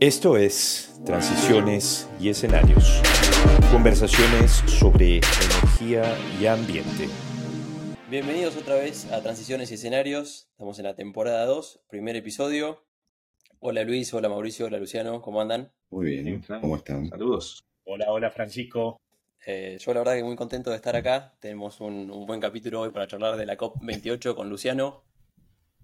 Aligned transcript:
Esto 0.00 0.38
es 0.38 0.98
Transiciones 1.04 2.08
y 2.18 2.30
Escenarios. 2.30 3.02
Conversaciones 3.70 4.50
sobre 4.64 5.16
energía 5.16 6.16
y 6.40 6.46
ambiente. 6.46 7.06
Bienvenidos 8.08 8.56
otra 8.56 8.76
vez 8.76 9.12
a 9.12 9.22
Transiciones 9.22 9.70
y 9.70 9.74
Escenarios. 9.74 10.48
Estamos 10.52 10.78
en 10.78 10.86
la 10.86 10.94
temporada 10.94 11.44
2, 11.44 11.82
primer 11.90 12.16
episodio. 12.16 12.82
Hola 13.58 13.84
Luis, 13.84 14.14
hola 14.14 14.30
Mauricio, 14.30 14.64
hola 14.64 14.78
Luciano, 14.78 15.20
¿cómo 15.20 15.42
andan? 15.42 15.70
Muy 15.90 16.06
bien, 16.06 16.42
¿cómo 16.62 16.76
están? 16.76 17.06
Saludos. 17.10 17.62
Hola, 17.84 18.10
hola 18.10 18.30
Francisco. 18.30 18.98
Eh, 19.44 19.76
yo 19.78 19.92
la 19.92 20.00
verdad 20.00 20.14
que 20.14 20.24
muy 20.24 20.34
contento 20.34 20.70
de 20.70 20.76
estar 20.76 20.96
acá. 20.96 21.34
Tenemos 21.40 21.78
un, 21.82 22.10
un 22.10 22.24
buen 22.24 22.40
capítulo 22.40 22.80
hoy 22.80 22.90
para 22.90 23.06
charlar 23.06 23.36
de 23.36 23.44
la 23.44 23.58
COP28 23.58 24.34
con 24.34 24.48
Luciano. 24.48 25.09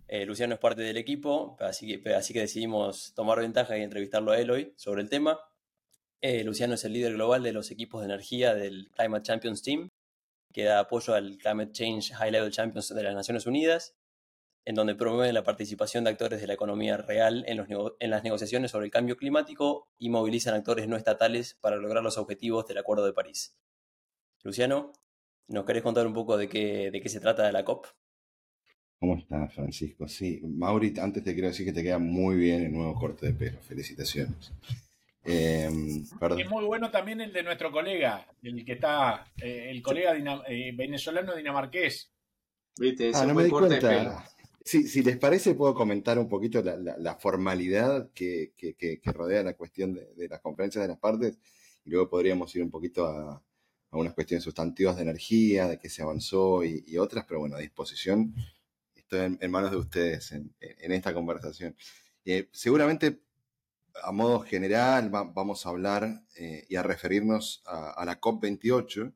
Eh, 0.09 0.24
Luciano 0.24 0.55
es 0.55 0.60
parte 0.60 0.83
del 0.83 0.96
equipo, 0.96 1.56
así 1.59 2.01
que, 2.01 2.41
decidimos 2.41 3.12
tomar 3.15 3.41
ventaja 3.41 3.77
y 3.77 3.83
entrevistarlo 3.83 4.32
a 4.32 4.38
él 4.38 4.51
hoy 4.51 4.73
sobre 4.77 5.02
el 5.02 5.10
tema. 5.10 5.41
Eh, 6.20 6.45
Luciano 6.45 6.74
es 6.74 6.84
el 6.84 6.92
líder 6.92 7.15
global 7.15 7.42
de 7.42 7.52
los 7.52 7.70
equipos 7.70 8.01
de 8.01 8.06
energía 8.06 8.55
del 8.55 8.88
Climate 8.92 9.23
Champions 9.24 9.62
Team, 9.62 9.91
que 10.52 10.65
da 10.65 10.80
apoyo 10.80 11.15
al 11.15 11.38
Climate 11.38 11.73
Change 11.73 12.15
High 12.15 12.30
Level 12.30 12.52
Champions 12.52 12.95
de 12.95 13.02
las 13.02 13.15
Naciones 13.15 13.46
Unidas, 13.46 13.96
en 14.65 14.77
donde 14.77 14.95
promueve 14.95 15.32
la 15.32 15.45
participación 15.45 16.05
de 16.05 16.10
actores 16.10 16.41
de 16.41 16.46
la 16.46 16.54
economía 16.54 16.96
real 16.96 17.45
en 17.46 18.10
las 18.10 18.24
negociaciones 18.24 18.70
sobre 18.70 18.87
el 18.87 18.93
cambio 18.93 19.16
climático 19.16 19.88
y 19.98 20.09
movilizan 20.09 20.54
actores 20.54 20.88
no 20.88 20.96
estatales 20.96 21.54
para 21.60 21.77
lograr 21.77 22.02
los 22.02 22.18
objetivos 22.18 22.66
del 22.66 22.79
Acuerdo 22.79 23.07
de 23.07 23.12
París. 23.12 23.57
Luciano, 24.43 24.93
¿nos 25.48 25.65
querés 25.65 25.82
contar 25.82 26.07
un 26.07 26.15
poco 26.15 26.37
de 26.37 26.48
qué, 26.48 26.91
de 26.91 27.01
qué 27.01 27.09
se 27.09 27.20
trata 27.20 27.45
de 27.45 27.52
la 27.52 27.65
COP? 27.65 27.87
¿Cómo 28.99 29.16
estás, 29.16 29.52
Francisco? 29.52 30.09
Sí, 30.09 30.41
Mauri, 30.43 30.95
antes 30.99 31.23
te 31.23 31.35
quiero 31.35 31.49
decir 31.49 31.66
que 31.66 31.73
te 31.73 31.83
queda 31.83 31.99
muy 31.99 32.37
bien 32.37 32.63
el 32.63 32.73
nuevo 32.73 32.95
corte 32.95 33.27
de 33.27 33.33
pelo. 33.35 33.59
Felicitaciones. 33.61 34.53
Eh, 35.25 35.69
es 36.38 36.49
muy 36.49 36.65
bueno 36.65 36.91
también 36.91 37.21
el 37.21 37.33
de 37.33 37.43
nuestro 37.43 37.71
colega, 37.73 38.27
el 38.43 38.65
que 38.65 38.73
está, 38.73 39.27
eh, 39.43 39.69
el 39.71 39.83
colega 39.83 40.15
eh, 40.49 40.73
venezolano 40.75 41.35
dinamarqués. 41.35 42.11
¿Viste? 42.79 43.11
Ah, 43.13 43.27
no 43.27 43.35
me 43.35 43.45
di 43.45 43.51
cuenta. 43.51 44.25
Sí, 44.65 44.88
si 44.88 45.03
les 45.03 45.16
parece, 45.19 45.55
puedo 45.55 45.75
comentar 45.75 46.19
un 46.19 46.29
poquito 46.29 46.63
la, 46.63 47.15
formalidad 47.16 48.10
que, 48.13 48.53
rodea 49.05 49.43
la 49.43 49.55
cuestión 49.55 49.95
de, 49.95 50.29
las 50.29 50.41
conferencias 50.41 50.83
de 50.83 50.88
las 50.88 50.99
partes 50.99 51.38
y 51.85 51.91
luego 51.91 52.09
podríamos 52.09 52.55
ir 52.57 52.63
un 52.63 52.71
poquito 52.71 53.07
a, 53.07 53.43
unas 53.91 54.15
cuestiones 54.15 54.43
sustantivas 54.43 54.97
de 54.97 55.03
energía, 55.03 55.69
de 55.69 55.79
qué 55.79 55.88
se 55.88 56.03
avanzó 56.03 56.65
y 56.65 56.99
otras, 56.99 57.25
pero 57.27 57.41
bueno, 57.41 57.57
a 57.57 57.60
disposición 57.60 58.35
estoy 59.07 59.38
en, 59.40 59.51
manos 59.51 59.71
de 59.71 59.76
ustedes 59.76 60.32
en, 60.32 60.52
esta 60.60 61.15
conversación. 61.15 61.76
Eh, 62.24 62.49
seguramente, 62.52 63.21
a 64.03 64.12
modo 64.12 64.41
general, 64.41 65.10
vamos 65.10 65.65
a 65.65 65.71
hablar 65.71 66.25
eh, 66.37 66.66
y 66.69 66.76
a 66.76 66.82
referirnos 66.82 67.62
a, 67.66 68.04
la 68.04 68.21
COP28, 68.21 69.15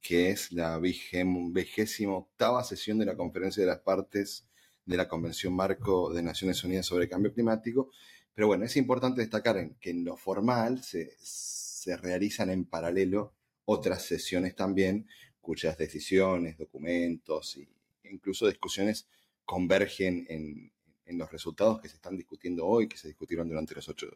que 0.00 0.30
es 0.30 0.52
la 0.52 0.78
vigésima 0.78 2.14
octava 2.14 2.62
sesión 2.62 2.98
de 2.98 3.06
la 3.06 3.16
Conferencia 3.16 3.62
de 3.62 3.66
las 3.66 3.80
Partes 3.80 4.46
de 4.86 4.96
la 4.96 5.08
Convención 5.08 5.54
Marco 5.54 6.12
de 6.12 6.22
Naciones 6.22 6.62
Unidas 6.62 6.86
sobre 6.86 7.08
Cambio 7.08 7.32
Climático. 7.32 7.90
Pero 8.34 8.46
bueno, 8.46 8.64
es 8.64 8.76
importante 8.76 9.20
destacar 9.20 9.56
que 9.80 9.90
en 9.90 10.04
lo 10.04 10.16
formal 10.16 10.82
se, 10.82 11.16
se 11.18 11.96
realizan 11.96 12.50
en 12.50 12.66
paralelo 12.66 13.34
otras 13.64 14.02
sesiones 14.02 14.54
también, 14.54 15.08
cuyas 15.40 15.76
decisiones, 15.76 16.56
documentos 16.56 17.56
e 17.56 17.68
incluso 18.10 18.46
discusiones 18.46 19.08
convergen 19.44 20.26
en, 20.28 20.70
los 21.18 21.30
resultados 21.30 21.80
que 21.80 21.88
se 21.88 21.96
están 21.96 22.16
discutiendo 22.16 22.66
hoy, 22.66 22.88
que 22.88 22.96
se 22.96 23.06
discutieron 23.06 23.48
durante 23.48 23.74
los, 23.74 23.88
ocho, 23.88 24.08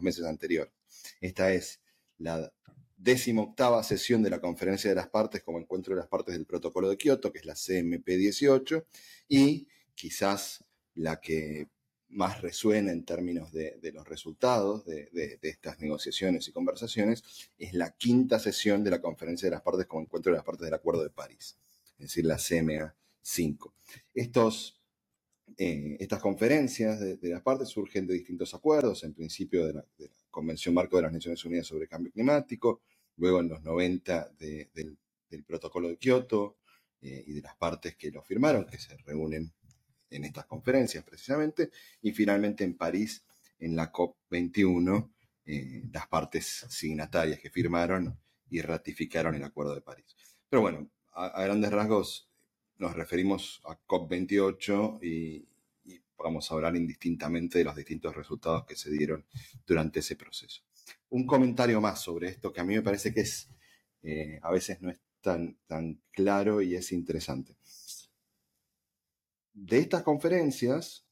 meses 0.00 0.24
anteriores. 0.24 0.72
Esta 1.20 1.52
es 1.52 1.80
la 2.18 2.50
octava 3.38 3.82
sesión 3.84 4.22
de 4.22 4.30
la 4.30 4.40
Conferencia 4.40 4.90
de 4.90 4.96
las 4.96 5.08
Partes 5.08 5.42
como 5.42 5.58
encuentro 5.58 5.94
de 5.94 6.00
las 6.00 6.08
partes 6.08 6.34
del 6.34 6.46
Protocolo 6.46 6.88
de 6.88 6.96
Kioto, 6.96 7.30
que 7.30 7.38
es 7.38 7.44
la 7.44 7.54
CMP18, 7.54 8.84
y 9.28 9.68
quizás 9.94 10.64
la 10.94 11.20
que 11.20 11.68
más 12.08 12.40
resuena 12.40 12.90
en 12.90 13.04
términos 13.04 13.52
de, 13.52 13.78
los 13.94 14.08
resultados 14.08 14.84
de, 14.84 15.08
de, 15.12 15.38
estas 15.42 15.78
negociaciones 15.78 16.48
y 16.48 16.52
conversaciones, 16.52 17.22
es 17.58 17.74
la 17.74 17.92
quinta 17.92 18.40
sesión 18.40 18.82
de 18.82 18.90
la 18.90 19.00
Conferencia 19.00 19.46
de 19.46 19.52
las 19.52 19.62
Partes 19.62 19.86
como 19.86 20.02
encuentro 20.02 20.32
de 20.32 20.38
las 20.38 20.44
partes 20.44 20.64
del 20.64 20.74
Acuerdo 20.74 21.02
de 21.02 21.10
París, 21.10 21.58
es 21.98 22.06
decir, 22.06 22.24
la 22.24 22.38
CMA 22.38 22.96
5. 23.22 23.74
Estos, 24.14 24.80
eh, 25.56 25.96
estas 26.00 26.20
conferencias 26.20 27.00
de, 27.00 27.18
las 27.22 27.42
partes 27.42 27.68
surgen 27.68 28.06
de 28.06 28.14
distintos 28.14 28.54
acuerdos, 28.54 29.04
en 29.04 29.14
principio 29.14 29.66
de 29.66 29.74
la, 29.74 29.84
Convención 30.30 30.74
Marco 30.74 30.96
de 30.96 31.02
las 31.02 31.12
Naciones 31.12 31.44
Unidas 31.44 31.66
sobre 31.66 31.88
Cambio 31.88 32.12
Climático, 32.12 32.82
luego 33.16 33.40
en 33.40 33.48
los 33.48 33.62
90 33.62 34.32
del, 34.38 34.96
Protocolo 35.44 35.88
de 35.88 35.96
Kioto 35.96 36.58
eh, 37.00 37.24
y 37.26 37.32
de 37.32 37.40
las 37.40 37.56
partes 37.56 37.96
que 37.96 38.10
lo 38.10 38.22
firmaron, 38.22 38.64
que 38.64 38.78
se 38.78 38.96
reúnen 38.98 39.52
en 40.08 40.24
estas 40.24 40.46
conferencias 40.46 41.04
precisamente, 41.04 41.70
y 42.02 42.12
finalmente 42.12 42.64
en 42.64 42.76
París, 42.76 43.24
en 43.58 43.74
la 43.74 43.92
COP21, 43.92 45.10
eh, 45.46 45.82
las 45.92 46.06
partes 46.08 46.66
signatarias 46.68 47.40
que 47.40 47.50
firmaron 47.50 48.16
y 48.48 48.60
ratificaron 48.60 49.34
el 49.34 49.44
Acuerdo 49.44 49.74
de 49.74 49.80
París. 49.82 50.16
Pero 50.48 50.62
bueno, 50.62 50.90
a 51.12 51.42
grandes 51.42 51.70
rasgos, 51.70 52.29
nos 52.80 52.94
referimos 52.94 53.60
a 53.66 53.78
COP28 53.86 55.02
y, 55.02 55.46
vamos 56.22 56.50
a 56.50 56.54
hablar 56.54 56.76
indistintamente 56.76 57.58
de 57.58 57.64
los 57.64 57.74
distintos 57.74 58.14
resultados 58.14 58.66
que 58.66 58.76
se 58.76 58.90
dieron 58.90 59.24
durante 59.66 60.00
ese 60.00 60.16
proceso. 60.16 60.60
Un 61.08 61.26
comentario 61.26 61.80
más 61.80 62.02
sobre 62.02 62.28
esto 62.28 62.52
que 62.52 62.60
a 62.60 62.64
mí 62.64 62.74
me 62.74 62.82
parece 62.82 63.14
que 63.14 63.20
es, 63.20 63.48
eh, 64.02 64.38
a 64.42 64.50
veces 64.50 64.82
no 64.82 64.90
es 64.90 65.00
tan, 65.22 65.56
tan 65.66 66.02
claro 66.10 66.60
y 66.60 66.74
es 66.74 66.92
interesante. 66.92 67.56
De 69.54 69.78
estas 69.78 70.02
conferencias 70.02 71.06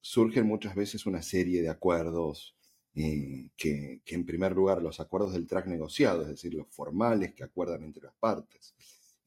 surgen 0.00 0.46
muchas 0.46 0.74
veces 0.74 1.06
una 1.06 1.22
serie 1.22 1.62
de 1.62 1.68
acuerdos 1.68 2.56
eh, 2.96 3.50
que, 3.56 4.00
que, 4.04 4.14
en 4.16 4.26
primer 4.26 4.50
lugar, 4.50 4.82
los 4.82 4.98
acuerdos 4.98 5.32
del 5.32 5.46
track 5.46 5.68
negociado, 5.68 6.22
es 6.22 6.28
decir, 6.28 6.54
los 6.54 6.66
formales 6.70 7.34
que 7.34 7.44
acuerdan 7.44 7.84
entre 7.84 8.02
las 8.02 8.14
partes, 8.14 8.74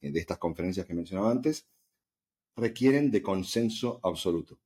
de 0.00 0.18
estas 0.18 0.38
conferencias 0.38 0.86
que 0.86 0.94
mencionaba 0.94 1.30
antes, 1.30 1.66
requieren 2.56 3.10
de 3.10 3.22
consenso 3.22 4.00
absoluto. 4.02 4.58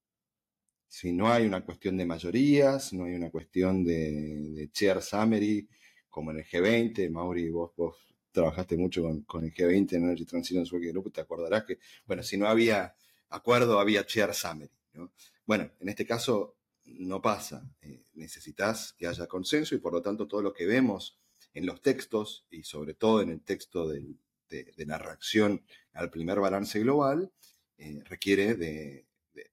Si 0.88 1.12
no 1.12 1.32
hay 1.32 1.46
una 1.46 1.64
cuestión 1.64 1.96
de 1.96 2.06
mayorías, 2.06 2.92
no 2.92 3.04
hay 3.04 3.14
una 3.14 3.30
cuestión 3.30 3.84
de, 3.84 4.68
chair 4.72 5.00
summary, 5.00 5.68
como 6.08 6.30
en 6.30 6.38
el 6.38 6.44
G20, 6.44 7.10
Mauri, 7.10 7.48
vos, 7.48 7.72
trabajaste 8.30 8.76
mucho 8.76 9.02
con, 9.26 9.44
el 9.44 9.54
G20 9.54 9.92
en 9.94 10.04
Energy 10.04 10.24
Transition 10.24 10.66
Working 10.70 10.92
Group, 10.92 11.12
te 11.12 11.20
acordarás 11.20 11.64
que, 11.64 11.78
bueno, 12.06 12.22
si 12.22 12.36
no 12.36 12.46
había 12.46 12.94
acuerdo, 13.30 13.78
había 13.78 14.04
chair 14.04 14.34
summary. 14.34 14.70
Bueno, 15.46 15.70
en 15.80 15.88
este 15.88 16.06
caso 16.06 16.56
no 16.84 17.22
pasa. 17.22 17.66
Eh, 17.80 18.04
necesitas 18.14 18.92
que 18.92 19.06
haya 19.06 19.26
consenso 19.26 19.74
y 19.74 19.78
por 19.78 19.92
lo 19.92 20.02
tanto 20.02 20.26
todo 20.26 20.42
lo 20.42 20.52
que 20.52 20.66
vemos 20.66 21.18
en 21.54 21.66
los 21.66 21.80
textos 21.80 22.46
y 22.50 22.64
sobre 22.64 22.94
todo 22.94 23.22
en 23.22 23.30
el 23.30 23.42
texto 23.42 23.88
del, 23.88 24.18
de, 24.52 24.86
la 24.86 24.98
reacción 24.98 25.64
al 25.92 26.10
primer 26.10 26.40
balance 26.40 26.78
global 26.80 27.32
eh, 27.78 28.02
requiere 28.04 28.54
de, 28.54 29.06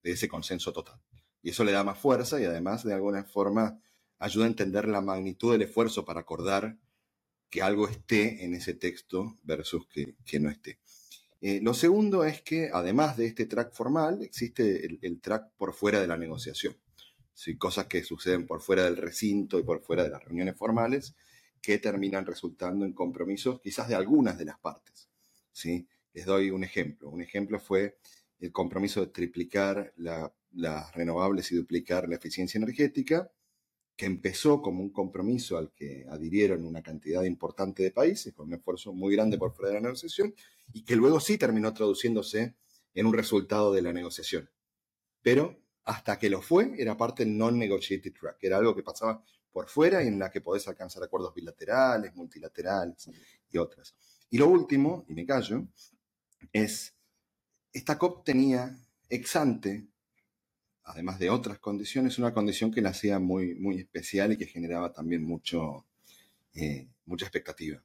ese 0.04 0.28
consenso 0.28 0.74
total. 0.74 1.00
Y 1.42 1.52
eso 1.52 1.64
le 1.64 1.72
da 1.72 1.84
más 1.84 1.98
fuerza 1.98 2.40
y 2.40 2.46
además 2.46 2.84
de 2.84 2.94
alguna 2.94 3.24
forma 3.24 3.82
ayuda 4.18 4.46
a 4.46 4.50
entender 4.50 4.88
la 4.88 5.02
magnitud 5.02 5.54
del 5.54 5.62
esfuerzo 5.62 6.04
para 6.04 6.20
acordar 6.20 6.78
que 7.50 7.62
algo 7.62 7.88
esté 7.88 8.44
en 8.44 8.54
ese 8.54 8.74
texto 8.74 9.40
versus 9.44 9.88
que, 9.88 10.40
no 10.40 10.50
esté. 10.50 10.80
Eh, 11.42 11.62
lo 11.64 11.74
segundo 11.74 12.26
es 12.26 12.42
que 12.42 12.70
además 12.72 13.16
de 13.16 13.28
este 13.28 13.46
track 13.46 13.74
formal, 13.74 14.22
existe 14.22 14.86
el, 14.86 15.22
track 15.22 15.54
por 15.58 15.74
fuera 15.74 16.02
de 16.02 16.08
la 16.08 16.18
negociación. 16.18 16.76
Cosas 17.58 17.88
que 17.88 18.04
suceden 18.04 18.46
por 18.46 18.62
fuera 18.62 18.84
del 18.84 18.98
recinto 18.98 19.58
y 19.60 19.64
por 19.64 19.82
fuera 19.82 20.04
de 20.04 20.10
las 20.10 20.24
reuniones 20.24 20.58
formales, 20.58 21.16
que 21.62 21.78
terminan 21.78 22.26
resultando 22.26 22.86
en 22.86 22.94
compromisos 22.94 23.60
quizás 23.62 23.88
de 23.88 23.96
algunas 23.96 24.38
de 24.38 24.46
las 24.46 24.60
partes. 24.60 25.10
¿sí? 25.52 25.88
Les 26.14 26.26
doy 26.26 26.52
un 26.52 26.64
ejemplo. 26.64 27.10
Un 27.10 27.22
ejemplo 27.22 27.60
fue 27.60 27.98
el 28.40 28.52
compromiso 28.52 29.02
de 29.02 29.08
triplicar 29.08 29.94
las 29.98 30.96
renovables 30.96 31.52
y 31.52 31.56
duplicar 31.56 32.08
la 32.08 32.16
eficiencia 32.16 32.58
energética, 32.58 33.32
que 33.96 34.06
empezó 34.06 34.62
como 34.62 34.82
un 34.82 34.92
compromiso 34.92 35.58
al 35.58 35.74
que 35.74 36.06
adhirieron 36.10 36.64
una 36.64 36.82
cantidad 36.82 37.24
importante 37.24 37.84
de 37.84 37.92
países, 37.92 38.34
con 38.34 38.48
un 38.48 38.54
esfuerzo 38.54 38.94
muy 38.94 39.14
grande 39.14 39.38
por 39.38 39.54
fuera 39.54 39.70
de 39.70 39.76
la 39.76 39.82
negociación, 39.82 40.34
y 40.72 40.86
que 40.86 40.96
luego 40.96 41.20
sí 41.20 41.38
terminó 41.38 41.74
traduciéndose 41.74 42.56
en 42.94 43.06
un 43.06 43.14
resultado 43.14 43.74
de 43.74 43.82
la 43.82 43.92
negociación. 43.92 44.50
Pero 45.22 45.62
hasta 45.84 46.18
que 46.18 46.30
lo 46.30 46.42
fue, 46.42 46.76
era 46.78 46.96
parte 46.96 47.26
non-negotiated 47.26 48.14
track, 48.14 48.38
era 48.42 48.58
algo 48.58 48.74
que 48.74 48.84
pasaba 48.84 49.22
por 49.52 49.68
fuera 49.68 50.04
y 50.04 50.08
en 50.08 50.20
la 50.20 50.30
que 50.30 50.42
podés 50.42 50.68
alcanzar 50.68 51.04
acuerdos 51.04 51.34
bilaterales, 51.34 52.16
multilaterales 52.16 53.10
y 53.52 53.58
otras. 53.58 53.96
Y 54.30 54.38
lo 54.38 54.48
último, 54.48 55.06
y 55.08 55.14
me 55.14 55.26
callo, 55.26 55.68
es, 56.54 56.94
esta 57.74 57.98
COP 57.98 58.24
tenía 58.24 58.78
ex 59.10 59.36
ante 59.36 59.88
además 60.90 61.20
de 61.20 61.30
otras 61.30 61.60
condiciones, 61.60 62.18
una 62.18 62.34
condición 62.34 62.72
que 62.72 62.82
la 62.82 62.90
hacía 62.90 63.20
muy, 63.20 63.54
muy 63.56 63.78
especial 63.78 64.32
y 64.32 64.38
que 64.38 64.48
generaba 64.48 64.92
también 64.92 65.24
mucho, 65.24 65.86
eh, 66.56 66.88
mucha 67.06 67.26
expectativa, 67.26 67.84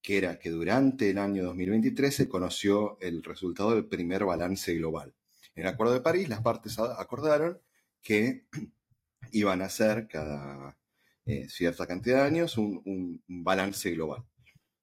que 0.00 0.16
era 0.16 0.38
que 0.38 0.48
durante 0.48 1.10
el 1.10 1.18
año 1.18 1.44
2023 1.44 2.14
se 2.14 2.28
conoció 2.28 2.98
el 3.02 3.22
resultado 3.22 3.74
del 3.74 3.84
primer 3.84 4.24
balance 4.24 4.72
global. 4.74 5.12
En 5.54 5.64
el 5.64 5.68
Acuerdo 5.68 5.92
de 5.92 6.00
París, 6.00 6.28
las 6.30 6.40
partes 6.40 6.78
acordaron 6.78 7.60
que 8.00 8.46
iban 9.32 9.62
a 9.62 9.66
hacer 9.66 10.08
cada 10.08 10.76
eh, 11.24 11.48
cierta 11.48 11.86
cantidad 11.86 12.22
de 12.22 12.28
años 12.28 12.56
un, 12.56 13.22
balance 13.26 13.90
global, 13.90 14.24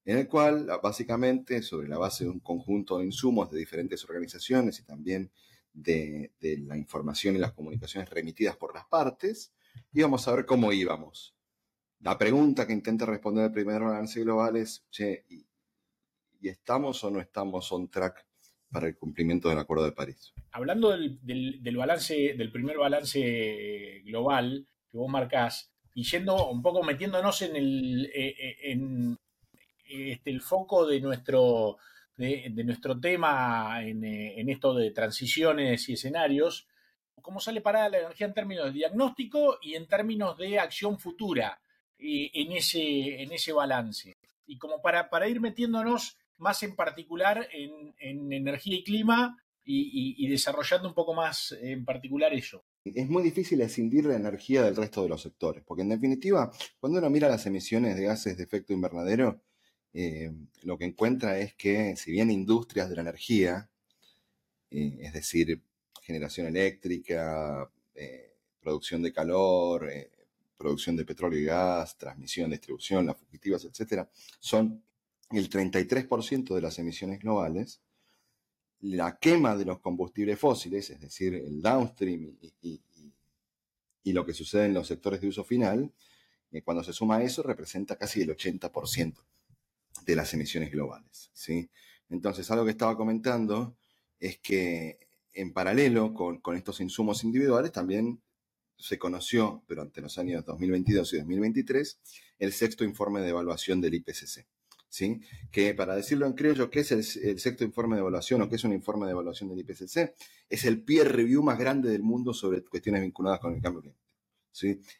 en 0.06 0.18
el 0.18 0.28
cual 0.28 0.68
básicamente 0.82 1.62
sobre 1.62 1.88
la 1.88 1.98
base 1.98 2.26
de 2.26 2.30
un 2.30 2.40
conjunto 2.40 2.98
de 2.98 3.06
insumos 3.06 3.50
de 3.50 3.60
diferentes 3.60 4.04
organizaciones 4.04 4.80
y 4.80 4.84
también 4.84 5.32
de, 5.74 6.32
la 6.68 6.78
información 6.78 7.36
y 7.36 7.40
las 7.40 7.54
comunicaciones 7.54 8.10
remitidas 8.10 8.58
por 8.58 8.74
las 8.74 8.86
partes, 8.86 9.54
íbamos 9.94 10.28
a 10.28 10.36
ver 10.36 10.46
cómo 10.46 10.72
íbamos. 10.72 11.36
La 12.02 12.18
pregunta 12.18 12.68
que 12.68 12.74
intenta 12.74 13.06
responder 13.06 13.46
el 13.46 13.52
primer 13.52 13.82
balance 13.82 14.20
global 14.20 14.58
es, 14.58 14.86
¿y, 15.30 15.46
estamos 16.42 17.02
o 17.06 17.10
no 17.10 17.22
estamos 17.22 17.72
on 17.72 17.90
track 17.90 18.26
para 18.74 18.88
el 18.88 18.98
cumplimiento 18.98 19.48
del 19.48 19.60
Acuerdo 19.60 19.86
de 19.86 19.94
París? 19.94 20.34
Hablando 20.52 20.90
del, 20.90 21.78
balance, 21.78 22.34
del 22.36 22.52
primer 22.52 22.78
balance 22.78 24.02
global 24.04 24.68
que 24.90 24.98
vos 24.98 25.10
marcás, 25.10 25.72
y 25.96 26.04
yendo 26.04 26.50
un 26.50 26.62
poco 26.62 26.84
metiéndonos 26.84 27.42
en 27.44 27.56
el, 27.56 28.12
eh, 28.14 28.36
eh, 28.38 28.58
en, 28.72 29.18
este, 29.88 30.32
el 30.32 30.42
foco 30.42 30.86
de 30.88 31.00
nuestro, 31.00 31.78
de, 32.18 32.50
nuestro 32.66 33.00
tema 33.00 33.80
en, 33.84 34.04
eh, 34.04 34.40
en, 34.40 34.50
esto 34.50 34.74
de 34.74 34.92
transiciones 34.92 35.88
y 35.90 35.94
escenarios, 35.94 36.68
cómo 37.22 37.40
sale 37.40 37.62
parada 37.62 37.90
la 37.90 38.00
energía 38.00 38.28
en 38.28 38.34
términos 38.34 38.66
de 38.66 38.72
diagnóstico 38.72 39.60
y 39.62 39.76
en 39.76 39.88
términos 39.88 40.38
de 40.38 40.60
acción 40.60 41.00
futura 41.00 41.60
en, 41.98 42.52
ese, 42.52 43.22
en 43.24 43.32
ese 43.32 43.54
balance. 43.54 44.18
Y 44.46 44.58
como 44.58 44.82
para, 44.82 45.10
para 45.10 45.28
ir 45.30 45.40
metiéndonos 45.40 46.18
más 46.44 46.62
en 46.62 46.76
particular 46.76 47.48
en, 47.52 47.96
en 47.98 48.32
energía 48.32 48.76
y 48.76 48.84
clima 48.84 49.44
y, 49.66 50.28
desarrollando 50.28 50.88
un 50.88 50.94
poco 50.94 51.14
más 51.14 51.56
en 51.62 51.86
particular 51.86 52.34
eso. 52.34 52.64
Es 52.84 53.10
muy 53.10 53.24
difícil 53.24 53.62
escindir 53.62 54.06
la 54.06 54.16
energía 54.16 54.64
del 54.64 54.76
resto 54.76 55.04
de 55.04 55.10
los 55.10 55.22
sectores, 55.22 55.64
porque 55.66 55.84
en 55.84 55.90
definitiva, 55.90 56.52
cuando 56.80 57.00
uno 57.00 57.10
mira 57.10 57.30
las 57.30 57.46
emisiones 57.46 57.96
de 57.96 58.04
gases 58.04 58.38
de 58.38 58.44
efecto 58.44 58.74
invernadero, 58.74 59.42
eh, 59.94 60.32
lo 60.64 60.78
que 60.78 60.86
encuentra 60.86 61.40
es 61.40 61.54
que 61.54 61.96
si 61.96 62.12
bien 62.12 62.32
industrias 62.32 62.90
de 62.90 62.96
la 62.96 63.02
energía, 63.04 63.70
eh, 64.70 64.98
es 65.02 65.14
decir, 65.14 65.62
generación 66.02 66.48
eléctrica, 66.48 67.70
eh, 67.96 68.36
producción 68.60 69.02
de 69.02 69.14
calor, 69.14 69.90
producción 70.58 70.96
de 70.96 71.06
petróleo 71.06 71.40
y 71.40 71.46
gas, 71.46 71.98
transmisión, 71.98 72.50
distribución, 72.50 73.06
las 73.06 73.18
fugitivas, 73.18 73.66
etc., 73.66 74.08
son 74.40 74.84
el 75.34 75.50
33% 75.50 76.56
de 76.56 76.62
las 76.62 76.80
emisiones 76.80 77.20
globales, 77.20 77.82
la 78.82 79.18
quema 79.18 79.56
de 79.56 79.66
los 79.66 79.80
combustibles 79.80 80.38
fósiles, 80.38 80.90
es 80.90 81.00
decir, 81.00 81.34
el 81.36 81.62
downstream 81.62 82.38
y, 82.62 82.82
lo 84.12 84.26
que 84.26 84.34
sucede 84.34 84.66
en 84.66 84.74
los 84.74 84.88
sectores 84.88 85.22
de 85.22 85.30
uso 85.30 85.44
final, 85.44 85.92
cuando 86.64 86.84
se 86.84 86.94
suma 86.94 87.18
a 87.18 87.24
eso, 87.24 87.42
representa 87.42 87.96
casi 87.96 88.22
el 88.22 88.30
80% 88.30 89.16
de 90.06 90.16
las 90.16 90.34
emisiones 90.34 90.72
globales. 90.72 91.32
¿sí? 91.34 91.70
Entonces, 92.10 92.50
algo 92.52 92.66
que 92.66 92.72
estaba 92.72 92.98
comentando 92.98 93.76
es 94.20 94.38
que 94.40 95.00
en 95.34 95.52
paralelo 95.52 96.14
con, 96.14 96.42
estos 96.56 96.80
insumos 96.80 97.24
individuales 97.24 97.72
también 97.72 98.22
se 98.78 99.00
conoció 99.00 99.64
durante 99.68 100.02
los 100.02 100.18
años 100.18 100.46
2022 100.46 101.14
y 101.14 101.18
2023 101.18 102.00
el 102.40 102.54
sexto 102.54 102.84
informe 102.84 103.22
de 103.22 103.30
evaluación 103.30 103.82
del 103.82 103.96
IPCC. 103.96 104.46
¿Sí? 104.94 105.22
Que 105.52 105.74
para 105.74 105.96
decirlo 105.96 106.28
en 106.28 106.34
criollo, 106.34 106.70
¿qué 106.70 106.82
es 106.82 106.92
el, 106.92 107.04
sexto 107.40 107.64
informe 107.64 107.96
de 107.96 108.02
evaluación 108.02 108.44
o 108.44 108.50
qué 108.50 108.58
es 108.58 108.64
un 108.64 108.74
informe 108.74 109.08
de 109.08 109.14
evaluación 109.14 109.50
del 109.50 109.60
IPCC? 109.60 110.14
Es 110.48 110.66
el 110.66 110.84
peer 110.84 111.12
review 111.12 111.42
más 111.42 111.58
grande 111.58 111.90
del 111.90 112.04
mundo 112.04 112.32
sobre 112.32 112.64
cuestiones 112.64 113.02
vinculadas 113.02 113.40
con 113.40 113.56
el 113.56 113.62
cambio 113.62 113.82
climático. 113.82 114.04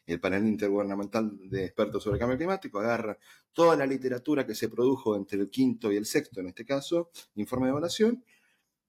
El 0.04 0.18
panel 0.18 0.48
intergubernamental 0.48 1.48
de 1.48 1.66
expertos 1.66 2.02
sobre 2.02 2.16
el 2.16 2.18
cambio 2.18 2.36
climático 2.36 2.80
agarra 2.80 3.16
toda 3.52 3.76
la 3.76 3.86
literatura 3.86 4.44
que 4.44 4.56
se 4.56 4.68
produjo 4.68 5.14
entre 5.14 5.38
el 5.38 5.48
quinto 5.48 5.92
y 5.92 5.96
el 5.96 6.06
sexto, 6.06 6.40
en 6.40 6.48
este 6.48 6.64
caso, 6.64 7.10
informe 7.36 7.66
de 7.66 7.70
evaluación, 7.70 8.24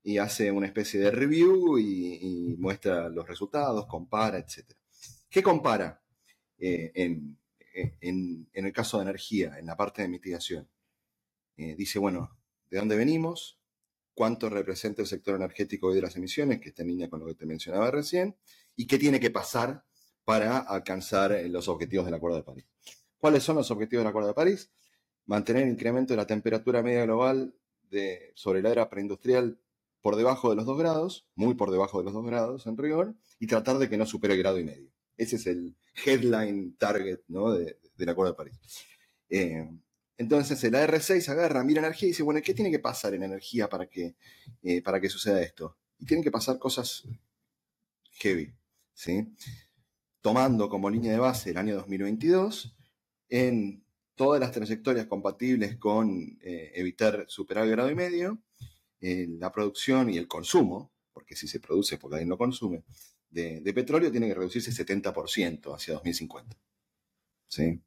y 0.01 0.17
hace 0.17 0.49
una 0.51 0.65
especie 0.65 0.99
de 0.99 1.11
review 1.11 1.77
y, 1.77 2.55
muestra 2.57 3.09
los 3.09 3.27
resultados, 3.27 3.85
compara, 3.85 4.39
etc. 4.39 4.71
¿Qué 5.29 5.43
compara 5.43 6.01
eh, 6.57 6.91
en, 6.95 8.47
el 8.51 8.73
caso 8.73 8.97
de 8.97 9.03
energía, 9.03 9.59
en 9.59 9.67
la 9.67 9.77
parte 9.77 10.01
de 10.01 10.07
mitigación? 10.07 10.67
Eh, 11.57 11.75
dice, 11.75 11.99
bueno, 11.99 12.37
¿de 12.69 12.77
dónde 12.77 12.95
venimos? 12.95 13.59
¿Cuánto 14.13 14.49
representa 14.49 15.01
el 15.01 15.07
sector 15.07 15.35
energético 15.35 15.87
hoy 15.87 15.95
de 15.95 16.01
las 16.01 16.15
emisiones? 16.15 16.59
Que 16.61 16.69
está 16.69 16.83
en 16.83 16.89
línea 16.89 17.09
con 17.09 17.19
lo 17.19 17.25
que 17.25 17.35
te 17.35 17.45
mencionaba 17.45 17.91
recién. 17.91 18.35
¿Y 18.75 18.87
qué 18.87 18.97
tiene 18.97 19.19
que 19.19 19.31
pasar 19.31 19.83
para 20.25 20.57
alcanzar 20.57 21.31
eh, 21.31 21.47
los 21.47 21.69
objetivos 21.69 22.05
del 22.05 22.15
Acuerdo 22.15 22.37
de 22.37 22.43
París. 22.43 22.65
¿Cuáles 23.17 23.43
son 23.43 23.55
los 23.55 23.71
objetivos 23.71 24.01
del 24.01 24.09
Acuerdo 24.09 24.29
de 24.29 24.33
París? 24.33 24.71
Mantener 25.25 25.63
el 25.63 25.69
incremento 25.69 26.13
de 26.13 26.17
la 26.17 26.27
temperatura 26.27 26.83
media 26.83 27.03
global 27.03 27.55
de, 27.89 28.31
sobre 28.35 28.61
la 28.61 28.71
era 28.71 28.89
preindustrial 28.89 29.59
por 30.01 30.15
debajo 30.15 30.49
de 30.49 30.55
los 30.55 30.65
2 30.65 30.77
grados, 30.77 31.27
muy 31.35 31.53
por 31.53 31.71
debajo 31.71 31.99
de 31.99 32.05
los 32.05 32.13
2 32.13 32.25
grados 32.25 32.67
en 32.67 32.77
rigor, 32.77 33.15
y 33.39 33.47
tratar 33.47 33.77
de 33.77 33.89
que 33.89 33.97
no 33.97 34.05
supere 34.05 34.33
el 34.33 34.39
grado 34.39 34.59
y 34.59 34.63
medio. 34.63 34.91
Ese 35.17 35.37
es 35.37 35.47
el 35.47 35.75
headline 36.05 36.75
target 36.77 37.21
¿no? 37.27 37.51
del 37.51 38.09
Acuerdo 38.09 38.33
de 38.33 38.37
París. 38.37 38.59
Eh, 39.29 39.67
entonces 40.17 40.63
el 40.63 40.73
AR6 40.73 41.29
agarra, 41.29 41.63
mira 41.63 41.79
energía 41.79 42.07
y 42.07 42.12
dice, 42.12 42.23
bueno, 42.23 42.41
¿qué 42.44 42.53
tiene 42.53 42.71
que 42.71 42.79
pasar 42.79 43.13
en 43.13 43.23
energía 43.23 43.69
para 43.69 43.88
que, 43.88 44.15
eh, 44.63 44.81
para 44.81 45.00
que 45.01 45.09
suceda 45.09 45.41
esto? 45.41 45.77
Y 46.00 46.06
tienen 46.06 46.23
que 46.23 46.31
pasar 46.31 46.59
cosas 46.59 47.03
heavy. 48.12 48.53
¿sí? 48.94 49.27
tomando 50.25 50.69
como 50.69 50.89
línea 50.89 51.12
de 51.12 51.19
base 51.19 51.51
el 51.51 51.57
año 51.57 51.75
2022 51.75 52.75
en 53.29 53.85
todas 54.15 54.39
las 54.39 54.51
trayectorias 54.51 55.06
compatibles 55.06 55.77
con 55.77 56.39
eh, 56.41 56.72
evitar 56.74 57.25
superar 57.27 57.65
el 57.65 57.69
grado 57.69 57.91
y 57.91 57.95
medio, 57.95 58.41
eh, 59.01 59.27
la 59.29 59.51
producción 59.51 60.10
y 60.10 60.17
el 60.17 60.27
consumo, 60.27 60.91
porque 61.13 61.36
si 61.36 61.48
se 61.48 61.60
produce 61.60 62.00
porque 62.00 62.15
alguien 62.15 62.29
no 62.29 62.39
consume, 62.39 62.86
de, 63.29 63.62
petróleo 63.72 64.10
tiene 64.10 64.27
que 64.27 64.34
reducirse 64.34 64.72
70% 64.72 65.75
hacia 65.75 65.93
2050. 65.93 66.57
¿sí? 67.48 67.79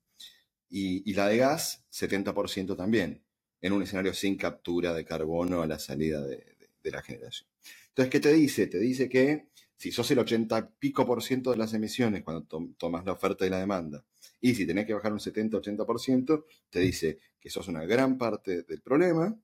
Y, 0.71 1.13
la 1.15 1.29
de 1.29 1.39
gas, 1.39 1.85
70% 1.91 2.77
también, 2.77 3.25
en 3.61 3.73
un 3.73 3.83
escenario 3.83 4.13
sin 4.15 4.37
captura 4.37 4.93
de 4.95 5.05
carbono 5.05 5.63
a 5.63 5.67
la 5.67 5.79
salida 5.79 6.25
de, 6.25 6.57
de 6.83 6.91
la 6.91 7.03
generación. 7.03 7.49
Entonces, 7.89 8.13
¿qué 8.13 8.21
te 8.21 8.33
dice? 8.33 8.67
Te 8.67 8.79
dice 8.79 9.09
que 9.09 9.49
si 9.77 9.93
sos 9.93 10.11
el 10.11 10.19
80 10.19 10.73
pico 10.79 11.07
por 11.07 11.23
ciento 11.23 11.51
de 11.51 11.57
las 11.57 11.73
emisiones 11.73 12.23
cuando 12.23 12.75
tomas 12.77 13.05
la 13.05 13.13
oferta 13.13 13.47
y 13.47 13.51
la 13.51 13.61
demanda, 13.61 14.05
y 14.41 14.55
si 14.55 14.67
tenés 14.67 14.87
que 14.87 14.95
bajar 14.95 15.13
un 15.13 15.19
70-80%, 15.19 16.45
te 16.69 16.81
dice 16.81 17.19
que 17.41 17.51
sos 17.51 17.69
una 17.69 17.85
gran 17.85 18.19
parte 18.19 18.63
del 18.63 18.83
problema, 18.83 19.37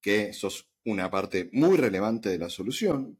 que 0.00 0.32
sos 0.32 0.68
una 0.84 1.10
parte 1.10 1.50
muy 1.52 1.76
relevante 1.76 2.28
de 2.28 2.38
la 2.38 2.48
solución. 2.48 3.18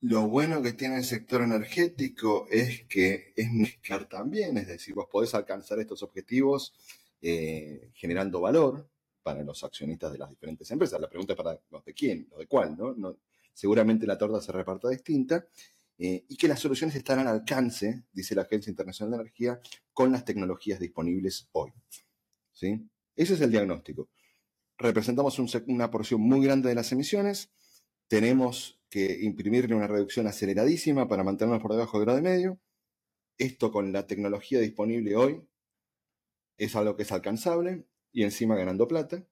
Lo 0.00 0.28
bueno 0.28 0.62
que 0.62 0.74
tiene 0.74 0.98
el 0.98 1.04
sector 1.04 1.42
energético 1.42 2.46
es 2.50 2.84
que 2.84 3.32
es 3.34 3.50
mezclar 3.52 4.08
también, 4.08 4.56
es 4.56 4.68
decir, 4.68 4.94
vos 4.94 5.08
podés 5.10 5.34
alcanzar 5.34 5.80
estos 5.80 6.04
objetivos 6.04 6.72
eh, 7.20 7.90
generando 7.94 8.40
valor 8.40 8.88
para 9.24 9.42
los 9.42 9.64
accionistas 9.64 10.12
de 10.12 10.18
las 10.18 10.30
diferentes 10.30 10.70
empresas. 10.70 11.00
La 11.00 11.08
pregunta 11.08 11.32
es 11.32 11.36
para 11.36 11.60
los 11.70 11.84
de 11.84 11.94
quién, 11.94 12.28
los 12.30 12.38
de 12.38 12.46
cuál, 12.46 12.76
¿no? 12.76 13.16
seguramente 13.52 14.06
la 14.06 14.16
torta 14.16 14.40
se 14.40 14.52
reparta 14.52 14.88
distinta, 14.88 15.44
eh, 15.98 16.24
y 16.28 16.36
que 16.36 16.46
las 16.46 16.60
soluciones 16.60 16.94
están 16.94 17.18
al 17.18 17.26
alcance, 17.26 18.04
dice 18.12 18.36
la 18.36 18.42
Agencia 18.42 18.70
Internacional 18.70 19.10
de 19.10 19.22
Energía, 19.22 19.60
con 19.92 20.12
las 20.12 20.24
tecnologías 20.24 20.78
disponibles 20.78 21.48
hoy. 21.50 21.72
¿Sí? 22.52 22.88
Ese 23.16 23.34
es 23.34 23.40
el 23.40 23.50
diagnóstico. 23.50 24.08
Representamos 24.78 25.40
una 25.66 25.90
porción 25.90 26.20
muy 26.20 26.44
grande 26.44 26.68
de 26.68 26.76
las 26.76 26.92
emisiones, 26.92 27.50
tenemos 28.08 28.80
que 28.90 29.18
imprimirle 29.22 29.74
una 29.74 29.86
reducción 29.86 30.26
aceleradísima 30.26 31.08
para 31.08 31.24
mantenernos 31.24 31.62
por 31.62 31.72
debajo 31.72 31.98
del 31.98 32.06
grado 32.06 32.18
y 32.18 32.22
medio. 32.22 32.58
Esto 33.36 33.70
con 33.70 33.92
la 33.92 34.06
tecnología 34.06 34.60
disponible 34.60 35.14
hoy 35.14 35.42
es 36.56 36.74
algo 36.74 36.96
que 36.96 37.02
es 37.04 37.12
alcanzable 37.12 37.84
y 38.12 38.24
encima 38.24 38.56
ganando 38.56 38.88
plata 38.88 39.24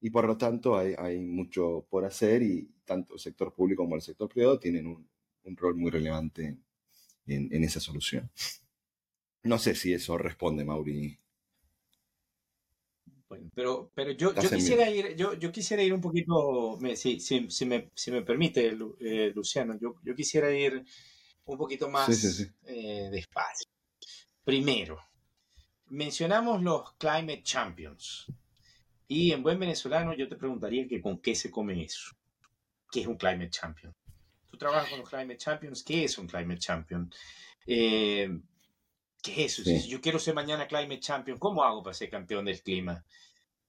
y 0.00 0.10
por 0.10 0.26
lo 0.26 0.36
tanto 0.36 0.78
hay, 0.78 1.18
mucho 1.20 1.86
por 1.90 2.04
hacer 2.04 2.42
y 2.42 2.70
tanto 2.84 3.14
el 3.14 3.20
sector 3.20 3.54
público 3.54 3.82
como 3.82 3.96
el 3.96 4.02
sector 4.02 4.28
privado 4.28 4.58
tienen 4.58 4.86
un, 4.86 5.08
rol 5.56 5.74
muy 5.76 5.90
relevante 5.90 6.56
en, 7.26 7.64
esa 7.64 7.80
solución. 7.80 8.30
No 9.42 9.58
sé 9.58 9.74
si 9.74 9.92
eso 9.92 10.16
responde, 10.16 10.64
Mauri. 10.64 11.18
Bueno, 13.30 13.48
pero, 13.54 13.92
pero 13.94 14.10
yo, 14.10 14.34
yo 14.34 14.50
quisiera 14.50 14.90
ir, 14.90 15.14
yo, 15.14 15.34
yo, 15.34 15.52
quisiera 15.52 15.84
ir 15.84 15.94
un 15.94 16.00
poquito, 16.00 16.76
si, 16.96 17.20
si, 17.20 17.48
si, 17.48 17.64
me, 17.64 17.92
si 17.94 18.10
me 18.10 18.22
permite, 18.22 18.76
eh, 18.98 19.32
Luciano, 19.32 19.78
yo, 19.80 19.94
yo 20.02 20.16
quisiera 20.16 20.50
ir 20.50 20.84
un 21.44 21.56
poquito 21.56 21.88
más 21.88 22.44
eh, 22.64 23.08
despacio. 23.12 23.70
Primero, 24.42 24.98
mencionamos 25.90 26.60
los 26.60 26.92
Climate 26.94 27.44
Champions. 27.44 28.26
Y 29.06 29.30
en 29.30 29.44
buen 29.44 29.60
venezolano 29.60 30.12
yo 30.12 30.28
te 30.28 30.34
preguntaría 30.34 30.88
que 30.88 31.00
con 31.00 31.20
qué 31.20 31.36
se 31.36 31.52
come 31.52 31.84
eso. 31.84 32.16
¿Qué 32.90 33.02
es 33.02 33.06
un 33.06 33.16
Climate 33.16 33.50
Champion? 33.50 33.94
Tú 34.50 34.58
trabajas 34.58 34.90
con 34.90 34.98
los 34.98 35.08
Climate 35.08 35.36
Champions. 35.36 35.84
¿Qué 35.84 36.02
es 36.02 36.18
un 36.18 36.26
Climate 36.26 36.58
Champion? 36.58 37.08
Eh, 37.64 38.28
¿Qué 39.22 39.44
es 39.44 39.58
eso? 39.58 39.64
Si 39.64 39.88
yo 39.88 40.00
quiero 40.00 40.18
ser 40.18 40.34
mañana 40.34 40.66
Climate 40.66 41.00
Champion, 41.00 41.38
¿cómo 41.38 41.62
hago 41.62 41.82
para 41.82 41.94
ser 41.94 42.08
campeón 42.08 42.44
del 42.44 42.62
clima? 42.62 43.04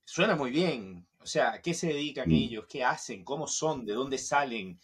Suena 0.04 0.34
muy 0.34 0.50
bien. 0.50 1.06
O 1.20 1.26
sea, 1.26 1.52
¿a 1.52 1.62
qué 1.62 1.74
se 1.74 1.88
dedican 1.88 2.28
mm. 2.30 2.34
ellos? 2.34 2.64
¿Qué 2.68 2.82
hacen? 2.82 3.24
¿Cómo 3.24 3.46
son? 3.46 3.84
¿De 3.84 3.92
dónde 3.92 4.18
salen? 4.18 4.80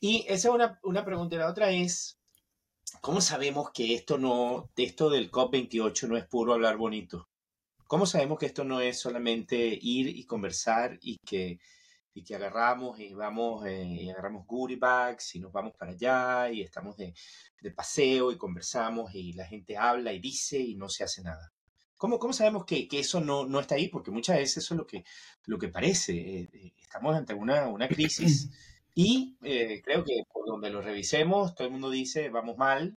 Y 0.00 0.24
esa 0.28 0.48
es 0.48 0.54
una, 0.54 0.80
una 0.82 1.04
pregunta. 1.04 1.36
Y 1.36 1.38
la 1.38 1.50
otra 1.50 1.70
es, 1.70 2.18
¿cómo 3.00 3.20
sabemos 3.20 3.70
que 3.70 3.94
esto 3.94 4.18
no, 4.18 4.70
esto 4.76 5.10
del 5.10 5.30
COP28 5.30 6.08
no 6.08 6.16
es 6.16 6.26
puro 6.26 6.54
hablar 6.54 6.76
bonito? 6.76 7.28
¿Cómo 7.86 8.06
sabemos 8.06 8.38
que 8.38 8.46
esto 8.46 8.64
no 8.64 8.80
es 8.80 8.98
solamente 8.98 9.56
ir 9.80 10.08
y 10.08 10.24
conversar 10.24 10.98
y 11.00 11.16
que, 11.18 11.58
y 12.18 12.24
que 12.24 12.34
agarramos 12.34 12.98
y 13.00 13.14
vamos 13.14 13.66
eh, 13.66 13.84
y 13.84 14.10
agarramos 14.10 14.46
goodie 14.46 14.76
bags 14.76 15.34
y 15.36 15.40
nos 15.40 15.52
vamos 15.52 15.74
para 15.76 15.92
allá 15.92 16.50
y 16.50 16.62
estamos 16.62 16.96
de, 16.96 17.14
de, 17.60 17.70
paseo 17.70 18.32
y 18.32 18.36
conversamos 18.36 19.14
y 19.14 19.32
la 19.32 19.46
gente 19.46 19.76
habla 19.76 20.12
y 20.12 20.18
dice 20.20 20.58
y 20.58 20.74
no 20.74 20.88
se 20.88 21.04
hace 21.04 21.22
nada? 21.22 21.52
¿Cómo, 21.96 22.18
cómo 22.18 22.32
sabemos 22.32 22.64
que, 22.64 22.86
que 22.88 23.00
eso 23.00 23.20
no, 23.20 23.46
no, 23.46 23.60
está 23.60 23.74
ahí? 23.74 23.88
Porque 23.88 24.10
muchas 24.12 24.36
veces 24.38 24.58
eso 24.58 24.74
es 24.74 24.78
lo 24.78 24.86
que, 24.86 25.04
lo 25.46 25.58
que 25.58 25.68
parece. 25.68 26.12
Eh, 26.14 26.48
eh, 26.52 26.72
estamos 26.80 27.16
ante 27.16 27.34
una, 27.34 27.66
una 27.68 27.88
crisis 27.88 28.50
y 28.94 29.36
eh, 29.42 29.82
creo 29.84 30.04
que 30.04 30.22
por 30.32 30.46
donde 30.46 30.70
lo 30.70 30.80
revisemos, 30.82 31.54
todo 31.54 31.66
el 31.66 31.72
mundo 31.72 31.90
dice, 31.90 32.30
vamos 32.30 32.56
mal, 32.56 32.96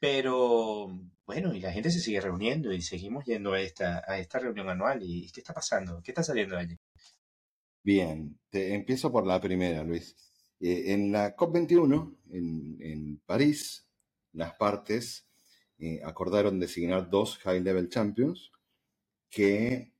pero 0.00 0.88
bueno, 1.26 1.54
y 1.54 1.60
la 1.60 1.72
gente 1.72 1.90
se 1.90 2.00
sigue 2.00 2.20
reuniendo 2.20 2.72
y 2.72 2.82
seguimos 2.82 3.24
yendo 3.24 3.52
a 3.52 3.60
esta, 3.60 4.02
a 4.06 4.18
esta 4.18 4.38
reunión 4.40 4.68
anual. 4.70 5.00
¿Y 5.02 5.30
qué 5.32 5.40
está 5.40 5.54
pasando? 5.54 6.02
¿Qué 6.02 6.12
está 6.12 6.22
saliendo 6.24 6.56
de 6.56 6.62
allí? 6.62 6.78
Bien, 7.82 8.38
te 8.50 8.74
empiezo 8.74 9.10
por 9.10 9.26
la 9.26 9.40
primera, 9.40 9.82
Luis. 9.84 10.14
Eh, 10.60 10.92
en 10.92 11.12
la 11.12 11.34
COP21, 11.34 12.16
en, 12.30 13.20
París, 13.24 13.86
las 14.32 14.54
partes 14.54 15.26
eh, 15.78 16.00
acordaron 16.04 16.60
designar 16.60 17.08
dos 17.08 17.38
High 17.38 17.62
Level 17.62 17.88
Champions 17.88 18.52
que 19.30 19.94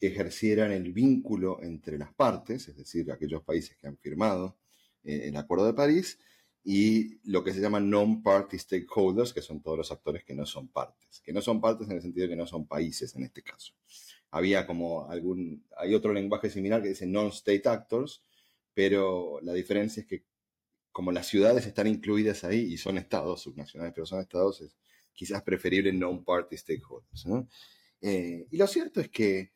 ejercieran 0.00 0.72
el 0.72 0.92
vínculo 0.92 1.62
entre 1.62 1.98
las 1.98 2.12
partes, 2.14 2.66
es 2.68 2.76
decir, 2.76 3.12
aquellos 3.12 3.44
países 3.44 3.76
que 3.76 3.86
han 3.86 3.98
firmado 3.98 4.58
eh, 5.04 5.28
el 5.28 5.36
Acuerdo 5.36 5.66
de 5.66 5.74
París, 5.74 6.18
y 6.64 7.20
lo 7.30 7.44
que 7.44 7.52
se 7.52 7.60
llama 7.60 7.80
non-party 7.80 8.58
stakeholders, 8.58 9.32
que 9.32 9.42
son 9.42 9.62
todos 9.62 9.78
los 9.78 9.92
actores 9.92 10.24
que 10.24 10.34
no 10.34 10.46
son 10.46 10.68
partes, 10.68 11.20
que 11.20 11.32
no 11.32 11.40
son 11.40 11.60
partes 11.60 11.88
en 11.88 11.96
el 11.96 12.02
sentido 12.02 12.26
de 12.26 12.30
que 12.30 12.36
no 12.36 12.46
son 12.46 12.66
países 12.66 13.14
en 13.14 13.24
este 13.24 13.42
caso. 13.42 13.72
Había 14.32 14.66
como 14.66 15.08
algún, 15.08 15.64
hay 15.76 15.94
otro 15.94 16.12
lenguaje 16.12 16.50
similar 16.50 16.82
que 16.82 16.88
dice 16.88 17.06
non-state 17.06 17.68
actors, 17.68 18.24
pero 18.74 19.38
la 19.42 19.52
diferencia 19.52 20.00
es 20.00 20.06
que 20.06 20.24
como 20.90 21.12
las 21.12 21.26
ciudades 21.26 21.66
están 21.66 21.86
incluidas 21.86 22.42
ahí 22.42 22.60
y 22.60 22.76
son 22.76 22.98
estados 22.98 23.42
subnacionales, 23.42 23.94
pero 23.94 24.06
son 24.06 24.20
estados, 24.20 24.60
es 24.60 24.76
quizás 25.12 25.42
preferible 25.42 25.92
non-party 25.92 26.56
stakeholders. 26.56 27.26
Eh, 28.00 28.46
y 28.50 28.56
lo 28.56 28.66
cierto 28.66 29.00
es 29.00 29.08
que 29.08 29.52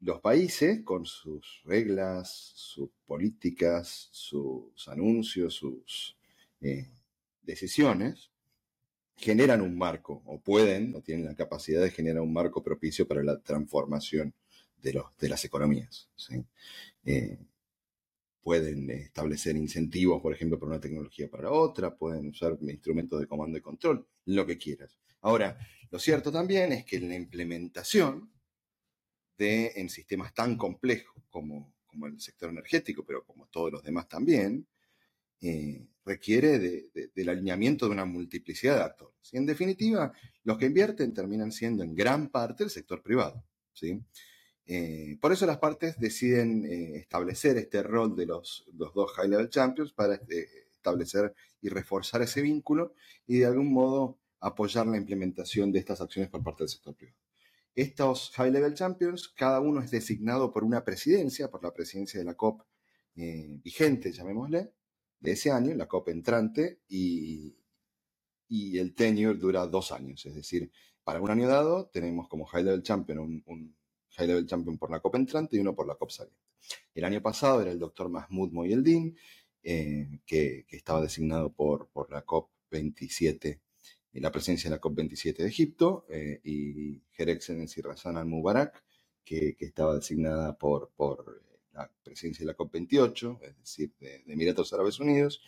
los 0.00 0.20
países, 0.20 0.82
con 0.84 1.04
sus 1.04 1.62
reglas, 1.64 2.52
sus 2.54 2.90
políticas, 3.04 4.08
sus 4.12 4.86
anuncios, 4.88 5.54
sus 5.54 6.16
eh, 6.60 6.90
decisiones, 7.42 8.30
generan 9.18 9.60
un 9.60 9.76
marco, 9.76 10.22
o 10.26 10.40
pueden, 10.40 10.94
o 10.94 11.02
tienen 11.02 11.26
la 11.26 11.34
capacidad 11.34 11.82
de 11.82 11.90
generar 11.90 12.22
un 12.22 12.32
marco 12.32 12.62
propicio 12.62 13.06
para 13.06 13.22
la 13.22 13.40
transformación 13.40 14.32
de, 14.80 14.92
los, 14.94 15.04
de 15.18 15.28
las 15.28 15.44
economías. 15.44 16.08
Eh, 17.04 17.38
pueden 18.40 18.88
establecer 18.90 19.56
incentivos, 19.56 20.22
por 20.22 20.32
ejemplo, 20.32 20.58
para 20.58 20.70
una 20.70 20.80
tecnología 20.80 21.28
para 21.28 21.50
otra, 21.50 21.96
pueden 21.96 22.28
usar 22.28 22.56
instrumentos 22.62 23.20
de 23.20 23.26
comando 23.26 23.58
y 23.58 23.60
control, 23.60 24.06
lo 24.26 24.46
que 24.46 24.56
quieras. 24.56 24.96
Ahora, 25.20 25.58
lo 25.90 25.98
cierto 25.98 26.30
también 26.30 26.72
es 26.72 26.84
que 26.84 27.00
la 27.00 27.16
implementación 27.16 28.30
de, 29.36 29.72
en 29.76 29.88
sistemas 29.88 30.32
tan 30.32 30.56
complejos 30.56 31.24
como, 31.28 31.74
como 31.86 32.06
el 32.06 32.20
sector 32.20 32.50
energético, 32.50 33.04
pero 33.04 33.24
como 33.24 33.46
todos 33.48 33.72
los 33.72 33.82
demás 33.82 34.08
también, 34.08 34.66
eh, 35.40 35.86
requiere 36.08 36.58
del 37.14 37.28
alineamiento 37.28 37.86
de 37.86 37.92
una 37.92 38.04
multiplicidad 38.04 38.76
de 38.76 38.82
actores. 38.82 39.32
Y 39.32 39.36
en 39.36 39.46
definitiva, 39.46 40.12
los 40.44 40.58
que 40.58 40.66
invierten 40.66 41.12
terminan 41.12 41.52
siendo 41.52 41.82
en 41.84 41.94
gran 41.94 42.30
parte 42.30 42.64
el 42.64 42.70
sector 42.70 43.02
privado. 43.02 43.44
¿sí? 43.74 44.02
Eh, 44.66 45.18
por 45.20 45.32
eso 45.32 45.46
las 45.46 45.58
partes 45.58 45.98
deciden 45.98 46.64
eh, 46.64 46.96
establecer 46.96 47.56
este 47.58 47.82
rol 47.82 48.16
de 48.16 48.26
los, 48.26 48.64
dos 48.72 49.12
High 49.12 49.28
Level 49.28 49.50
Champions 49.50 49.92
para 49.92 50.20
establecer 50.76 51.34
y 51.60 51.68
reforzar 51.68 52.22
ese 52.22 52.40
vínculo 52.40 52.94
y 53.26 53.38
de 53.38 53.46
algún 53.46 53.72
modo 53.72 54.18
apoyar 54.40 54.86
la 54.86 54.96
implementación 54.96 55.72
de 55.72 55.78
estas 55.80 56.00
acciones 56.00 56.30
por 56.30 56.42
parte 56.42 56.64
del 56.64 56.70
sector 56.70 56.94
privado. 56.94 57.18
Estos 57.74 58.30
High 58.34 58.50
Level 58.50 58.74
Champions, 58.74 59.28
cada 59.28 59.60
uno 59.60 59.80
es 59.80 59.90
designado 59.90 60.52
por 60.52 60.64
una 60.64 60.84
presidencia, 60.84 61.50
por 61.50 61.62
la 61.62 61.72
presidencia 61.72 62.18
de 62.18 62.24
la 62.24 62.34
COP 62.34 62.62
eh, 63.16 63.58
vigente, 63.62 64.12
llamémosle, 64.12 64.72
de 65.20 65.32
ese 65.32 65.50
año, 65.50 65.74
la 65.74 65.88
COP 65.88 66.08
entrante, 66.08 66.80
y, 66.88 67.56
y, 68.48 68.78
el 68.78 68.94
tenure 68.94 69.38
dura 69.38 69.66
dos 69.66 69.92
años. 69.92 70.24
Es 70.26 70.34
decir, 70.34 70.70
para 71.04 71.20
un 71.20 71.30
año 71.30 71.48
dado 71.48 71.86
tenemos 71.88 72.28
como 72.28 72.46
High 72.46 72.64
Level 72.64 72.82
Champion 72.82 73.42
un, 73.44 73.76
High 74.16 74.26
Level 74.26 74.46
Champion 74.46 74.78
por 74.78 74.90
la 74.90 75.00
COP 75.00 75.16
entrante 75.16 75.56
y 75.56 75.60
uno 75.60 75.74
por 75.74 75.86
la 75.86 75.94
COP 75.94 76.10
saliente. 76.10 76.40
El 76.94 77.04
año 77.04 77.22
pasado 77.22 77.62
era 77.62 77.70
el 77.70 77.78
doctor 77.78 78.08
Mahmoud 78.08 78.52
Moyeldin, 78.52 79.16
eh, 79.62 80.20
que, 80.26 80.64
que, 80.68 80.76
estaba 80.76 81.02
designado 81.02 81.52
por, 81.52 81.88
por 81.88 82.10
la 82.10 82.22
COP 82.22 82.50
27 82.70 83.60
la 84.20 84.32
presencia 84.32 84.70
de 84.70 84.76
la 84.76 84.80
COP27 84.80 85.36
de 85.36 85.48
Egipto 85.48 86.06
eh, 86.08 86.40
y 86.44 87.02
Her 87.16 87.30
Excellency 87.30 87.80
Razan 87.80 88.16
al-Mubarak, 88.16 88.82
que, 89.24 89.56
estaba 89.60 89.94
designada 89.94 90.56
por, 90.56 90.90
por 90.96 91.42
la 91.78 91.92
presidencia 92.02 92.44
de 92.44 92.52
la 92.52 92.56
COP28, 92.56 93.38
es 93.42 93.58
decir, 93.58 93.92
de, 94.00 94.24
Emiratos 94.26 94.72
Árabes 94.72 94.98
Unidos. 95.00 95.40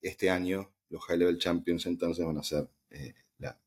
Este 0.00 0.30
año 0.30 0.72
los 0.88 1.04
High 1.04 1.18
Level 1.18 1.38
Champions 1.38 1.86
entonces 1.86 2.24
van 2.24 2.38
a 2.38 2.42
ser 2.42 2.68
eh, 2.90 3.14
la, 3.38 3.58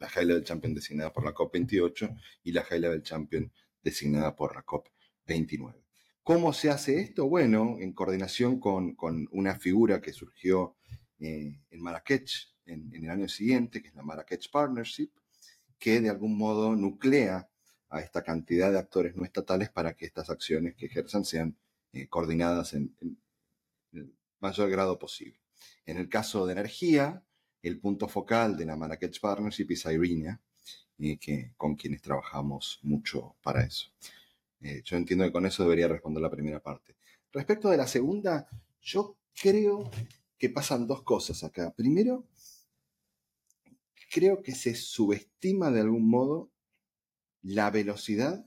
High 0.00 0.26
Level 0.26 0.44
Champion 0.44 0.74
designada 0.74 1.12
por 1.12 1.24
la 1.24 1.34
COP28 1.34 2.16
y 2.44 2.52
la 2.52 2.62
High 2.62 2.80
Level 2.80 3.02
Champion 3.02 3.52
designada 3.82 4.36
por 4.36 4.54
la 4.54 4.64
COP29. 4.64 5.74
¿Cómo 6.22 6.52
se 6.52 6.70
hace 6.70 7.00
esto? 7.00 7.26
Bueno, 7.26 7.76
en 7.80 7.92
coordinación 7.92 8.60
con, 8.60 8.94
con 8.94 9.28
una 9.32 9.58
figura 9.58 10.00
que 10.00 10.12
surgió 10.12 10.76
eh, 11.20 11.58
en 11.70 11.80
Marrakech 11.80 12.54
en, 12.66 12.94
el 12.94 13.10
año 13.10 13.28
siguiente, 13.28 13.82
que 13.82 13.88
es 13.88 13.94
la 13.94 14.02
Marrakech 14.02 14.50
Partnership, 14.50 15.10
que 15.78 16.00
de 16.00 16.10
algún 16.10 16.36
modo 16.36 16.76
nuclea 16.76 17.48
a 17.90 18.00
esta 18.00 18.22
cantidad 18.22 18.70
de 18.70 18.78
actores 18.78 19.16
no 19.16 19.24
estatales 19.24 19.70
para 19.70 19.94
que 19.94 20.06
estas 20.06 20.30
acciones 20.30 20.74
que 20.74 20.86
ejerzan 20.86 21.24
sean 21.24 21.56
eh, 21.92 22.06
coordinadas 22.08 22.74
en, 22.74 22.94
el 23.92 24.12
mayor 24.40 24.70
grado 24.70 24.98
posible. 24.98 25.38
En 25.86 25.96
el 25.96 26.08
caso 26.08 26.46
de 26.46 26.52
energía, 26.52 27.22
el 27.62 27.80
punto 27.80 28.08
focal 28.08 28.56
de 28.56 28.66
la 28.66 28.76
Marrakech 28.76 29.20
Partnership 29.20 29.66
es 29.70 29.86
Irina, 29.86 30.40
eh, 30.98 31.16
que, 31.18 31.52
con 31.56 31.76
quienes 31.76 32.02
trabajamos 32.02 32.78
mucho 32.82 33.36
para 33.42 33.64
eso. 33.64 33.88
Eh, 34.60 34.82
yo 34.84 34.96
entiendo 34.96 35.24
que 35.24 35.32
con 35.32 35.46
eso 35.46 35.62
debería 35.62 35.88
responder 35.88 36.22
la 36.22 36.30
primera 36.30 36.60
parte. 36.60 36.96
Respecto 37.32 37.70
de 37.70 37.76
la 37.76 37.86
segunda, 37.86 38.48
yo 38.82 39.16
creo 39.40 39.90
que 40.38 40.50
pasan 40.50 40.86
dos 40.86 41.02
cosas 41.02 41.42
acá. 41.44 41.72
Primero, 41.74 42.26
creo 44.10 44.42
que 44.42 44.52
se 44.54 44.74
subestima 44.74 45.70
de 45.70 45.80
algún 45.80 46.08
modo 46.08 46.50
la 47.42 47.70
velocidad 47.70 48.46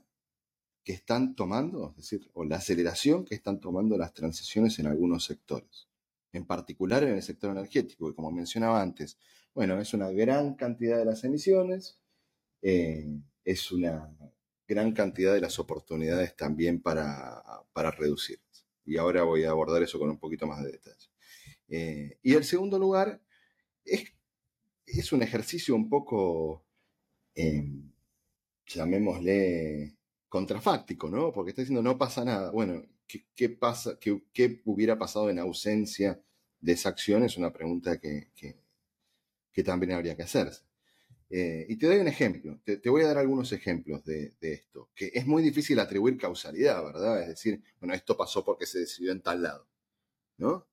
que 0.84 0.92
están 0.92 1.34
tomando, 1.34 1.90
es 1.90 1.96
decir, 1.96 2.30
o 2.34 2.44
la 2.44 2.56
aceleración 2.56 3.24
que 3.24 3.34
están 3.34 3.60
tomando 3.60 3.96
las 3.96 4.12
transiciones 4.12 4.78
en 4.78 4.86
algunos 4.86 5.24
sectores, 5.24 5.88
en 6.32 6.44
particular 6.44 7.04
en 7.04 7.14
el 7.14 7.22
sector 7.22 7.50
energético, 7.50 8.08
que 8.08 8.14
como 8.14 8.30
mencionaba 8.30 8.82
antes, 8.82 9.18
bueno, 9.54 9.80
es 9.80 9.94
una 9.94 10.10
gran 10.10 10.54
cantidad 10.54 10.98
de 10.98 11.04
las 11.04 11.22
emisiones, 11.24 11.98
eh, 12.62 13.20
es 13.44 13.70
una 13.70 14.16
gran 14.66 14.92
cantidad 14.92 15.34
de 15.34 15.40
las 15.40 15.58
oportunidades 15.58 16.36
también 16.36 16.80
para, 16.80 17.42
para 17.72 17.90
reducirlas. 17.90 18.66
Y 18.84 18.96
ahora 18.96 19.22
voy 19.22 19.44
a 19.44 19.50
abordar 19.50 19.82
eso 19.82 19.98
con 19.98 20.10
un 20.10 20.18
poquito 20.18 20.46
más 20.46 20.64
de 20.64 20.72
detalle. 20.72 21.08
Eh, 21.68 22.18
y 22.22 22.34
el 22.34 22.44
segundo 22.44 22.78
lugar 22.78 23.20
es 23.84 24.12
es 24.86 25.12
un 25.12 25.22
ejercicio 25.22 25.74
un 25.74 25.88
poco, 25.88 26.66
em, 27.34 27.91
llamémosle, 28.74 29.96
contrafáctico, 30.32 31.10
¿no? 31.10 31.30
Porque 31.30 31.50
está 31.50 31.60
diciendo 31.60 31.82
no 31.82 31.98
pasa 31.98 32.24
nada. 32.24 32.50
Bueno, 32.50 32.82
¿qué, 33.06 33.48
pasa, 33.50 33.98
qué, 34.00 34.62
hubiera 34.64 34.98
pasado 34.98 35.28
en 35.28 35.38
ausencia 35.38 36.18
de 36.58 36.72
esa 36.72 36.88
acción? 36.88 37.22
Es 37.22 37.36
una 37.36 37.52
pregunta 37.52 38.00
que, 38.00 38.30
también 39.62 39.92
habría 39.92 40.16
que 40.16 40.22
hacerse. 40.22 40.62
Eh, 41.28 41.66
y 41.68 41.76
te 41.76 41.86
doy 41.86 41.98
un 41.98 42.08
ejemplo, 42.08 42.58
te, 42.64 42.88
voy 42.88 43.02
a 43.02 43.08
dar 43.08 43.18
algunos 43.18 43.52
ejemplos 43.52 44.02
de, 44.04 44.34
esto, 44.40 44.90
que 44.94 45.10
es 45.12 45.26
muy 45.26 45.42
difícil 45.42 45.78
atribuir 45.78 46.16
causalidad, 46.16 46.82
¿verdad? 46.82 47.20
Es 47.20 47.28
decir, 47.28 47.62
bueno, 47.78 47.94
esto 47.94 48.16
pasó 48.16 48.42
porque 48.42 48.64
se 48.64 48.80
decidió 48.80 49.12
en 49.12 49.20
tal 49.20 49.42
lado, 49.42 49.68
¿no? 50.38 50.66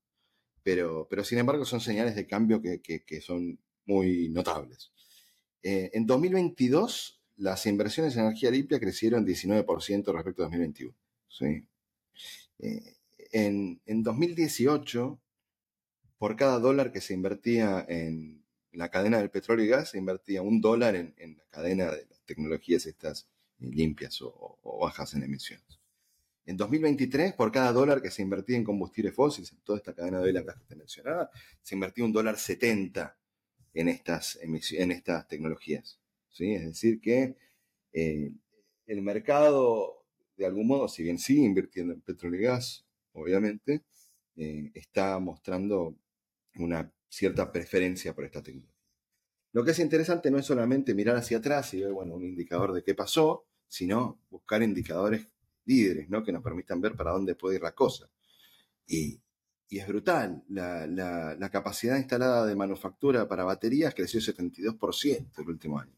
Pero, 0.63 1.05
pero 1.09 1.25
sin 1.25 1.37
embargo 1.37 1.65
son 1.65 1.81
señales 1.81 2.15
de 2.15 2.27
cambio 2.27 2.61
que, 2.61 3.21
son 3.21 3.59
muy 3.85 4.29
notables. 4.29 4.93
Eh, 5.63 5.91
en 5.93 6.05
2022, 6.05 7.18
las 7.39 7.65
inversiones 7.65 8.15
en 8.15 8.25
energía 8.25 8.51
limpia 8.51 8.79
crecieron 8.79 9.25
19% 9.25 10.13
respecto 10.13 10.43
a 10.43 10.45
2021. 10.45 10.93
¿sí? 11.29 11.65
Eh, 12.59 12.95
en, 13.31 13.79
2018, 14.03 15.19
por 16.17 16.35
cada 16.35 16.59
dólar 16.59 16.91
que 16.91 16.99
se 16.99 17.13
invertía 17.13 17.85
en 17.87 18.43
la 18.73 18.89
cadena 18.89 19.19
del 19.19 19.29
petróleo 19.29 19.65
y 19.65 19.69
gas, 19.69 19.91
se 19.91 19.97
invertía 19.97 20.41
un 20.41 20.59
dólar 20.59 20.95
en, 20.95 21.15
la 21.37 21.45
cadena 21.49 21.85
de 21.85 22.07
las 22.09 22.21
tecnologías 22.25 22.85
estas 22.85 23.29
eh, 23.59 23.69
limpias 23.71 24.21
o, 24.21 24.79
bajas 24.81 25.13
en 25.13 25.23
emisiones. 25.23 25.79
En 26.45 26.57
2023, 26.57 27.33
por 27.35 27.53
cada 27.53 27.71
dólar 27.71 28.01
que 28.01 28.11
se 28.11 28.21
invertía 28.21 28.57
en 28.57 28.65
combustibles 28.65 29.13
fósiles, 29.15 29.53
en 29.53 29.59
toda 29.59 29.77
esta 29.77 29.93
cadena 29.93 30.19
de 30.19 30.33
la 30.33 30.43
que 30.43 30.51
te 30.67 30.75
mencionaba, 30.75 31.29
se 31.61 31.75
invertía 31.75 32.03
un 32.03 32.11
dólar 32.11 32.37
70 32.37 33.17
en 33.75 33.87
estas, 33.87 34.37
en 34.41 34.91
estas 34.91 35.27
tecnologías. 35.27 35.98
¿Sí? 36.31 36.53
Es 36.53 36.65
decir, 36.65 36.99
que 36.99 37.35
eh, 37.93 38.31
el 38.85 39.01
mercado 39.01 39.99
de 40.39 40.45
algún 40.45 40.67
modo, 40.67 40.87
si 40.87 41.03
bien 41.03 41.19
sigue 41.19 41.41
invirtiendo 41.41 41.93
en 41.93 41.99
petróleo 41.99 42.39
y 42.39 42.43
gas, 42.45 42.85
obviamente, 43.11 43.83
eh, 44.37 44.71
está 44.73 45.19
mostrando 45.19 45.97
una 46.55 46.89
cierta 47.09 47.51
preferencia 47.51 48.15
por 48.15 48.23
esta 48.23 48.41
tecnología. 48.41 48.73
Lo 49.51 49.65
que 49.65 49.71
es 49.71 49.79
interesante 49.79 50.31
no 50.31 50.37
es 50.37 50.45
solamente 50.45 50.95
mirar 50.95 51.17
hacia 51.17 51.39
atrás 51.39 51.73
y 51.73 51.81
ver, 51.81 51.91
bueno, 51.91 52.15
un 52.15 52.23
indicador 52.23 52.71
de 52.71 52.83
qué 52.83 52.95
pasó, 52.95 53.47
sino 53.67 54.21
buscar 54.29 54.63
indicadores 54.63 55.27
líderes, 55.65 56.09
¿no? 56.09 56.23
Que 56.23 56.31
nos 56.31 56.41
permitan 56.41 56.79
ver 56.79 56.95
para 56.95 57.11
dónde 57.11 57.35
puede 57.35 57.57
ir 57.57 57.61
la 57.61 57.75
cosa. 57.75 58.09
Y, 58.87 59.19
es 59.69 59.87
brutal. 59.87 60.43
La, 60.47 60.87
la, 60.87 61.49
capacidad 61.51 61.97
instalada 61.97 62.45
de 62.45 62.55
manufactura 62.55 63.27
para 63.27 63.43
baterías 63.43 63.93
creció 63.93 64.19
72% 64.19 65.31
el 65.37 65.49
último 65.49 65.79
año. 65.79 65.93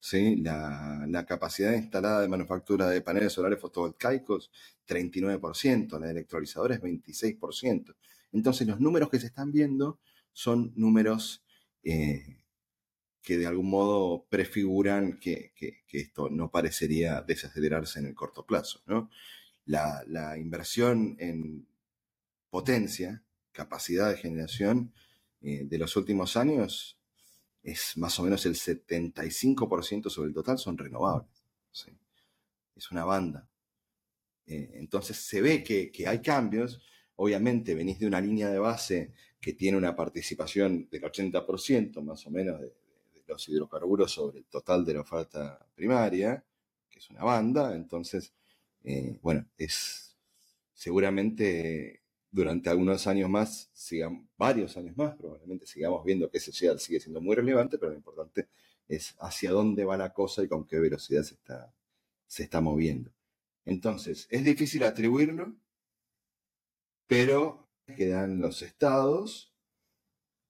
¿Sí? 0.00 0.36
La, 0.36 1.24
capacidad 1.28 1.74
instalada 1.74 2.22
de 2.22 2.28
manufactura 2.28 2.88
de 2.88 3.02
paneles 3.02 3.32
solares 3.32 3.60
fotovoltaicos, 3.60 4.50
39%, 4.88 5.98
la 6.00 6.06
de 6.06 6.12
electrolizadores, 6.12 6.80
26%. 6.80 7.94
Entonces 8.32 8.66
los 8.66 8.80
números 8.80 9.10
que 9.10 9.20
se 9.20 9.26
están 9.26 9.52
viendo 9.52 10.00
son 10.32 10.72
números 10.74 11.44
eh, 11.84 12.40
que 13.22 13.38
de 13.38 13.46
algún 13.46 13.68
modo 13.70 14.26
prefiguran 14.28 15.18
que, 15.20 15.52
esto 15.92 16.30
no 16.30 16.50
parecería 16.50 17.22
desacelerarse 17.22 18.00
en 18.00 18.06
el 18.06 18.14
corto 18.14 18.46
plazo. 18.46 18.82
La, 19.66 20.38
inversión 20.38 21.16
en 21.20 21.68
potencia, 22.48 23.22
capacidad 23.52 24.08
de 24.10 24.16
generación 24.16 24.92
eh, 25.42 25.64
de 25.64 25.78
los 25.78 25.96
últimos 25.96 26.36
años 26.36 26.99
es 27.62 27.96
más 27.96 28.18
o 28.18 28.22
menos 28.22 28.46
el 28.46 28.54
75% 28.54 30.08
sobre 30.08 30.28
el 30.28 30.34
total 30.34 30.58
son 30.58 30.78
renovables. 30.78 31.44
Es 32.74 32.90
una 32.90 33.04
banda. 33.04 33.46
Eh, 34.46 34.70
entonces 34.74 35.18
se 35.18 35.42
ve 35.42 35.62
que, 35.62 35.92
hay 36.06 36.22
cambios. 36.22 36.80
Obviamente 37.16 37.74
venís 37.74 37.98
de 37.98 38.06
una 38.06 38.20
línea 38.20 38.48
de 38.48 38.58
base 38.58 39.12
que 39.38 39.52
tiene 39.52 39.76
una 39.76 39.94
participación 39.94 40.88
del 40.90 41.02
80% 41.02 42.02
más 42.02 42.26
o 42.26 42.30
menos 42.30 42.60
de, 42.60 42.72
los 43.26 43.48
hidrocarburos 43.48 44.10
sobre 44.10 44.38
el 44.38 44.46
total 44.46 44.84
de 44.84 44.94
la 44.94 45.02
oferta 45.02 45.64
primaria, 45.74 46.42
que 46.88 46.98
es 46.98 47.10
una 47.10 47.22
banda. 47.22 47.76
Entonces, 47.76 48.32
eh, 48.82 49.18
bueno, 49.22 49.46
es 49.56 50.16
seguramente 50.72 52.02
durante 52.30 52.70
algunos 52.70 53.06
años 53.06 53.28
más, 53.28 53.70
sigan, 53.72 54.28
varios 54.36 54.76
años 54.76 54.96
más, 54.96 55.16
probablemente 55.16 55.66
sigamos 55.66 56.04
viendo 56.04 56.30
que 56.30 56.38
ese 56.38 56.52
share 56.52 56.78
sigue 56.78 57.00
siendo 57.00 57.20
muy 57.20 57.34
relevante, 57.34 57.78
pero 57.78 57.90
lo 57.90 57.96
importante 57.96 58.48
es 58.88 59.14
hacia 59.20 59.50
dónde 59.50 59.84
va 59.84 59.96
la 59.96 60.12
cosa 60.12 60.42
y 60.42 60.48
con 60.48 60.66
qué 60.66 60.78
velocidad 60.78 61.22
se 61.22 61.34
está, 61.34 61.72
se 62.26 62.44
está 62.44 62.60
moviendo. 62.60 63.12
Entonces, 63.64 64.26
es 64.30 64.44
difícil 64.44 64.84
atribuirlo, 64.84 65.54
pero 67.06 67.68
quedan 67.96 68.40
los 68.40 68.62
estados 68.62 69.52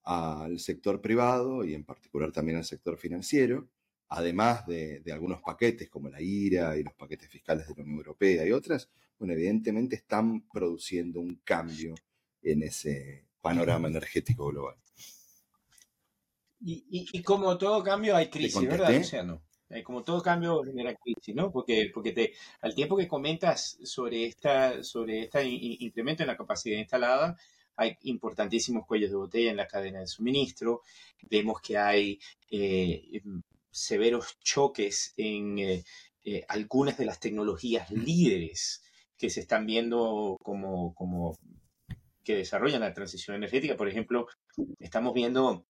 al 0.02 0.58
sector 0.58 1.00
privado 1.00 1.64
y 1.64 1.74
en 1.74 1.84
particular 1.84 2.32
también 2.32 2.58
al 2.58 2.64
sector 2.64 2.96
financiero, 2.98 3.68
además 4.08 4.66
de, 4.66 5.00
de 5.00 5.12
algunos 5.12 5.40
paquetes 5.40 5.88
como 5.88 6.08
la 6.08 6.20
IRA 6.20 6.76
y 6.76 6.82
los 6.82 6.94
paquetes 6.94 7.30
fiscales 7.30 7.66
de 7.66 7.74
la 7.74 7.82
Unión 7.82 7.98
Europea 7.98 8.46
y 8.46 8.52
otras, 8.52 8.90
bueno, 9.20 9.34
evidentemente 9.34 9.96
están 9.96 10.48
produciendo 10.48 11.20
un 11.20 11.42
cambio 11.44 11.94
en 12.42 12.62
ese 12.62 13.26
panorama 13.42 13.86
energético 13.88 14.46
global. 14.46 14.76
Y, 16.62 17.22
como 17.22 17.56
todo 17.56 17.82
cambio 17.82 18.16
hay 18.16 18.28
crisis, 18.28 18.66
¿verdad, 18.66 18.92
Luciano? 18.92 19.42
Como 19.84 20.02
todo 20.02 20.22
cambio 20.22 20.62
genera 20.64 20.94
crisis, 20.94 21.34
¿no? 21.34 21.52
Porque, 21.52 21.90
porque 21.92 22.12
te, 22.12 22.32
al 22.62 22.74
tiempo 22.74 22.96
que 22.96 23.06
comentas 23.06 23.78
sobre 23.84 24.24
esta, 24.24 24.82
sobre 24.82 25.22
este 25.24 25.46
incremento 25.46 26.22
en 26.22 26.26
la 26.26 26.36
capacidad 26.36 26.78
instalada, 26.78 27.36
hay 27.76 27.96
importantísimos 28.02 28.86
cuellos 28.86 29.10
de 29.10 29.16
botella 29.16 29.50
en 29.50 29.56
la 29.56 29.68
cadena 29.68 30.00
de 30.00 30.06
suministro. 30.06 30.82
Vemos 31.30 31.60
que 31.60 31.78
hay 31.78 32.18
eh, 32.50 33.22
severos 33.70 34.38
choques 34.40 35.12
en 35.16 35.58
eh, 35.58 35.84
eh, 36.24 36.44
algunas 36.48 36.98
de 36.98 37.04
las 37.06 37.20
tecnologías 37.20 37.90
líderes 37.90 38.82
que 39.20 39.28
se 39.28 39.40
están 39.40 39.66
viendo 39.66 40.38
como, 40.42 40.94
como 40.94 41.38
que 42.24 42.36
desarrollan 42.36 42.80
la 42.80 42.94
transición 42.94 43.36
energética. 43.36 43.76
Por 43.76 43.86
ejemplo, 43.86 44.26
estamos 44.78 45.12
viendo 45.12 45.66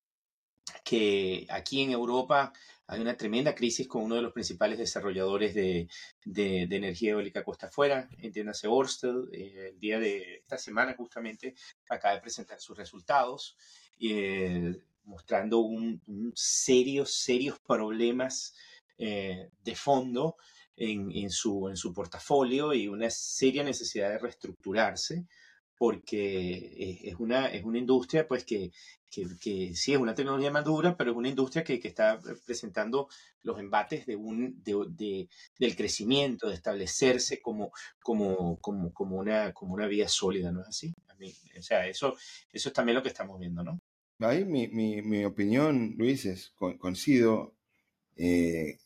que 0.84 1.48
aquí 1.50 1.82
en 1.82 1.90
Europa 1.90 2.52
hay 2.86 3.00
una 3.00 3.16
tremenda 3.16 3.54
crisis 3.56 3.88
con 3.88 4.02
uno 4.04 4.14
de 4.14 4.22
los 4.22 4.32
principales 4.32 4.78
desarrolladores 4.78 5.54
de, 5.54 5.88
de, 6.24 6.62
energía 6.70 7.12
eólica 7.12 7.42
costa 7.42 7.66
afuera, 7.66 8.08
entiéndase 8.18 8.68
Orsted, 8.68 9.32
eh, 9.32 9.70
el 9.72 9.80
día 9.80 9.98
de 9.98 10.36
esta 10.36 10.56
semana 10.56 10.94
justamente 10.96 11.54
acaba 11.88 12.14
de 12.14 12.20
presentar 12.20 12.60
sus 12.60 12.76
resultados, 12.76 13.56
eh, 14.00 14.76
mostrando 15.04 15.58
un, 15.58 16.00
serios, 16.34 17.14
serios 17.14 17.58
problemas 17.60 18.54
eh, 18.96 19.50
de 19.64 19.74
fondo 19.74 20.36
en, 20.76 21.30
su, 21.30 21.68
en 21.68 21.76
su 21.76 21.92
portafolio 21.92 22.72
y 22.72 22.88
una 22.88 23.10
seria 23.10 23.62
necesidad 23.62 24.10
de 24.10 24.18
reestructurarse 24.18 25.26
porque 25.76 27.00
es, 27.04 27.14
una, 27.18 27.46
es 27.46 27.64
una 27.64 27.78
industria 27.78 28.28
pues 28.28 28.44
que, 28.44 28.70
que, 29.10 29.74
sí 29.74 29.94
es 29.94 29.98
una 29.98 30.14
tecnología 30.14 30.50
madura, 30.50 30.94
pero 30.94 31.12
es 31.12 31.16
una 31.16 31.30
industria 31.30 31.64
que, 31.64 31.80
que 31.80 31.88
está 31.88 32.20
presentando 32.44 33.08
los 33.42 33.58
embates 33.58 34.04
de 34.04 34.14
un, 34.14 34.62
de, 34.62 35.28
del 35.58 35.76
crecimiento, 35.76 36.48
de 36.48 36.54
establecerse 36.54 37.40
como, 37.40 37.72
como, 38.02 38.58
como, 38.60 38.92
como, 38.92 39.16
una, 39.16 39.54
como 39.54 39.72
una 39.72 39.86
vía 39.86 40.06
sólida, 40.06 40.52
¿no 40.52 40.60
es 40.60 40.68
así? 40.68 40.94
o 41.58 41.62
sea, 41.62 41.86
eso, 41.86 42.14
eso 42.52 42.68
es 42.68 42.72
también 42.74 42.96
lo 42.96 43.02
que 43.02 43.08
estamos 43.08 43.38
viendo, 43.38 43.62
¿no? 43.62 43.80
Ahí 44.20 44.44
mi, 44.44 44.68
mi, 44.68 45.00
mi 45.00 45.24
opinión, 45.24 45.94
Luis, 45.96 46.26
es 46.26 46.52
coincido. 46.78 47.54
Eh, 48.16 48.78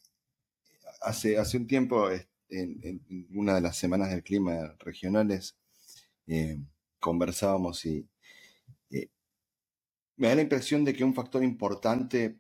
hace, 1.04 1.38
hace 1.38 1.56
un 1.56 1.66
tiempo, 1.66 2.08
en, 2.48 3.28
una 3.34 3.54
de 3.54 3.60
las 3.60 3.76
semanas 3.76 4.10
del 4.10 4.22
clima 4.22 4.74
regionales, 4.78 5.56
eh, 6.26 6.58
conversábamos 6.98 7.84
y 7.84 8.08
eh, 8.90 9.10
me 10.16 10.28
da 10.28 10.36
la 10.36 10.42
impresión 10.42 10.84
de 10.84 10.94
que 10.94 11.04
un 11.04 11.14
factor 11.14 11.44
importante 11.44 12.38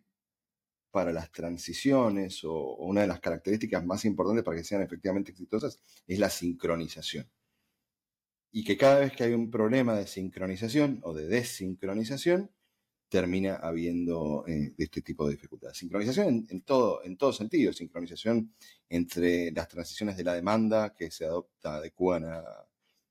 para 0.90 1.12
las 1.12 1.32
transiciones 1.32 2.44
o, 2.44 2.76
una 2.76 3.02
de 3.02 3.08
las 3.08 3.20
características 3.20 3.84
más 3.84 4.04
importantes 4.04 4.44
para 4.44 4.56
que 4.56 4.64
sean 4.64 4.82
efectivamente 4.82 5.32
exitosas 5.32 5.80
es 6.06 6.18
la 6.18 6.30
sincronización. 6.30 7.28
Y 8.52 8.64
que 8.64 8.76
cada 8.76 9.00
vez 9.00 9.12
que 9.12 9.24
hay 9.24 9.32
un 9.32 9.50
problema 9.50 9.96
de 9.96 10.06
sincronización 10.06 11.00
o 11.02 11.12
de 11.12 11.26
desincronización, 11.26 12.52
termina 13.14 13.54
habiendo 13.62 14.44
eh, 14.48 14.74
este 14.76 15.00
tipo 15.00 15.24
de 15.24 15.34
dificultades. 15.34 15.78
Sincronización 15.78 16.48
en, 16.50 16.62
todo, 16.62 17.04
en 17.04 17.16
todo 17.16 17.32
sentido, 17.32 17.72
sincronización 17.72 18.52
entre 18.88 19.52
las 19.52 19.68
transiciones 19.68 20.16
de 20.16 20.24
la 20.24 20.34
demanda 20.34 20.96
que 20.96 21.12
se 21.12 21.24
adopta, 21.24 21.76
adecuan 21.76 22.24
a 22.24 22.42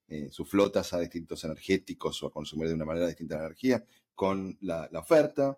eh, 0.09 0.27
sus 0.29 0.49
flotas 0.49 0.91
a 0.91 0.99
distintos 0.99 1.41
energéticos 1.45 2.21
o 2.21 2.27
a 2.27 2.33
consumir 2.33 2.67
de 2.67 2.73
una 2.73 2.83
manera 2.83 3.07
distinta 3.07 3.37
la 3.37 3.45
energía, 3.45 3.85
con 4.13 4.57
la, 4.59 4.89
oferta, 4.95 5.57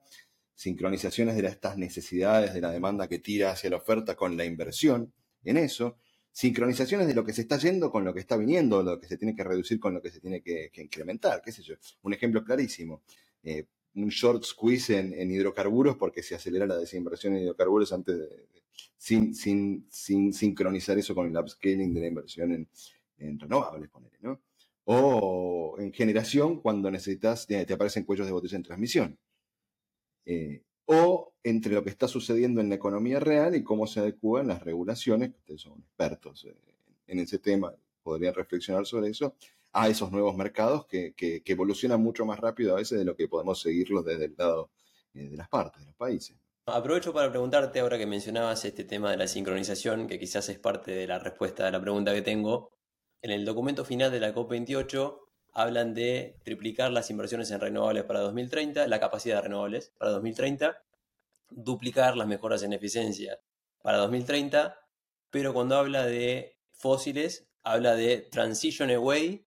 sincronizaciones 0.53 1.35
de 1.37 1.47
estas 1.47 1.75
necesidades 1.79 2.53
de 2.53 2.61
la 2.61 2.69
demanda 2.69 3.07
que 3.07 3.17
tira 3.17 3.49
hacia 3.49 3.71
la 3.71 3.77
oferta 3.77 4.15
con 4.15 4.37
la 4.37 4.45
inversión 4.45 5.11
en 5.43 5.57
eso, 5.57 5.97
sincronizaciones 6.31 7.07
de 7.07 7.15
lo 7.15 7.25
que 7.25 7.33
se 7.33 7.41
está 7.41 7.57
yendo 7.57 7.89
con 7.89 8.05
lo 8.05 8.13
que 8.13 8.19
está 8.19 8.37
viniendo, 8.37 8.83
lo 8.83 8.99
que 8.99 9.07
se 9.07 9.17
tiene 9.17 9.35
que 9.35 9.43
reducir 9.43 9.79
con 9.79 9.95
lo 9.95 10.03
que 10.03 10.11
se 10.11 10.19
tiene 10.19 10.43
que, 10.43 10.69
incrementar, 10.75 11.41
qué 11.41 11.51
sé. 11.51 11.63
Un 12.03 12.13
ejemplo 12.13 12.43
clarísimo. 12.43 13.01
Eh, 13.41 13.65
un 13.95 14.09
short 14.09 14.43
squeeze 14.43 14.97
en, 14.97 15.31
hidrocarburos 15.31 15.97
porque 15.97 16.21
se 16.21 16.35
acelera 16.35 16.67
la 16.67 16.77
desinversión 16.77 17.35
en 17.35 17.43
hidrocarburos 17.43 17.91
antes 17.93 18.17
de, 18.17 18.47
sin, 18.97 19.33
sin, 19.33 19.87
sin, 19.89 20.33
sincronizar 20.33 20.97
eso 20.97 21.15
con 21.15 21.27
el 21.27 21.37
upscaling 21.37 21.93
de 21.93 22.01
la 22.01 22.07
inversión 22.07 22.51
en, 22.51 22.67
en 23.17 23.39
renovables, 23.39 23.89
poner, 23.89 24.11
¿no? 24.21 24.41
O 24.85 25.75
en 25.79 25.91
generación 25.91 26.61
cuando 26.61 26.91
necesitas, 26.91 27.47
te 27.47 27.73
aparecen 27.73 28.03
cuellos 28.03 28.27
de 28.27 28.33
botella 28.33 28.57
en 28.57 28.63
transmisión. 28.63 29.17
Eh, 30.25 30.61
o 30.85 31.33
entre 31.43 31.73
lo 31.73 31.83
que 31.83 31.89
está 31.89 32.07
sucediendo 32.07 32.61
en 32.61 32.69
la 32.69 32.75
economía 32.75 33.19
real 33.19 33.55
y 33.55 33.63
cómo 33.63 33.87
se 33.87 33.99
adecuan 33.99 34.47
las 34.47 34.63
regulaciones, 34.63 35.31
que 35.31 35.37
ustedes 35.37 35.61
son 35.61 35.79
expertos 35.79 36.45
eh, 36.45 36.55
en 37.07 37.19
ese 37.19 37.39
tema, 37.39 37.73
podrían 38.03 38.33
reflexionar 38.33 38.85
sobre 38.85 39.09
eso, 39.09 39.35
a 39.75 39.89
esos 39.89 40.09
nuevos 40.09 40.37
mercados 40.37 40.85
que, 40.87 41.13
evolucionan 41.45 42.01
mucho 42.01 42.25
más 42.25 42.39
rápido 42.39 42.73
a 42.73 42.77
veces 42.77 42.97
de 42.97 43.03
lo 43.03 43.15
que 43.17 43.27
podemos 43.27 43.59
seguirlos 43.59 44.05
desde 44.05 44.25
el 44.25 44.35
lado 44.37 44.71
eh, 45.13 45.27
de 45.27 45.35
las 45.35 45.49
partes, 45.49 45.81
de 45.81 45.87
los 45.87 45.95
países. 45.95 46.37
Aprovecho 46.65 47.13
para 47.13 47.29
preguntarte, 47.29 47.81
ahora 47.81 47.97
que 47.97 48.05
mencionabas 48.05 48.63
este 48.63 48.85
tema 48.85 49.11
de 49.11 49.17
la 49.17 49.27
sincronización, 49.27 50.07
que 50.07 50.17
quizás 50.17 50.47
es 50.47 50.59
parte 50.59 50.91
de 50.91 51.05
la 51.07 51.19
respuesta 51.19 51.67
a 51.67 51.71
la 51.71 51.81
pregunta 51.81 52.13
que 52.13 52.21
tengo. 52.21 52.71
En 53.21 53.31
el 53.31 53.43
documento 53.43 53.83
final 53.83 54.11
de 54.11 54.21
la 54.21 54.33
COP28 54.33 55.19
hablan 55.51 55.93
de 55.93 56.37
triplicar 56.45 56.91
las 56.91 57.09
inversiones 57.09 57.51
en 57.51 57.59
renovables 57.59 58.05
para 58.05 58.21
2030, 58.21 58.87
la 58.87 58.99
capacidad 59.01 59.35
de 59.35 59.41
renovables 59.41 59.91
para 59.97 60.11
2030, 60.11 60.81
duplicar 61.49 62.15
las 62.15 62.27
mejoras 62.27 62.63
en 62.63 62.71
eficiencia 62.71 63.39
para 63.83 63.97
2030, 63.97 64.79
pero 65.29 65.53
cuando 65.53 65.75
habla 65.75 66.05
de 66.05 66.57
fósiles, 66.71 67.49
habla 67.61 67.95
de 67.95 68.19
transition 68.19 68.89
away 68.89 69.44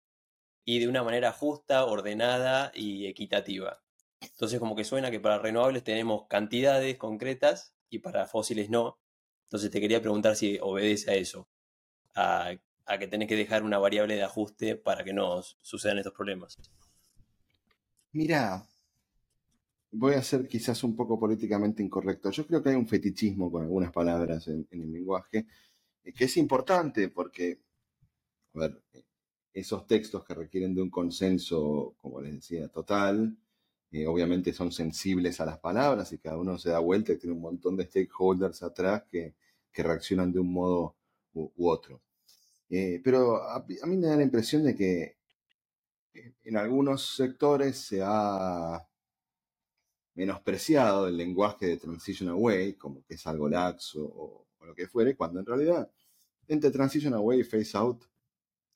y 0.69 0.81
de 0.81 0.87
una 0.87 1.03
manera 1.03 1.33
justa, 1.33 1.87
ordenada 1.87 2.73
y 2.75 3.07
equitativa. 3.07 3.81
Entonces 4.21 4.59
como 4.59 4.77
que 4.77 4.85
suena 4.85 5.11
que 5.11 5.19
para 5.19 5.39
renovables 5.39 5.83
tenemos 5.83 6.27
cantidades 6.29 6.99
concretas 6.99 7.73
y 7.89 8.01
para 8.01 8.27
fósiles 8.27 8.69
no. 8.69 8.99
Entonces 9.45 9.71
te 9.71 9.81
quería 9.81 10.03
preguntar 10.03 10.37
si 10.37 10.59
obedece 10.61 11.11
a 11.11 11.15
eso, 11.15 11.49
a 12.15 12.59
que 12.99 13.09
tenés 13.09 13.29
que 13.29 13.37
dejar 13.37 13.63
una 13.63 13.79
variable 13.79 14.15
de 14.15 14.25
ajuste 14.25 14.77
para 14.77 15.05
que 15.05 15.15
no 15.15 15.41
sucedan 15.63 15.97
estos 15.97 16.13
problemas. 16.13 16.59
Mira, 18.13 18.63
voy 19.91 20.17
a 20.17 20.23
ser 20.23 20.47
quizás 20.49 20.85
un 20.85 20.95
poco 20.95 21.19
políticamente 21.19 21.83
incorrecto. 21.83 22.31
Yo 22.31 22.47
creo 22.47 22.63
que 22.63 22.69
hay 22.69 22.77
un 22.77 22.87
fetichismo 22.87 23.51
con 23.51 23.63
algunas 23.63 23.91
palabras 23.91 24.47
en, 24.49 24.69
el 24.71 24.93
lenguaje, 24.93 25.47
eh, 26.05 26.13
que 26.13 26.25
es 26.27 26.37
importante 26.37 27.09
porque, 27.09 27.59
a 28.53 28.59
ver, 28.59 28.83
esos 29.53 29.87
textos 29.87 30.25
que 30.25 30.35
requieren 30.35 30.75
de 30.75 30.83
un 30.83 30.91
consenso, 30.91 31.95
como 31.99 32.21
les 32.21 32.35
decía, 32.35 32.69
total, 32.69 33.37
eh, 33.91 34.07
obviamente 34.07 34.53
son 34.53 34.71
sensibles 34.71 35.41
a 35.41 35.47
las 35.47 35.59
palabras 35.59 36.13
y 36.13 36.19
cada 36.19 36.37
uno 36.39 36.59
se 36.59 36.71
da 36.71 36.79
vuelta 36.79 37.13
y 37.13 37.19
tiene 37.19 37.35
un 37.35 37.43
montón 37.43 37.77
de 37.77 37.87
stakeholders 37.87 38.63
atrás 38.63 39.05
que, 39.11 39.35
reaccionan 39.81 40.33
de 40.33 40.41
un 40.41 40.53
modo 40.53 40.97
u 41.33 41.69
otro. 41.69 42.03
Eh, 42.69 43.01
pero 43.03 43.41
a, 43.49 43.65
mí 43.65 43.97
me 43.97 44.09
da 44.09 44.17
la 44.17 44.25
impresión 44.25 44.65
de 44.65 44.75
que 44.75 45.19
eh, 46.15 46.35
en 46.45 46.57
algunos 46.57 47.15
sectores 47.15 47.79
se 47.79 48.01
ha 48.03 48.85
menospreciado 50.15 51.07
el 51.07 51.17
lenguaje 51.17 51.67
de 51.67 51.77
transition 51.77 52.29
away, 52.29 52.75
como 52.75 53.05
que 53.05 53.15
es 53.15 53.27
algo 53.29 53.49
laxo 53.49 54.05
o, 54.05 54.47
lo 54.67 54.75
que 54.75 54.89
fuere, 54.89 55.15
cuando 55.17 55.41
en 55.41 55.47
realidad 55.47 55.91
entre 56.49 56.71
transition 56.71 57.15
away 57.15 57.41
y 57.41 57.45
phase 57.45 57.77
out 57.77 58.05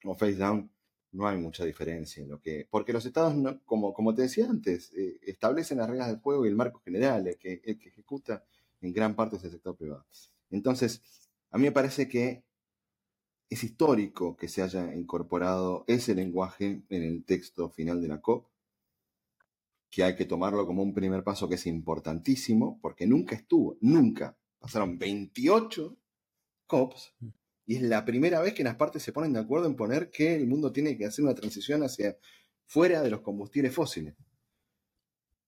o 0.04 0.14
phase 0.14 0.36
down 0.36 0.70
no 1.12 1.28
hay 1.28 1.36
mucha 1.38 1.64
diferencia. 1.64 2.22
En 2.22 2.30
lo 2.30 2.40
que, 2.40 2.66
porque 2.70 2.92
los 2.92 3.04
estados, 3.06 3.34
como, 3.64 3.92
como 3.94 4.14
te 4.14 4.22
decía 4.22 4.48
antes, 4.48 4.92
eh, 4.94 5.18
establecen 5.22 5.78
las 5.78 5.88
reglas 5.88 6.08
del 6.08 6.20
juego 6.20 6.44
y 6.44 6.48
el 6.48 6.56
marco 6.56 6.80
general, 6.80 7.26
el 7.26 7.38
que, 7.38 7.60
ejecuta 7.64 8.44
en 8.80 8.92
gran 8.92 9.14
parte 9.14 9.36
es 9.36 9.42
sector 9.42 9.76
privado. 9.76 10.06
Entonces, 10.50 11.02
a 11.50 11.58
mí 11.58 11.64
me 11.64 11.72
parece 11.72 12.08
que 12.08 12.44
es 13.48 13.62
histórico 13.62 14.36
que 14.36 14.48
se 14.48 14.62
haya 14.62 14.94
incorporado 14.94 15.84
ese 15.86 16.14
lenguaje 16.14 16.82
en 16.88 17.02
el 17.02 17.24
texto 17.24 17.68
final 17.68 18.00
de 18.00 18.08
la 18.08 18.20
COP, 18.20 18.48
que 19.90 20.02
hay 20.02 20.16
que 20.16 20.24
tomarlo 20.24 20.66
como 20.66 20.82
un 20.82 20.94
primer 20.94 21.22
paso 21.22 21.48
que 21.48 21.56
es 21.56 21.66
importantísimo, 21.66 22.78
porque 22.80 23.06
nunca 23.06 23.36
estuvo, 23.36 23.76
nunca. 23.82 24.38
Pasaron 24.58 24.98
28 24.98 25.94
COPs 26.66 27.14
mm. 27.20 27.28
Y 27.66 27.76
es 27.76 27.82
la 27.82 28.04
primera 28.04 28.40
vez 28.40 28.54
que 28.54 28.64
las 28.64 28.76
partes 28.76 29.02
se 29.02 29.12
ponen 29.12 29.32
de 29.32 29.40
acuerdo 29.40 29.66
en 29.66 29.76
poner 29.76 30.10
que 30.10 30.34
el 30.34 30.46
mundo 30.46 30.72
tiene 30.72 30.96
que 30.96 31.06
hacer 31.06 31.24
una 31.24 31.34
transición 31.34 31.82
hacia 31.82 32.16
fuera 32.66 33.02
de 33.02 33.10
los 33.10 33.20
combustibles 33.20 33.74
fósiles. 33.74 34.14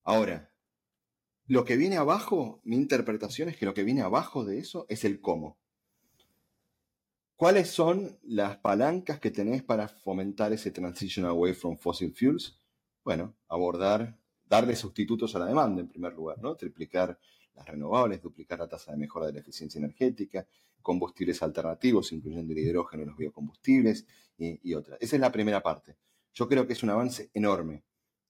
Ahora, 0.03 0.51
lo 1.47 1.65
que 1.65 1.75
viene 1.77 1.97
abajo, 1.97 2.61
mi 2.63 2.75
interpretación 2.75 3.49
es 3.49 3.57
que 3.57 3.65
lo 3.65 3.73
que 3.73 3.83
viene 3.83 4.01
abajo 4.01 4.45
de 4.45 4.59
eso 4.59 4.85
es 4.89 5.03
el 5.03 5.21
cómo. 5.21 5.57
¿Cuáles 7.35 7.69
son 7.69 8.17
las 8.23 8.57
palancas 8.57 9.19
que 9.19 9.29
tenés 9.29 9.61
para 9.61 9.89
fomentar 9.89 10.53
ese 10.53 10.71
transition 10.71 11.25
away 11.25 11.53
from 11.53 11.77
fossil 11.77 12.13
fuels? 12.15 12.57
Bueno, 13.03 13.35
abordar, 13.49 14.17
darle 14.45 14.75
sustitutos 14.75 15.35
a 15.35 15.39
la 15.39 15.45
demanda 15.45 15.81
en 15.81 15.89
primer 15.89 16.13
lugar, 16.13 16.37
¿no? 16.39 16.55
Triplicar 16.55 17.19
las 17.55 17.67
renovables, 17.67 18.21
duplicar 18.21 18.59
la 18.59 18.67
tasa 18.67 18.91
de 18.91 18.97
mejora 18.97 19.27
de 19.27 19.33
la 19.33 19.39
eficiencia 19.39 19.79
energética, 19.79 20.47
combustibles 20.81 21.41
alternativos, 21.41 22.11
incluyendo 22.11 22.53
el 22.53 22.59
hidrógeno 22.59 23.03
y 23.03 23.05
los 23.07 23.17
biocombustibles 23.17 24.05
y, 24.37 24.59
y 24.69 24.73
otras. 24.73 24.97
Esa 25.01 25.15
es 25.15 25.19
la 25.21 25.31
primera 25.31 25.61
parte. 25.63 25.97
Yo 26.33 26.47
creo 26.47 26.67
que 26.67 26.73
es 26.73 26.83
un 26.83 26.89
avance 26.89 27.29
enorme, 27.33 27.83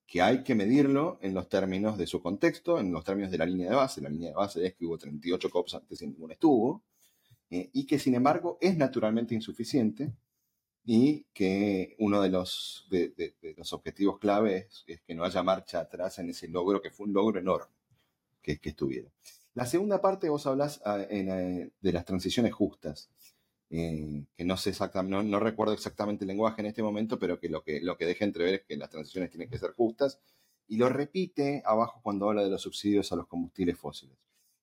que 0.08 0.22
hay 0.22 0.44
que 0.44 0.56
medirlo 0.56 1.18
en 1.22 1.34
los 1.34 1.50
términos 1.50 1.98
de 1.98 2.08
su 2.08 2.22
contexto, 2.22 2.80
en 2.80 2.92
los 2.92 3.04
términos 3.04 3.32
de 3.32 3.38
la 3.40 3.46
línea 3.46 3.70
de 3.70 3.76
base. 3.76 4.02
La 4.02 4.10
línea 4.10 4.30
de 4.30 4.36
base 4.36 4.66
es 4.66 4.76
que 4.76 4.86
hubo 4.86 4.98
38 4.98 5.50
COPs 5.50 5.76
antes 5.76 6.02
y 6.02 6.08
ningún 6.08 6.32
estuvo, 6.32 6.84
eh, 7.50 7.70
y 7.74 7.86
que 7.86 8.00
sin 8.00 8.16
embargo 8.16 8.58
es 8.62 8.78
naturalmente 8.78 9.34
insuficiente 9.34 10.14
y 10.84 11.26
que 11.34 11.96
uno 12.00 12.22
de 12.22 12.30
los, 12.30 12.88
de, 12.92 13.36
los 13.58 13.74
objetivos 13.74 14.20
clave 14.20 14.68
es, 14.86 15.02
que 15.02 15.16
no 15.16 15.24
haya 15.24 15.42
marcha 15.42 15.80
atrás 15.80 16.20
en 16.20 16.30
ese 16.30 16.48
logro, 16.48 16.82
que 16.82 16.92
fue 16.92 17.08
un 17.08 17.14
logro 17.14 17.40
enorme 17.40 17.74
que, 18.46 18.60
que. 18.60 18.76
La 19.54 19.66
segunda 19.66 20.02
parte 20.02 20.30
vos 20.30 20.46
hablas 20.46 20.82
ah, 20.86 21.02
eh, 21.10 21.70
de 21.80 21.92
las 21.94 22.06
transiciones 22.06 22.54
justas, 22.54 23.10
eh, 23.70 24.26
que 24.36 24.46
no 24.46 24.58
sé 24.58 24.70
exactamente, 24.70 25.30
no, 25.30 25.40
recuerdo 25.40 25.74
exactamente 25.74 26.24
el 26.24 26.28
lenguaje 26.28 26.62
en 26.62 26.68
este 26.68 26.84
momento, 26.84 27.18
pero 27.18 27.40
que 27.40 27.50
lo, 27.50 27.64
que 27.64 27.82
lo 27.82 27.98
que 27.98 28.06
deja 28.06 28.26
entrever 28.26 28.54
es 28.56 28.62
que 28.66 28.78
las 28.78 28.90
transiciones 28.90 29.32
tienen 29.32 29.50
que 29.50 29.58
ser 29.58 29.72
justas, 29.72 30.20
y 30.68 30.78
lo 30.78 30.90
repite 30.90 31.64
abajo 31.66 32.02
cuando 32.04 32.30
habla 32.30 32.44
de 32.44 32.50
los 32.50 32.62
subsidios 32.62 33.12
a 33.12 33.16
los 33.16 33.28
combustibles 33.28 33.78
fósiles. 33.78 34.18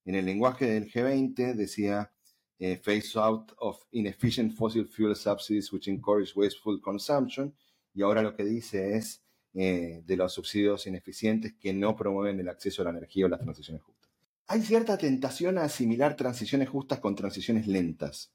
En 0.05 0.15
el 0.15 0.25
lenguaje 0.25 0.67
del 0.67 0.91
G20 0.91 1.55
decía 1.55 2.13
eh, 2.59 2.77
phase 2.77 3.19
out 3.19 3.53
of 3.59 3.85
inefficient 3.93 4.53
fossil 4.53 4.87
fuel 4.87 5.15
subsidies 5.15 5.73
which 5.73 5.89
encourage 5.89 6.33
wasteful 6.35 6.81
consumption. 6.81 7.55
Y 7.95 8.03
ahora 8.03 8.23
lo 8.23 8.35
que 8.35 8.45
dice 8.45 8.97
es 8.97 9.22
eh, 9.55 10.03
de 10.07 10.17
los 10.17 10.33
subsidios 10.33 10.87
ineficientes 10.87 11.55
que 11.61 11.73
no 11.73 11.95
promueven 11.95 12.41
el 12.41 12.49
acceso 12.49 12.81
a 12.81 12.87
la 12.87 12.91
energía 12.91 13.27
o 13.27 13.29
las 13.29 13.41
transiciones 13.41 13.83
justas. 13.83 14.11
Hay 14.47 14.63
cierta 14.63 14.97
tentación 14.97 15.59
a 15.59 15.65
asimilar 15.65 16.17
transiciones 16.17 16.69
justas 16.69 17.01
con 17.01 17.15
transiciones 17.15 17.67
lentas. 17.67 18.33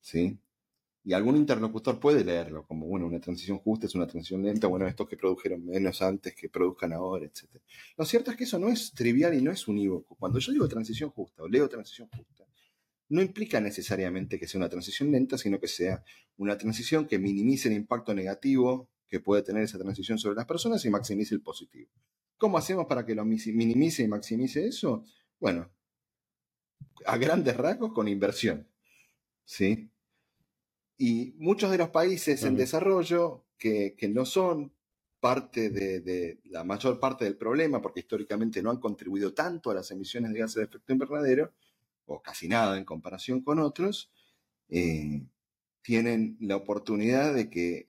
¿Sí? 0.00 0.38
Y 1.04 1.12
algún 1.12 1.36
interlocutor 1.36 2.00
puede 2.00 2.24
leerlo 2.24 2.64
como, 2.64 2.86
bueno, 2.86 3.06
una 3.06 3.20
transición 3.20 3.58
justa 3.58 3.86
es 3.86 3.94
una 3.94 4.06
transición 4.06 4.42
lenta, 4.42 4.68
bueno, 4.68 4.86
estos 4.86 5.06
que 5.08 5.16
produjeron 5.16 5.66
menos 5.66 6.00
antes, 6.00 6.34
que 6.34 6.48
produzcan 6.48 6.92
ahora, 6.92 7.26
etc. 7.26 7.60
Lo 7.96 8.06
cierto 8.06 8.30
es 8.30 8.36
que 8.36 8.44
eso 8.44 8.58
no 8.58 8.68
es 8.68 8.92
trivial 8.92 9.34
y 9.34 9.42
no 9.42 9.50
es 9.50 9.68
unívoco. 9.68 10.14
Cuando 10.14 10.38
yo 10.38 10.52
digo 10.52 10.66
transición 10.66 11.10
justa 11.10 11.42
o 11.42 11.48
leo 11.48 11.68
transición 11.68 12.08
justa, 12.08 12.44
no 13.10 13.20
implica 13.20 13.60
necesariamente 13.60 14.38
que 14.38 14.48
sea 14.48 14.58
una 14.58 14.68
transición 14.68 15.10
lenta, 15.10 15.36
sino 15.36 15.60
que 15.60 15.68
sea 15.68 16.02
una 16.38 16.56
transición 16.56 17.06
que 17.06 17.18
minimice 17.18 17.68
el 17.68 17.74
impacto 17.74 18.14
negativo 18.14 18.88
que 19.14 19.20
puede 19.20 19.44
tener 19.44 19.62
esa 19.62 19.78
transición 19.78 20.18
sobre 20.18 20.34
las 20.34 20.44
personas 20.44 20.84
y 20.84 20.90
maximice 20.90 21.36
el 21.36 21.40
positivo. 21.40 21.88
¿Cómo 22.36 22.58
hacemos 22.58 22.86
para 22.86 23.06
que 23.06 23.14
lo 23.14 23.24
minimice 23.24 24.02
y 24.02 24.08
maximice 24.08 24.66
eso? 24.66 25.04
Bueno, 25.38 25.70
a 27.06 27.16
grandes 27.16 27.56
rasgos 27.56 27.92
con 27.92 28.08
inversión. 28.08 28.66
¿Sí? 29.44 29.88
Y 30.98 31.32
muchos 31.38 31.70
de 31.70 31.78
los 31.78 31.90
países 31.90 32.42
en 32.42 32.56
desarrollo 32.56 33.44
que, 33.56 33.94
no 34.12 34.26
son 34.26 34.72
parte 35.20 35.70
de, 35.70 36.00
de, 36.00 36.40
la 36.46 36.64
mayor 36.64 36.98
parte 36.98 37.24
del 37.24 37.36
problema, 37.36 37.80
porque 37.80 38.00
históricamente 38.00 38.64
no 38.64 38.70
han 38.70 38.80
contribuido 38.80 39.32
tanto 39.32 39.70
a 39.70 39.74
las 39.74 39.92
emisiones 39.92 40.32
de 40.32 40.40
gases 40.40 40.56
de 40.56 40.64
efecto 40.64 40.92
invernadero, 40.92 41.52
o 42.06 42.20
casi 42.20 42.48
nada 42.48 42.76
en 42.76 42.84
comparación 42.84 43.42
con 43.42 43.60
otros, 43.60 44.10
eh, 44.70 45.22
tienen 45.82 46.36
la 46.40 46.56
oportunidad 46.56 47.32
de 47.32 47.48
que 47.48 47.88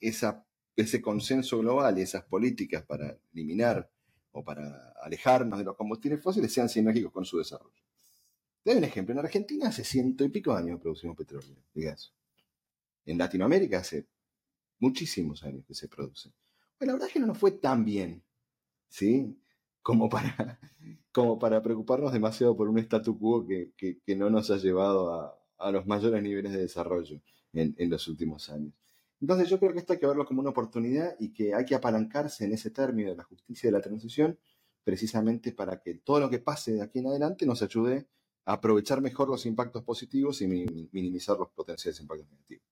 esa, 0.00 0.45
ese 0.76 1.00
consenso 1.00 1.58
global 1.58 1.98
y 1.98 2.02
esas 2.02 2.24
políticas 2.24 2.84
para 2.84 3.18
eliminar 3.32 3.90
o 4.32 4.44
para 4.44 4.92
alejarnos 5.02 5.58
de 5.58 5.64
los 5.64 5.76
combustibles 5.76 6.22
fósiles 6.22 6.52
sean 6.52 6.68
sinérgicos 6.68 7.12
con 7.12 7.24
su 7.24 7.38
desarrollo. 7.38 7.82
Te 8.62 8.70
doy 8.70 8.78
un 8.78 8.84
ejemplo. 8.84 9.12
En 9.14 9.20
Argentina 9.20 9.68
hace 9.68 9.84
ciento 9.84 10.24
y 10.24 10.28
pico 10.28 10.52
años 10.52 10.80
producimos 10.80 11.16
petróleo 11.16 11.56
y 11.74 11.82
gas. 11.82 12.12
En 13.06 13.16
Latinoamérica 13.16 13.78
hace 13.78 14.06
muchísimos 14.78 15.42
años 15.44 15.64
que 15.66 15.74
se 15.74 15.88
produce. 15.88 16.32
Pues 16.76 16.86
la 16.86 16.92
verdad 16.92 17.08
es 17.08 17.14
que 17.14 17.20
no 17.20 17.28
nos 17.28 17.38
fue 17.38 17.52
tan 17.52 17.84
bien, 17.84 18.22
¿sí? 18.88 19.34
Como 19.80 20.10
para, 20.10 20.58
como 21.12 21.38
para 21.38 21.62
preocuparnos 21.62 22.12
demasiado 22.12 22.54
por 22.56 22.68
un 22.68 22.78
statu 22.78 23.18
quo 23.18 23.46
que, 23.46 23.72
no 24.16 24.28
nos 24.28 24.50
ha 24.50 24.58
llevado 24.58 25.38
a, 25.58 25.70
los 25.70 25.86
mayores 25.86 26.22
niveles 26.22 26.52
de 26.52 26.58
desarrollo 26.58 27.22
en, 27.54 27.74
en 27.78 27.88
los 27.88 28.06
últimos 28.08 28.50
años. 28.50 28.74
Entonces 29.26 29.48
yo 29.48 29.58
creo 29.58 29.72
que 29.72 29.80
esto 29.80 29.92
hay 29.92 29.98
que 29.98 30.06
verlo 30.06 30.24
como 30.24 30.40
una 30.40 30.50
oportunidad 30.50 31.16
y 31.18 31.32
que 31.32 31.52
hay 31.52 31.64
que 31.64 31.74
apalancarse 31.74 32.44
en 32.44 32.52
ese 32.52 32.70
término 32.70 33.10
de 33.10 33.16
la 33.16 33.24
justicia 33.24 33.66
y 33.66 33.72
de 33.72 33.76
la 33.76 33.82
transición 33.82 34.38
precisamente 34.84 35.50
para 35.50 35.80
que 35.80 35.94
todo 35.94 36.20
lo 36.20 36.30
que 36.30 36.38
pase 36.38 36.74
de 36.74 36.82
aquí 36.82 37.00
en 37.00 37.08
adelante 37.08 37.44
nos 37.44 37.60
ayude 37.60 38.06
a 38.44 38.52
aprovechar 38.52 39.00
mejor 39.00 39.28
los 39.28 39.44
impactos 39.44 39.82
positivos 39.82 40.42
y 40.42 40.46
minimizar 40.46 41.36
los 41.36 41.48
potenciales 41.48 41.98
impactos 41.98 42.30
negativos. 42.30 42.62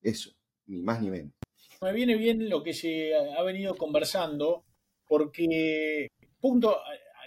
Eso, 0.00 0.30
ni 0.68 0.80
más 0.80 1.02
ni 1.02 1.10
menos. 1.10 1.34
Me 1.82 1.92
viene 1.92 2.16
bien 2.16 2.48
lo 2.48 2.62
que 2.62 2.72
se 2.72 3.14
ha 3.14 3.42
venido 3.42 3.74
conversando, 3.74 4.64
porque, 5.06 6.08
punto, 6.40 6.78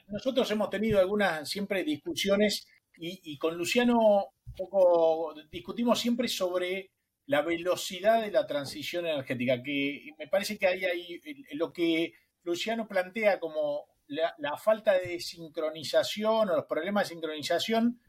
nosotros 0.07 0.49
hemos 0.49 0.71
tenido 0.71 0.99
algunas 0.99 1.47
siempre 1.47 1.83
discusiones 1.83 2.65
y, 2.97 3.37
con 3.37 3.55
Luciano 3.55 4.33
poco 4.57 5.35
discutimos 5.51 5.99
siempre 5.99 6.27
sobre 6.27 6.89
la 7.25 7.41
velocidad 7.41 8.21
de 8.21 8.31
la 8.31 8.45
transición 8.45 9.05
energética, 9.05 9.61
que 9.63 10.11
me 10.17 10.27
parece 10.27 10.57
que 10.57 10.67
hay 10.67 10.85
ahí 10.85 11.21
lo 11.53 11.71
que 11.71 12.13
Luciano 12.43 12.87
plantea 12.87 13.39
como 13.39 13.85
la, 14.07 14.57
falta 14.57 14.93
de 14.93 15.19
sincronización 15.19 16.49
o 16.49 16.55
los 16.55 16.65
problemas 16.65 17.07
de 17.07 17.15
sincronización, 17.15 18.01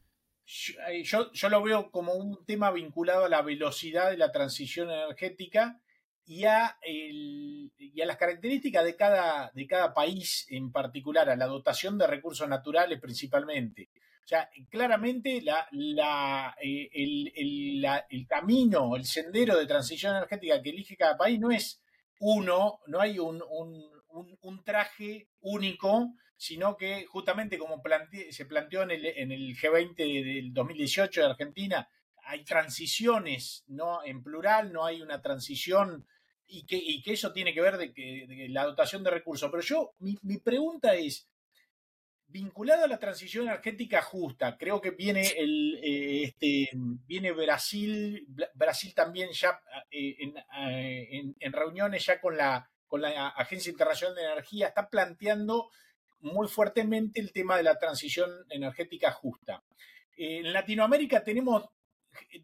yo, 1.03 1.31
yo, 1.31 1.49
lo 1.49 1.63
veo 1.63 1.89
como 1.91 2.13
un 2.13 2.45
tema 2.45 2.71
vinculado 2.71 3.25
a 3.25 3.29
la 3.29 3.41
velocidad 3.41 4.11
de 4.11 4.17
la 4.17 4.31
transición 4.31 4.91
energética 4.91 5.81
y 6.25 6.45
a, 6.45 6.77
y 6.83 8.01
a 8.01 8.05
las 8.05 8.17
características 8.17 8.83
de 8.83 8.95
cada, 8.95 9.51
de 9.53 9.67
cada 9.67 9.93
país 9.93 10.47
en 10.49 10.71
particular, 10.71 11.29
a 11.29 11.35
la 11.35 11.45
dotación 11.45 11.97
de 11.97 12.07
recursos 12.07 12.49
naturales 12.49 12.99
principalmente. 12.99 13.89
O 14.23 14.27
sea, 14.27 14.49
claramente 14.71 15.39
la, 15.43 15.67
la, 15.71 16.55
eh, 16.59 16.89
el, 16.93 17.85
el, 18.09 18.27
camino, 18.27 18.95
el 18.95 19.05
sendero 19.05 19.55
de 19.55 19.67
transición 19.67 20.15
energética 20.15 20.63
que 20.63 20.71
elige 20.71 20.97
cada 20.97 21.15
país 21.15 21.39
no 21.39 21.51
es 21.51 21.83
uno, 22.19 22.79
no 22.87 22.99
hay 22.99 23.19
un, 23.19 23.43
un, 24.41 24.63
traje 24.63 25.29
único, 25.41 26.15
sino 26.37 26.75
que 26.75 27.05
justamente 27.05 27.59
como 27.59 27.83
se 28.31 28.45
planteó 28.47 28.81
en 28.81 28.91
el, 28.91 29.05
en 29.05 29.31
el 29.31 29.55
G20 29.55 29.95
del 29.95 30.53
2018 30.53 31.21
de 31.21 31.27
Argentina, 31.27 31.87
hay 32.23 32.43
transiciones, 32.43 33.63
¿no? 33.67 34.03
En 34.03 34.23
plural, 34.23 34.73
no 34.73 34.85
hay 34.85 35.03
una 35.03 35.21
transición 35.21 36.07
y 36.47 36.65
que, 36.65 36.77
y 36.77 37.01
que 37.01 37.13
eso 37.13 37.31
tiene 37.33 37.53
que 37.53 37.61
ver 37.61 37.77
de, 37.77 37.93
que, 37.93 38.47
la 38.49 38.65
dotación 38.65 39.03
de 39.03 39.11
recursos. 39.11 39.49
Pero 39.49 39.63
yo, 39.63 39.95
mi, 39.99 40.17
mi 40.21 40.37
pregunta 40.37 40.95
es, 40.95 41.27
vinculado 42.27 42.83
a 42.83 42.87
la 42.87 42.99
transición 42.99 43.47
energética 43.47 44.01
justa, 44.01 44.57
creo 44.57 44.81
que 44.81 44.91
viene 44.91 45.33
el 45.37 45.79
eh, 45.81 46.23
este, 46.23 46.69
viene 46.73 47.31
Brasil, 47.31 48.27
Brasil 48.53 48.93
también 48.93 49.29
ya 49.31 49.61
eh, 49.91 50.17
eh, 50.21 51.33
en, 51.39 51.53
reuniones 51.53 52.05
ya 52.05 52.19
con 52.19 52.35
la 52.35 52.69
con 52.87 53.01
la 53.01 53.29
Agencia 53.29 53.71
Internacional 53.71 54.15
de 54.15 54.23
Energía 54.23 54.67
está 54.67 54.89
planteando 54.89 55.69
muy 56.19 56.47
fuertemente 56.47 57.19
el 57.19 57.31
tema 57.31 57.57
de 57.57 57.63
la 57.63 57.77
transición 57.77 58.29
energética 58.49 59.11
justa. 59.11 59.63
En 60.17 60.53
Latinoamérica 60.53 61.23
tenemos 61.23 61.65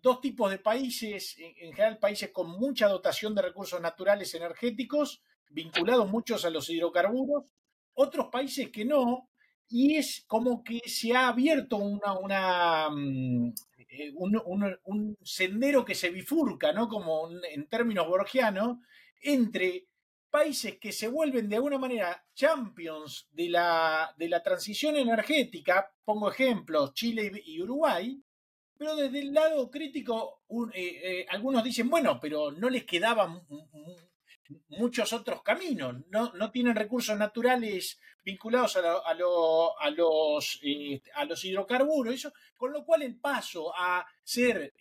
dos 0.01 0.21
tipos 0.21 0.51
de 0.51 0.59
países, 0.59 1.35
en 1.37 1.73
general 1.73 1.99
países 1.99 2.31
con 2.31 2.49
mucha 2.49 2.87
dotación 2.87 3.35
de 3.35 3.41
recursos 3.41 3.81
naturales 3.81 4.33
energéticos, 4.33 5.21
vinculados 5.49 6.09
muchos 6.09 6.45
a 6.45 6.49
los 6.49 6.69
hidrocarburos, 6.69 7.51
otros 7.93 8.27
países 8.31 8.69
que 8.69 8.85
no, 8.85 9.29
y 9.67 9.95
es 9.95 10.23
como 10.27 10.63
que 10.63 10.79
se 10.85 11.13
ha 11.13 11.29
abierto 11.29 11.77
una, 11.77 12.89
mm, 12.89 13.53
eh, 13.89 14.11
un, 14.15 15.17
sendero 15.23 15.85
que 15.85 15.95
se 15.95 16.09
bifurca, 16.09 16.73
¿no? 16.73 16.87
Como 16.87 17.29
en 17.49 17.67
términos 17.67 18.07
borgianos, 18.07 18.77
entre 19.21 19.87
países 20.29 20.77
que 20.79 20.91
se 20.91 21.07
vuelven 21.07 21.49
de 21.49 21.57
alguna 21.57 21.77
manera 21.77 22.23
champions 22.33 23.27
de 23.31 23.49
la, 23.49 24.13
de 24.17 24.29
la 24.29 24.41
transición 24.41 24.95
energética, 24.95 25.93
pongo 26.03 26.31
ejemplos, 26.31 26.93
Chile 26.93 27.31
y 27.45 27.61
Uruguay, 27.61 28.21
pero 28.81 28.95
desde 28.95 29.19
el 29.19 29.31
lado 29.31 29.69
crítico, 29.69 30.41
eh, 30.73 31.01
eh, 31.03 31.25
algunos 31.29 31.63
dicen, 31.63 31.87
bueno, 31.87 32.19
pero 32.19 32.49
no 32.49 32.67
les 32.67 32.83
quedaban 32.83 33.43
muchos 34.69 35.13
otros 35.13 35.43
caminos, 35.43 35.97
no, 36.09 36.33
no 36.33 36.49
tienen 36.49 36.75
recursos 36.75 37.15
naturales 37.15 37.99
vinculados 38.25 38.77
a, 38.77 39.13
los, 39.13 40.59
eh, 40.63 40.99
a 41.13 41.25
los 41.25 41.45
hidrocarburos, 41.45 42.15
eso, 42.15 42.33
con 42.57 42.73
lo 42.73 42.83
cual 42.83 43.03
el 43.03 43.19
paso 43.19 43.71
a 43.77 44.03
ser 44.23 44.73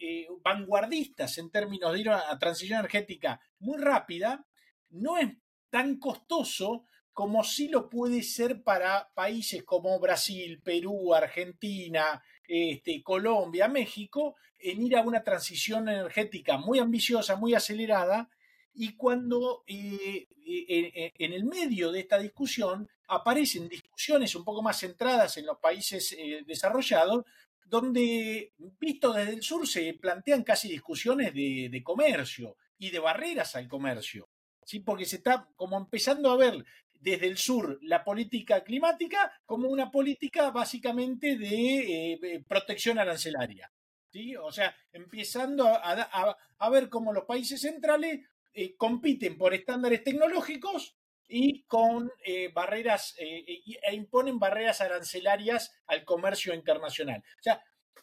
vanguardistas 0.43 1.37
en 1.37 1.51
términos 1.51 1.93
de 1.93 2.01
ir 2.01 2.09
a, 2.09 2.39
transición 2.39 2.79
energética 2.79 3.39
muy 3.59 3.77
rápida 3.77 4.47
no 4.89 5.19
es 5.19 5.29
tan 5.69 5.99
costoso 5.99 6.87
como 7.13 7.45
sí 7.45 7.69
lo 7.69 7.91
puede 7.91 8.23
ser 8.23 8.63
para 8.63 9.11
países 9.13 9.63
como 9.63 10.01
Brasil, 10.01 10.63
Perú, 10.65 11.13
Argentina, 11.13 12.23
este, 12.51 13.01
Colombia, 13.03 13.69
México, 13.69 14.35
en 14.59 14.83
ir 14.83 14.97
a 14.97 15.03
una 15.03 15.23
transición 15.23 15.89
energética 15.89 16.59
muy 16.59 16.81
ambiciosa, 16.81 17.37
muy 17.37 17.55
acelerada, 17.55 18.29
y 18.75 18.97
cuando 18.97 19.63
eh, 19.67 20.27
en 20.45 21.33
el 21.33 21.45
medio 21.45 21.93
de 21.93 22.01
esta 22.01 22.19
discusión 22.19 22.89
aparecen 23.09 23.69
discusiones 23.69 24.35
un 24.35 24.45
poco 24.45 24.63
más 24.63 24.81
centradas 24.81 25.37
en 25.37 25.47
los 25.47 25.59
países 25.59 26.15
eh, 26.19 26.43
desarrollados, 26.47 27.25
donde, 27.65 28.53
visto 28.81 29.13
desde 29.13 29.35
el 29.35 29.43
sur, 29.43 29.67
se 29.67 29.95
plantean 29.95 30.43
casi 30.43 30.69
discusiones 30.69 31.33
de, 31.33 31.83
comercio 31.85 32.57
y 32.79 32.91
de 32.91 32.99
barreras 32.99 33.55
al 33.55 33.69
comercio, 33.69 34.29
¿sí? 34.65 34.81
porque 34.81 35.07
se 35.07 35.17
está 35.17 35.49
como 35.55 35.79
empezando 35.79 36.33
a 36.33 36.37
ver 36.37 36.65
desde 37.01 37.27
el 37.27 37.37
sur 37.37 37.79
la 37.83 38.05
política 38.05 38.63
climática 38.63 39.33
como 39.45 39.69
una 39.69 39.91
política 39.91 40.51
básicamente 40.51 41.37
de 41.37 42.13
eh, 42.13 42.45
protección 42.47 42.99
arancelaria. 42.99 43.73
¿sí? 44.13 44.37
O 44.37 44.53
sea, 44.53 44.75
empezando 44.93 45.67
a, 45.67 46.71
ver 46.71 46.89
cómo 46.89 47.13
los 47.13 47.25
países 47.25 47.61
centrales 47.61 48.21
eh, 48.53 48.77
compiten 48.77 49.39
por 49.39 49.55
estándares 49.55 50.05
tecnológicos 50.05 50.97
y 51.29 51.63
con 51.65 52.11
eh, 52.25 52.51
barreras 52.53 53.15
eh, 53.19 53.63
e 53.83 53.95
imponen 53.95 54.39
barreras 54.39 54.81
arancelarias 54.81 55.73
al 55.87 56.05
comercio 56.05 56.53
internacional. 56.55 57.23
O 57.39 57.43
sea, 57.43 57.63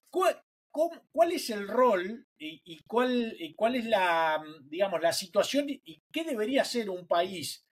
¿cuál, 0.10 1.31
es 1.31 1.49
el 1.49 1.67
rol 1.67 2.25
y, 2.38 2.81
cuál, 2.83 3.36
cuál, 3.55 3.75
es 3.75 3.86
la, 3.86 4.41
digamos, 4.63 5.01
la 5.01 5.12
situación 5.12 5.67
y 5.69 6.03
qué 6.12 6.23
debería 6.23 6.63
ser 6.63 6.89
un 6.89 7.05
país 7.07 7.66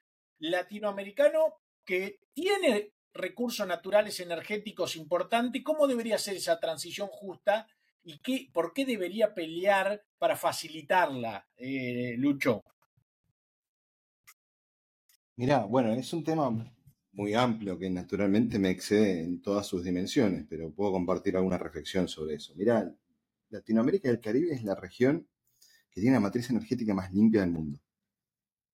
latinoamericano 0.49 1.55
que 1.83 2.19
tiene 2.33 2.93
recursos 3.13 3.67
naturales 3.67 4.19
energéticos 4.19 4.95
importantes? 4.95 5.63
¿Cómo 5.63 5.87
debería 5.87 6.17
ser 6.17 6.35
esa 6.35 6.59
transición 6.59 7.07
justa? 7.07 7.67
¿Y 8.03 8.19
qué, 8.19 8.49
por 8.53 8.73
qué 8.73 8.85
debería 8.85 9.33
pelear 9.33 10.03
para 10.17 10.35
facilitarla, 10.35 11.47
eh, 11.57 12.15
Lucho? 12.17 12.63
Mirá, 15.37 15.65
bueno, 15.65 15.91
es 15.91 16.13
un 16.13 16.23
tema 16.23 16.49
muy 17.11 17.33
amplio 17.33 17.77
que 17.77 17.89
naturalmente 17.89 18.59
me 18.59 18.69
excede 18.69 19.21
en 19.21 19.41
todas 19.41 19.65
sus 19.65 19.83
dimensiones, 19.83 20.45
pero 20.49 20.71
puedo 20.71 20.91
compartir 20.91 21.35
alguna 21.35 21.57
reflexión 21.57 22.07
sobre 22.07 22.35
eso. 22.35 22.53
Mirá, 22.55 22.93
Latinoamérica 23.49 24.07
y 24.07 24.11
el 24.11 24.19
Caribe 24.19 24.53
es 24.53 24.63
la 24.63 24.75
región 24.75 25.27
que 25.89 26.01
tiene 26.01 26.15
la 26.15 26.19
matriz 26.19 26.49
energética 26.49 26.93
más 26.93 27.13
limpia 27.13 27.41
del 27.41 27.51
mundo. 27.51 27.79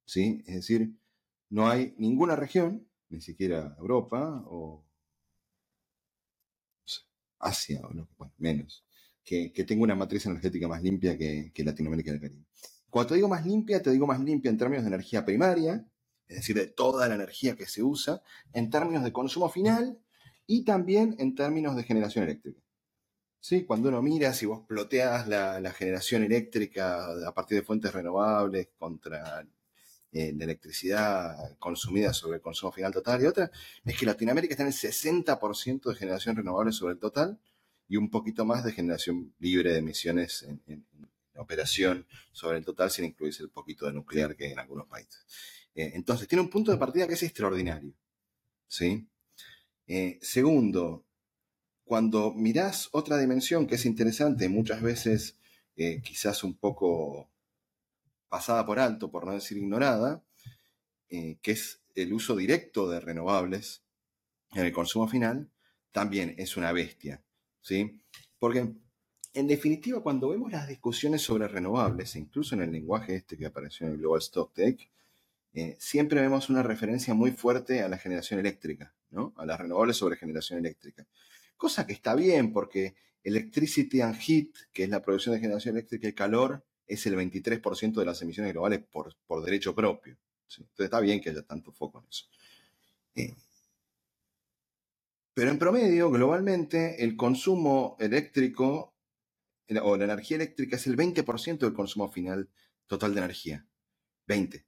¿Sí? 0.05 0.43
Es 0.47 0.55
decir, 0.55 0.91
no 1.51 1.69
hay 1.69 1.93
ninguna 1.97 2.35
región, 2.35 2.87
ni 3.09 3.21
siquiera 3.21 3.75
Europa 3.77 4.43
o 4.47 4.83
Asia, 7.39 7.81
o 7.83 7.89
bueno, 8.17 8.33
menos, 8.37 8.85
que, 9.23 9.49
tenga 9.67 9.83
una 9.83 9.95
matriz 9.95 10.25
energética 10.25 10.67
más 10.67 10.81
limpia 10.81 11.17
que, 11.17 11.51
que 11.53 11.63
Latinoamérica 11.63 12.11
y 12.11 12.13
el 12.15 12.21
Caribe. 12.21 12.45
Cuando 12.89 13.09
te 13.09 13.15
digo 13.15 13.27
más 13.27 13.45
limpia, 13.45 13.81
te 13.81 13.91
digo 13.91 14.07
más 14.07 14.19
limpia 14.19 14.49
en 14.49 14.57
términos 14.57 14.83
de 14.83 14.89
energía 14.89 15.25
primaria, 15.25 15.85
es 16.27 16.37
decir, 16.37 16.55
de 16.55 16.67
toda 16.67 17.07
la 17.09 17.15
energía 17.15 17.55
que 17.55 17.65
se 17.65 17.83
usa, 17.83 18.21
en 18.53 18.69
términos 18.69 19.03
de 19.03 19.11
consumo 19.11 19.49
final 19.49 19.99
y 20.47 20.63
también 20.63 21.15
en 21.19 21.35
términos 21.35 21.75
de 21.75 21.83
generación 21.83 22.23
eléctrica. 22.23 22.61
¿Sí? 23.41 23.65
Cuando 23.65 23.89
uno 23.89 24.01
mira, 24.01 24.33
si 24.33 24.45
vos 24.45 24.61
ploteas 24.67 25.27
la, 25.27 25.71
generación 25.71 26.23
eléctrica 26.23 27.07
a 27.27 27.33
partir 27.33 27.57
de 27.57 27.65
fuentes 27.65 27.91
renovables 27.91 28.69
contra 28.77 29.45
la 30.11 30.43
electricidad 30.43 31.57
consumida 31.57 32.13
sobre 32.13 32.37
el 32.37 32.41
consumo 32.41 32.71
final 32.71 32.91
total 32.91 33.21
y 33.23 33.25
otra, 33.27 33.49
es 33.85 33.97
que 33.97 34.05
Latinoamérica 34.05 34.53
está 34.53 34.63
en 34.63 34.67
el 34.67 34.73
60% 34.73 35.89
de 35.89 35.95
generación 35.95 36.35
renovable 36.35 36.73
sobre 36.73 36.93
el 36.93 36.99
total 36.99 37.39
y 37.87 37.97
un 37.97 38.09
poquito 38.09 38.45
más 38.45 38.63
de 38.63 38.71
generación 38.71 39.33
libre 39.39 39.73
de 39.73 39.79
emisiones 39.79 40.43
en, 40.43 40.85
operación 41.35 42.05
sobre 42.31 42.57
el 42.57 42.65
total 42.65 42.91
sin 42.91 43.05
incluirse 43.05 43.41
el 43.41 43.49
poquito 43.49 43.85
de 43.85 43.93
nuclear 43.93 44.35
que 44.35 44.45
hay 44.45 44.51
en 44.51 44.59
algunos 44.59 44.87
países. 44.87 45.25
Eh, 45.73 45.91
entonces, 45.95 46.27
tiene 46.27 46.41
un 46.41 46.49
punto 46.49 46.71
de 46.71 46.77
partida 46.77 47.07
que 47.07 47.13
es 47.13 47.23
extraordinario. 47.23 47.93
¿sí? 48.67 49.07
Eh, 49.87 50.19
segundo, 50.21 51.05
cuando 51.83 52.33
mirás 52.33 52.89
otra 52.91 53.17
dimensión 53.17 53.67
que 53.67 53.75
es 53.75 53.85
interesante, 53.85 54.49
muchas 54.49 54.81
veces 54.81 55.37
eh, 55.75 56.01
quizás 56.03 56.43
un 56.43 56.55
poco 56.55 57.30
pasada 58.31 58.65
por 58.65 58.79
alto, 58.79 59.11
por 59.11 59.25
no 59.25 59.33
decir 59.33 59.57
ignorada, 59.57 60.23
que 61.09 61.51
es 61.51 61.81
el 61.95 62.13
uso 62.13 62.37
directo 62.37 62.89
de 62.89 63.01
renovables 63.01 63.83
en 64.53 64.65
el 64.65 64.71
consumo 64.71 65.09
final, 65.09 65.51
también 65.91 66.35
es 66.37 66.55
una 66.55 66.71
bestia. 66.71 67.21
¿sí? 67.59 67.99
Porque, 68.39 68.73
en 69.33 69.47
definitiva, 69.47 70.01
cuando 70.01 70.29
vemos 70.29 70.49
las 70.49 70.69
discusiones 70.69 71.21
sobre 71.21 71.49
renovables, 71.49 72.15
incluso 72.15 72.55
en 72.55 72.61
el 72.61 72.71
lenguaje 72.71 73.15
este 73.15 73.37
que 73.37 73.45
apareció 73.45 73.85
en 73.85 73.93
el 73.93 73.99
Global 73.99 74.19
Stock 74.19 74.53
Take, 74.53 74.89
eh, 75.53 75.75
siempre 75.77 76.21
vemos 76.21 76.49
una 76.49 76.63
referencia 76.63 77.13
muy 77.13 77.31
fuerte 77.31 77.81
a 77.81 77.89
la 77.89 77.97
generación 77.97 78.39
eléctrica, 78.39 78.93
¿no? 79.09 79.33
A 79.35 79.45
las 79.45 79.59
renovables 79.59 79.97
sobre 79.97 80.15
generación 80.15 80.59
eléctrica. 80.59 81.05
Cosa 81.57 81.85
que 81.85 81.91
está 81.91 82.15
bien 82.15 82.53
porque 82.53 82.95
electricity 83.23 83.99
and 83.99 84.15
heat, 84.15 84.47
que 84.71 84.85
es 84.85 84.89
la 84.89 85.01
producción 85.01 85.35
de 85.35 85.41
generación 85.41 85.75
eléctrica 85.75 86.07
y 86.07 86.13
calor, 86.13 86.63
es 86.93 87.05
el 87.05 87.15
23% 87.15 87.93
de 87.93 88.05
las 88.05 88.21
emisiones 88.21 88.53
globales 88.53 88.81
por, 88.91 89.43
derecho 89.43 89.73
propio. 89.73 90.17
Entonces 90.43 90.67
está 90.79 90.99
bien 90.99 91.21
que 91.21 91.29
haya 91.29 91.43
tanto 91.43 91.71
foco 91.71 91.99
en 91.99 92.05
eso. 92.09 92.25
Eh, 93.15 93.35
pero 95.33 95.51
en 95.51 95.59
promedio, 95.59 96.11
globalmente, 96.11 97.03
el 97.03 97.15
consumo 97.15 97.95
eléctrico 97.99 98.93
o 99.81 99.95
la 99.95 100.03
energía 100.03 100.35
eléctrica 100.35 100.75
es 100.75 100.87
el 100.87 100.97
20% 100.97 101.59
del 101.59 101.73
consumo 101.73 102.11
final 102.11 102.49
total 102.87 103.13
de 103.13 103.21
energía. 103.21 103.65
20. 104.27 104.65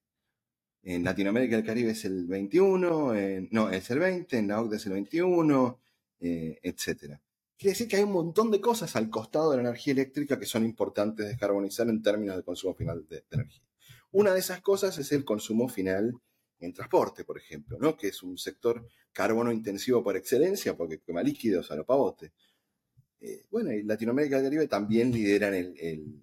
En 0.84 1.04
Latinoamérica 1.04 1.56
y 1.56 1.60
el 1.60 1.66
Caribe 1.66 1.92
es 1.92 2.06
el 2.06 2.28
21, 2.28 3.14
no, 3.52 3.70
es 3.70 3.90
el 3.90 4.00
20, 4.00 4.38
en 4.38 4.48
la 4.48 4.62
OCDE 4.62 4.76
es 4.78 4.86
el 4.86 4.94
21, 4.94 5.80
eh, 6.20 6.60
etc. 6.64 7.20
Quiere 7.64 7.76
decir 7.76 7.88
que 7.88 7.96
hay 7.96 8.04
un 8.04 8.12
montón 8.12 8.52
de 8.52 8.60
cosas 8.60 8.94
al 8.98 9.10
costado 9.10 9.52
de 9.52 9.56
la 9.56 9.64
energía 9.64 9.94
eléctrica 9.94 10.38
que 10.38 10.46
son 10.46 10.66
importantes 10.66 11.26
descarbonizar 11.26 11.88
en 11.88 12.02
términos 12.02 12.36
de 12.36 12.44
consumo 12.44 12.74
final 12.76 13.08
de, 13.08 13.24
energía. 13.32 13.64
Una 14.12 14.34
de 14.34 14.42
esas 14.42 14.60
cosas 14.60 14.98
es 14.98 15.14
el 15.14 15.24
consumo 15.24 15.70
final 15.70 16.14
en 16.60 16.74
transporte, 16.74 17.24
por 17.24 17.38
ejemplo, 17.38 17.78
¿no? 17.80 17.96
que 17.96 18.10
es 18.10 18.22
un 18.22 18.38
sector 18.38 18.86
carbono 19.14 19.50
intensivo 19.50 20.04
por 20.04 20.18
excelencia 20.18 20.76
porque 20.76 21.00
quema 21.00 21.24
líquidos 21.24 21.72
a 21.72 21.78
lo 21.78 21.86
pavote. 21.86 22.34
Eh, 23.22 23.46
bueno, 23.50 23.72
y 23.72 23.84
Latinoamérica 23.84 24.36
y 24.36 24.40
el 24.40 24.44
Caribe 24.44 24.68
también 24.68 25.14
lideran 25.14 25.54
el, 25.54 26.22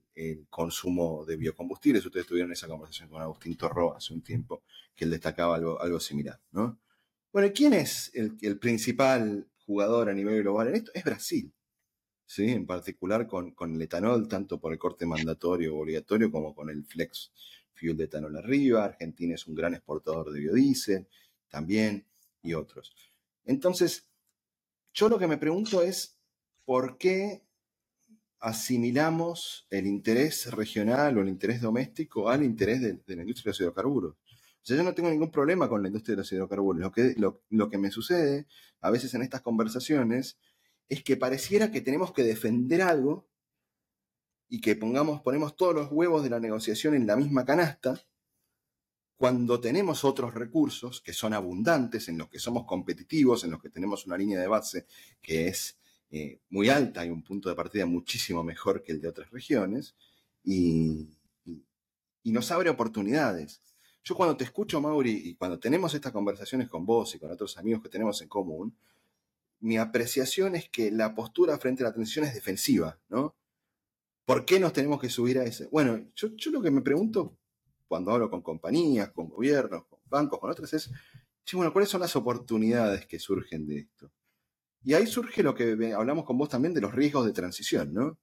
consumo 0.50 1.24
de 1.24 1.38
biocombustibles. 1.38 2.04
Ustedes 2.04 2.26
tuvieron 2.26 2.52
esa 2.52 2.68
conversación 2.68 3.08
con 3.08 3.22
Agustín 3.22 3.56
Torro 3.56 3.96
hace 3.96 4.12
un 4.12 4.20
tiempo, 4.20 4.62
que 4.94 5.06
él 5.06 5.10
destacaba 5.10 5.56
algo, 5.56 6.00
similar. 6.00 6.38
¿no? 6.52 6.78
Bueno, 7.32 7.50
¿quién 7.54 7.72
es 7.72 8.10
el, 8.12 8.58
principal 8.58 9.49
jugador 9.70 10.08
a 10.08 10.12
nivel 10.12 10.42
global 10.42 10.68
en 10.68 10.74
esto? 10.74 10.90
Es 10.94 11.04
Brasil. 11.04 11.52
¿sí? 12.26 12.50
En 12.50 12.66
particular 12.66 13.28
con, 13.28 13.52
con 13.52 13.74
el 13.74 13.82
etanol, 13.82 14.26
tanto 14.26 14.58
por 14.58 14.72
el 14.72 14.78
corte 14.80 15.06
mandatorio 15.06 15.76
o 15.76 15.80
obligatorio 15.80 16.30
como 16.30 16.54
con 16.54 16.70
el 16.70 16.84
flex 16.84 17.30
fuel 17.72 17.96
de 17.96 18.04
etanol 18.04 18.36
arriba. 18.36 18.84
Argentina 18.84 19.34
es 19.34 19.46
un 19.46 19.54
gran 19.54 19.74
exportador 19.74 20.32
de 20.32 20.40
biodiesel 20.40 21.06
también 21.48 22.04
y 22.42 22.54
otros. 22.54 22.94
Entonces, 23.44 24.08
yo 24.92 25.08
lo 25.08 25.18
que 25.18 25.28
me 25.28 25.38
pregunto 25.38 25.82
es, 25.82 26.18
¿por 26.64 26.98
qué 26.98 27.42
asimilamos 28.40 29.66
el 29.70 29.86
interés 29.86 30.50
regional 30.52 31.16
o 31.16 31.20
el 31.22 31.28
interés 31.28 31.60
doméstico 31.60 32.28
al 32.28 32.42
interés 32.42 32.80
de, 32.80 33.16
la 33.16 33.22
industria 33.22 33.44
de 33.44 33.50
los 33.50 33.60
hidrocarburos? 33.60 34.16
Yo 34.64 34.82
no 34.82 34.94
tengo 34.94 35.10
ningún 35.10 35.30
problema 35.30 35.68
con 35.68 35.82
la 35.82 35.88
industria 35.88 36.14
de 36.14 36.22
los 36.22 36.32
hidrocarburos. 36.32 36.80
Lo 36.80 36.92
que, 36.92 37.14
lo, 37.16 37.68
que 37.68 37.78
me 37.78 37.90
sucede 37.90 38.46
a 38.80 38.90
veces 38.90 39.14
en 39.14 39.22
estas 39.22 39.40
conversaciones 39.42 40.38
es 40.88 41.02
que 41.02 41.16
pareciera 41.16 41.70
que 41.70 41.80
tenemos 41.80 42.12
que 42.12 42.22
defender 42.22 42.82
algo 42.82 43.28
y 44.48 44.60
que 44.60 44.76
pongamos, 44.76 45.22
ponemos 45.22 45.56
todos 45.56 45.74
los 45.74 45.88
huevos 45.90 46.22
de 46.22 46.30
la 46.30 46.40
negociación 46.40 46.94
en 46.94 47.06
la 47.06 47.16
misma 47.16 47.44
canasta, 47.44 48.00
cuando 49.16 49.60
tenemos 49.60 50.02
otros 50.02 50.32
recursos 50.32 51.02
que 51.02 51.12
son 51.12 51.34
abundantes, 51.34 52.08
en 52.08 52.16
los 52.16 52.28
que 52.28 52.38
somos 52.38 52.64
competitivos, 52.64 53.44
en 53.44 53.50
los 53.50 53.60
que 53.60 53.68
tenemos 53.68 54.06
una 54.06 54.16
línea 54.16 54.40
de 54.40 54.48
base 54.48 54.86
que 55.20 55.46
es 55.46 55.78
eh, 56.10 56.40
muy 56.48 56.70
alta 56.70 57.04
y 57.04 57.10
un 57.10 57.22
punto 57.22 57.48
de 57.48 57.54
partida 57.54 57.86
muchísimo 57.86 58.42
mejor 58.42 58.82
que 58.82 58.92
el 58.92 59.00
de 59.00 59.08
otras 59.08 59.30
regiones, 59.30 59.94
y, 60.42 61.08
nos 62.24 62.50
abre 62.50 62.70
oportunidades. 62.70 63.60
Yo 64.02 64.14
cuando 64.14 64.36
te 64.36 64.44
escucho, 64.44 64.80
Mauri, 64.80 65.12
y 65.24 65.34
cuando 65.34 65.58
tenemos 65.58 65.94
estas 65.94 66.12
conversaciones 66.12 66.68
con 66.68 66.86
vos 66.86 67.14
y 67.14 67.18
con 67.18 67.30
otros 67.30 67.58
amigos 67.58 67.82
que 67.82 67.88
tenemos 67.88 68.20
en 68.22 68.28
común, 68.28 68.74
mi 69.60 69.76
apreciación 69.76 70.56
es 70.56 70.68
que 70.70 70.90
la 70.90 71.14
postura 71.14 71.58
frente 71.58 71.82
a 71.82 71.88
la 71.88 71.92
transición 71.92 72.24
es 72.24 72.34
defensiva, 72.34 72.98
¿no? 73.08 73.36
¿Por 74.24 74.44
qué 74.44 74.58
nos 74.58 74.72
tenemos 74.72 75.00
que 75.00 75.10
subir 75.10 75.38
a 75.38 75.44
ese? 75.44 75.66
Bueno, 75.66 76.08
yo, 76.14 76.28
lo 76.50 76.62
que 76.62 76.70
me 76.70 76.82
pregunto 76.82 77.36
cuando 77.88 78.12
hablo 78.12 78.30
con 78.30 78.42
compañías, 78.42 79.10
con 79.10 79.28
gobiernos, 79.28 79.84
con 79.86 79.98
bancos, 80.06 80.38
con 80.38 80.50
otras, 80.50 80.72
es, 80.72 80.90
bueno, 81.52 81.72
¿cuáles 81.72 81.90
son 81.90 82.00
las 82.00 82.14
oportunidades 82.16 83.06
que 83.06 83.18
surgen 83.18 83.66
de 83.66 83.80
esto? 83.80 84.10
Y 84.82 84.94
ahí 84.94 85.06
surge 85.06 85.42
lo 85.42 85.54
que 85.54 85.92
hablamos 85.94 86.24
con 86.24 86.38
vos 86.38 86.48
también 86.48 86.72
de 86.72 86.80
los 86.80 86.94
riesgos 86.94 87.26
de 87.26 87.32
transición, 87.32 87.92
¿no? 87.92 88.18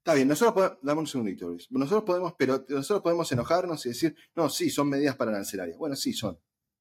Está 0.00 0.14
bien, 0.14 0.28
nosotros 0.28 0.54
podemos, 0.54 0.78
dame 0.80 1.00
un 1.00 1.06
segundito, 1.06 1.48
Luis. 1.48 1.70
Nosotros 1.70 2.04
podemos, 2.04 2.34
pero 2.38 2.64
nosotros 2.70 3.02
podemos 3.02 3.30
enojarnos 3.32 3.84
y 3.84 3.90
decir, 3.90 4.16
no, 4.34 4.48
sí, 4.48 4.70
son 4.70 4.88
medidas 4.88 5.14
para 5.14 5.30
arancelarias. 5.30 5.76
Bueno, 5.76 5.94
sí, 5.94 6.14
son, 6.14 6.38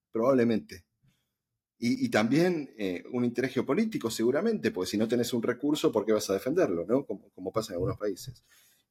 probablemente. 0.09 0.85
Y, 1.81 2.09
también 2.09 2.73
eh, 2.77 3.03
un 3.13 3.23
interés 3.23 3.53
geopolítico, 3.53 4.09
seguramente, 4.11 4.71
porque 4.71 4.91
si 4.91 4.97
no 4.97 5.07
tenés 5.07 5.33
un 5.33 5.41
recurso, 5.41 5.93
¿por 5.93 6.05
qué 6.05 6.11
vas 6.11 6.29
a 6.29 6.33
defenderlo? 6.33 6.85
¿no? 6.85 7.05
Como, 7.05 7.51
pasa 7.53 7.71
en 7.71 7.75
algunos 7.75 7.97
países. 7.97 8.43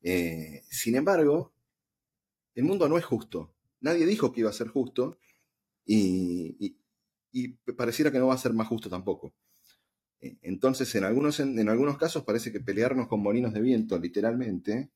Eh, 0.03 0.63
sin 0.71 0.97
embargo, 0.97 1.53
el 2.55 2.65
mundo 2.65 2.89
no 2.89 2.97
es 2.97 3.05
justo. 3.05 3.55
Nadie 3.81 4.07
dijo 4.07 4.33
que 4.33 4.41
iba 4.41 4.51
a 4.51 4.55
ser 4.55 4.69
justo 4.69 5.19
y, 5.85 6.79
pareciera 7.77 8.11
que 8.11 8.19
no 8.19 8.29
va 8.29 8.35
a 8.35 8.39
ser 8.39 8.55
más 8.55 8.69
justo 8.69 8.89
tampoco. 8.91 9.35
Eh, 10.21 10.37
entonces, 10.43 10.95
en 10.95 11.05
algunos, 11.05 11.41
en, 11.41 11.69
algunos 11.69 11.99
casos 11.99 12.25
parece 12.25 12.53
que 12.53 12.61
pelearnos 12.61 13.09
con 13.09 13.21
molinos 13.21 13.53
de 13.53 13.61
viento, 13.61 13.99
literalmente, 13.99 14.91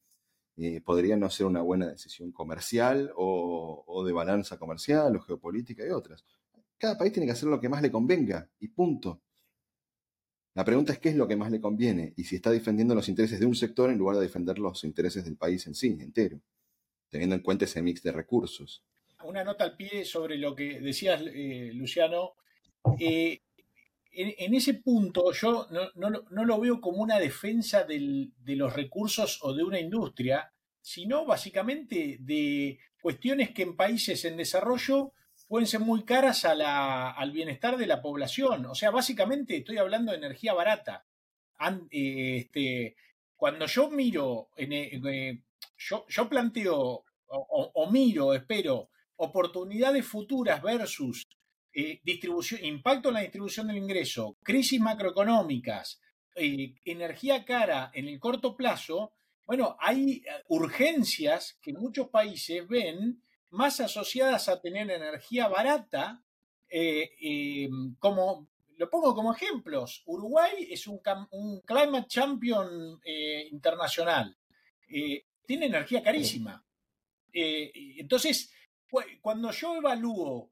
eh, 0.56 0.80
podría 0.80 1.16
no 1.16 1.30
ser 1.30 1.46
una 1.46 1.62
buena 1.62 1.88
decisión 1.88 2.32
comercial 2.32 3.12
o, 3.16 4.04
de 4.06 4.12
balanza 4.12 4.58
comercial 4.58 5.16
o 5.16 5.20
geopolítica 5.20 5.86
y 5.86 5.90
otras. 5.90 6.24
Cada 6.78 6.98
país 6.98 7.12
tiene 7.12 7.26
que 7.26 7.32
hacer 7.32 7.48
lo 7.48 7.60
que 7.60 7.68
más 7.68 7.82
le 7.82 7.90
convenga 7.90 8.48
y 8.58 8.68
punto. 8.68 9.22
La 10.54 10.64
pregunta 10.64 10.92
es 10.92 10.98
qué 10.98 11.08
es 11.08 11.16
lo 11.16 11.26
que 11.26 11.36
más 11.36 11.50
le 11.50 11.60
conviene 11.60 12.12
y 12.16 12.24
si 12.24 12.36
está 12.36 12.50
defendiendo 12.50 12.94
los 12.94 13.08
intereses 13.08 13.40
de 13.40 13.46
un 13.46 13.54
sector 13.54 13.88
en 13.90 13.96
lugar 13.96 14.16
de 14.16 14.22
defender 14.22 14.58
los 14.58 14.84
intereses 14.84 15.24
del 15.24 15.36
país 15.36 15.66
en 15.66 15.74
sí, 15.74 15.96
entero, 16.00 16.42
teniendo 17.08 17.36
en 17.36 17.42
cuenta 17.42 17.64
ese 17.64 17.80
mix 17.80 18.02
de 18.02 18.12
recursos. 18.12 18.84
Una 19.24 19.44
nota 19.44 19.64
al 19.64 19.76
pie 19.76 20.04
sobre 20.04 20.36
lo 20.36 20.54
que 20.54 20.80
decías, 20.80 21.22
eh, 21.32 21.70
Luciano. 21.72 22.32
Eh, 22.98 23.40
en, 24.12 24.54
ese 24.54 24.74
punto 24.74 25.32
yo 25.32 25.66
no, 25.94 26.44
lo 26.44 26.60
veo 26.60 26.80
como 26.80 26.98
una 26.98 27.18
defensa 27.18 27.84
de 27.84 28.30
los 28.56 28.72
recursos 28.74 29.38
o 29.42 29.54
de 29.54 29.64
una 29.64 29.80
industria, 29.80 30.52
sino 30.80 31.24
básicamente 31.24 32.18
de 32.20 32.78
cuestiones 33.00 33.50
que 33.50 33.62
en 33.62 33.76
países 33.76 34.24
en 34.24 34.36
desarrollo 34.36 35.12
pueden 35.48 35.66
ser 35.66 35.80
muy 35.80 36.04
caras 36.04 36.44
al 36.44 37.32
bienestar 37.32 37.76
de 37.76 37.86
la 37.86 38.00
población. 38.00 38.66
O 38.66 38.74
sea, 38.74 38.90
básicamente 38.90 39.56
estoy 39.56 39.78
hablando 39.78 40.12
de 40.12 40.18
energía 40.18 40.54
barata. 40.54 41.04
Eh, 41.90 42.38
este, 42.38 42.96
cuando 43.36 43.66
yo 43.66 43.90
miro, 43.90 44.48
en, 44.56 44.72
eh, 44.72 45.42
yo, 45.76 46.06
yo, 46.08 46.28
planteo 46.28 47.04
o, 47.26 47.90
miro, 47.90 48.34
espero, 48.34 48.90
oportunidades 49.16 50.06
futuras 50.06 50.62
versus 50.62 51.28
eh, 51.74 52.00
distribución, 52.04 52.62
impacto 52.64 53.08
en 53.08 53.14
la 53.14 53.20
distribución 53.20 53.66
del 53.66 53.78
ingreso, 53.78 54.36
crisis 54.42 54.78
macroeconómicas, 54.78 56.02
eh, 56.34 56.74
energía 56.84 57.46
cara 57.46 57.90
en 57.94 58.08
el 58.08 58.20
corto 58.20 58.54
plazo, 58.54 59.14
bueno, 59.46 59.74
hay 59.80 60.16
eh, 60.16 60.22
urgencias 60.48 61.58
que 61.62 61.72
muchos 61.72 62.08
países 62.10 62.68
ven 62.68 63.22
más 63.48 63.80
asociadas 63.80 64.50
a 64.50 64.60
tener 64.60 64.90
energía 64.90 65.48
barata, 65.48 66.22
como, 67.98 68.48
lo 68.78 68.90
pongo 68.90 69.14
como 69.14 69.34
ejemplos, 69.34 70.02
Uruguay 70.06 70.68
es 70.70 70.86
un, 70.86 71.00
un 71.32 71.60
climate 71.60 72.06
champion 72.08 72.98
internacional, 73.50 74.34
tiene 75.46 75.66
energía 75.66 76.02
carísima. 76.02 76.64
entonces, 77.30 78.50
cuando 79.20 79.50
yo 79.50 79.76
evalúo 79.76 80.51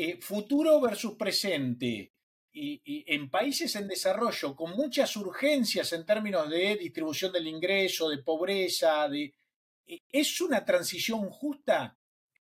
eh, 0.00 0.16
futuro 0.20 0.80
versus 0.80 1.16
presente, 1.16 2.12
y, 2.52 3.04
en 3.12 3.28
países 3.28 3.74
en 3.74 3.88
desarrollo 3.88 4.54
con 4.54 4.76
muchas 4.76 5.16
urgencias 5.16 5.92
en 5.92 6.06
términos 6.06 6.48
de 6.48 6.76
distribución 6.76 7.32
del 7.32 7.48
ingreso, 7.48 8.08
de 8.08 8.18
pobreza, 8.18 9.08
de, 9.08 9.34
e, 9.84 10.02
¿es 10.08 10.40
una 10.40 10.64
transición 10.64 11.28
justa 11.30 11.98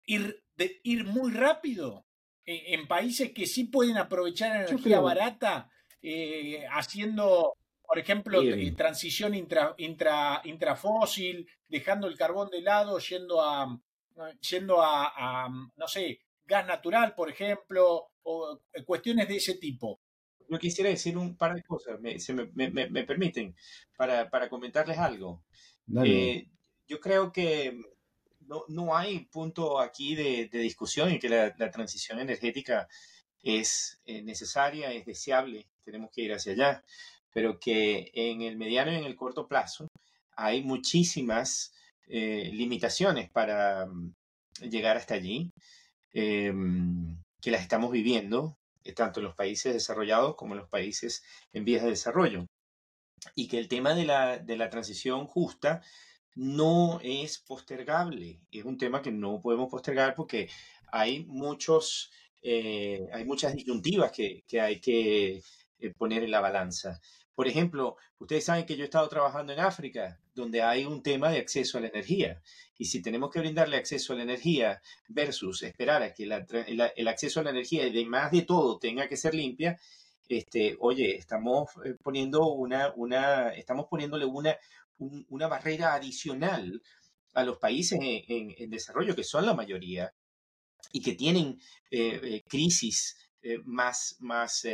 ir, 0.06 0.43
de, 0.58 0.82
ir 0.84 1.06
muy 1.06 1.32
rápido 1.32 2.06
e, 2.45 2.74
en, 2.74 2.86
países 2.86 3.32
que 3.32 3.48
sí 3.48 3.64
pueden 3.64 3.95
aprovechar 3.95 4.68
energía 4.68 5.00
barata 5.00 5.72
eh, 6.02 6.66
haciendo, 6.70 7.54
por 7.82 7.98
ejemplo, 7.98 8.41
transición 8.76 9.34
intra, 9.34 9.74
intra, 9.78 10.41
intrafósil, 10.43 11.48
dejando 11.70 12.08
el 12.08 12.18
carbón 12.18 12.50
de 12.50 12.62
lado, 12.62 13.00
yendo 13.00 13.41
a, 13.41 13.80
yendo 14.41 14.82
a 14.82 15.48
no 15.78 15.88
sé, 15.88 16.26
gas 16.48 16.66
natural, 16.66 17.14
por 17.14 17.30
ejemplo, 17.30 18.10
o 18.24 18.60
eh, 18.74 18.84
cuestiones 18.84 19.28
de 19.28 19.36
ese 19.36 19.56
tipo. 19.56 20.00
Yo 20.50 20.58
quisiera 20.58 20.89
decir 20.89 21.18
un 21.18 21.36
par 21.36 21.54
de 21.54 21.64
cosas, 21.64 22.00
me, 22.00 22.18
me, 22.56 23.04
permiten, 23.04 23.54
para, 23.98 24.30
para, 24.30 24.50
comentarles 24.50 24.98
algo. 24.98 25.43
Eh, 26.06 26.48
yo 26.88 27.02
creo 27.02 27.34
que 27.34 27.78
no, 28.48 28.64
no, 28.70 28.95
hay 28.95 29.26
punto 29.26 29.80
aquí 29.80 30.16
de, 30.16 30.48
de 30.48 30.60
discusión 30.60 31.10
en 31.10 31.20
que 31.20 31.28
la, 31.28 31.54
la, 31.58 31.70
transición 31.70 32.20
energética 32.20 32.88
es 33.43 34.02
eh, 34.06 34.22
necesaria, 34.22 34.93
es 34.93 35.06
deseable, 35.06 35.68
tenemos 35.84 36.12
que 36.12 36.22
ir 36.22 36.34
hacia 36.34 36.54
allá, 36.54 36.84
pero 37.34 37.60
que 37.60 38.10
en 38.14 38.41
el 38.41 38.56
mediano 38.56 38.93
y 38.93 38.95
en 38.95 39.04
el 39.04 39.18
corto 39.18 39.50
plazo 39.50 39.88
hay 40.38 40.64
muchísimas 40.64 41.74
limitaciones 42.10 43.30
para 43.30 43.86
mm, 43.86 44.14
llegar 44.70 44.95
hasta 44.95 45.16
allí. 45.16 45.52
Em, 46.14 47.18
que 47.41 47.51
las 47.51 47.62
estamos 47.62 47.91
viviendo, 47.91 48.58
eh, 48.84 48.93
tanto 48.93 49.20
en 49.20 49.26
los 49.26 49.36
países 49.36 49.74
desarrollados 49.74 50.36
como 50.36 50.53
en 50.53 50.60
los 50.62 50.70
países 50.70 51.24
en 51.53 51.66
vías 51.66 51.84
de 51.84 51.89
desarrollo. 51.89 52.47
Y 53.36 53.47
que 53.47 53.58
el 53.60 53.68
tema 53.68 53.93
de 53.93 54.05
la, 54.05 54.39
de 54.39 54.58
la 54.58 54.70
transición 54.70 55.28
justa 55.28 55.82
no 56.36 56.99
es 57.03 57.39
postergable, 57.39 58.41
es 58.51 58.64
un 58.66 58.78
tema 58.78 59.01
que 59.01 59.12
no 59.12 59.41
podemos 59.41 59.70
postergar 59.70 60.16
porque 60.16 60.49
hay 60.91 61.26
muchos, 61.26 62.12
eh, 62.43 63.08
hay 63.14 63.26
muchas 63.26 63.53
disyuntivas 63.55 64.12
que, 64.12 64.43
que 64.47 64.62
hay 64.62 64.80
que 64.80 65.41
eh, 65.80 65.93
poner 65.97 66.24
en 66.24 66.32
la 66.32 66.41
balanza. 66.41 67.01
Por 67.38 67.47
ejemplo, 67.47 67.97
ustedes 68.17 68.45
saben 68.45 68.65
que 68.65 68.75
yo 68.75 68.81
he 68.81 68.85
estado 68.85 69.07
trabajando 69.09 69.53
en 69.53 69.59
África, 69.59 70.19
donde 70.33 70.63
hay 70.63 70.85
un 70.85 71.03
tema 71.03 71.29
de 71.29 71.38
acceso 71.38 71.77
a 71.77 71.81
la 71.81 71.88
energía. 71.89 72.41
Y 72.79 72.85
si 72.85 72.99
tenemos 72.99 73.29
que 73.29 73.39
brindarle 73.39 73.77
acceso 73.77 74.13
a 74.13 74.15
la 74.15 74.23
energía 74.23 74.81
versus 75.07 75.61
esperar 75.61 76.01
a 76.01 76.15
que 76.15 76.23
el 76.23 77.07
acceso 77.07 77.39
a 77.39 77.43
la 77.43 77.51
energía 77.51 77.85
y 77.85 78.05
más 78.05 78.31
de 78.31 78.41
todo 78.41 78.79
tenga 78.79 79.07
que 79.07 79.17
ser 79.17 79.35
limpia, 79.35 79.79
este, 80.27 80.77
oye, 80.79 81.15
estamos 81.15 81.69
eh, 81.85 81.93
poniendo 82.01 82.47
una, 82.47 82.91
una, 82.95 83.49
estamos 83.49 83.85
poniéndole 83.88 84.25
una, 84.25 84.57
una 84.97 85.47
barrera 85.47 85.93
adicional 85.93 86.81
a 87.35 87.43
los 87.43 87.59
países 87.59 87.99
en, 88.01 88.69
desarrollo, 88.71 89.15
que 89.15 89.23
son 89.23 89.45
la 89.45 89.53
mayoría, 89.53 90.11
y 90.91 91.01
que 91.01 91.13
tienen 91.13 91.61
eh, 91.91 92.43
crisis 92.49 93.15
más, 93.63 94.15
más, 94.21 94.65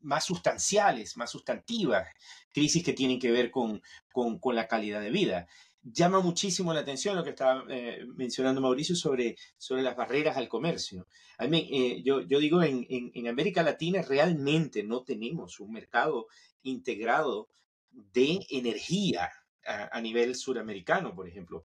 más 0.00 0.24
sustanciales, 0.24 1.16
más 1.16 1.30
sustantivas, 1.30 2.08
crisis 2.52 2.84
que 2.84 2.92
tienen 2.92 3.18
que 3.18 3.30
ver 3.30 3.50
con, 3.50 3.82
con, 4.12 4.54
la 4.54 4.68
calidad 4.68 5.00
de 5.00 5.10
vida. 5.10 5.46
Llama 5.82 6.20
muchísimo 6.20 6.74
la 6.74 6.80
atención 6.80 7.16
lo 7.16 7.24
que 7.24 7.30
estaba 7.30 7.64
eh, 7.70 8.04
mencionando 8.14 8.60
Mauricio 8.60 8.94
sobre, 8.94 9.36
sobre 9.56 9.82
las 9.82 9.96
barreras 9.96 10.36
al 10.36 10.48
comercio. 10.48 11.06
Eh, 11.38 12.02
yo, 12.04 12.20
digo, 12.22 12.62
en, 12.62 12.86
en, 12.88 13.28
América 13.28 13.62
Latina 13.62 14.02
realmente 14.02 14.82
no 14.82 15.04
tenemos 15.04 15.58
un 15.58 15.72
mercado 15.72 16.26
integrado 16.62 17.48
de 17.90 18.40
energía 18.50 19.30
a, 19.64 20.00
nivel 20.00 20.34
suramericano, 20.34 21.14
por 21.14 21.28
ejemplo. 21.28 21.66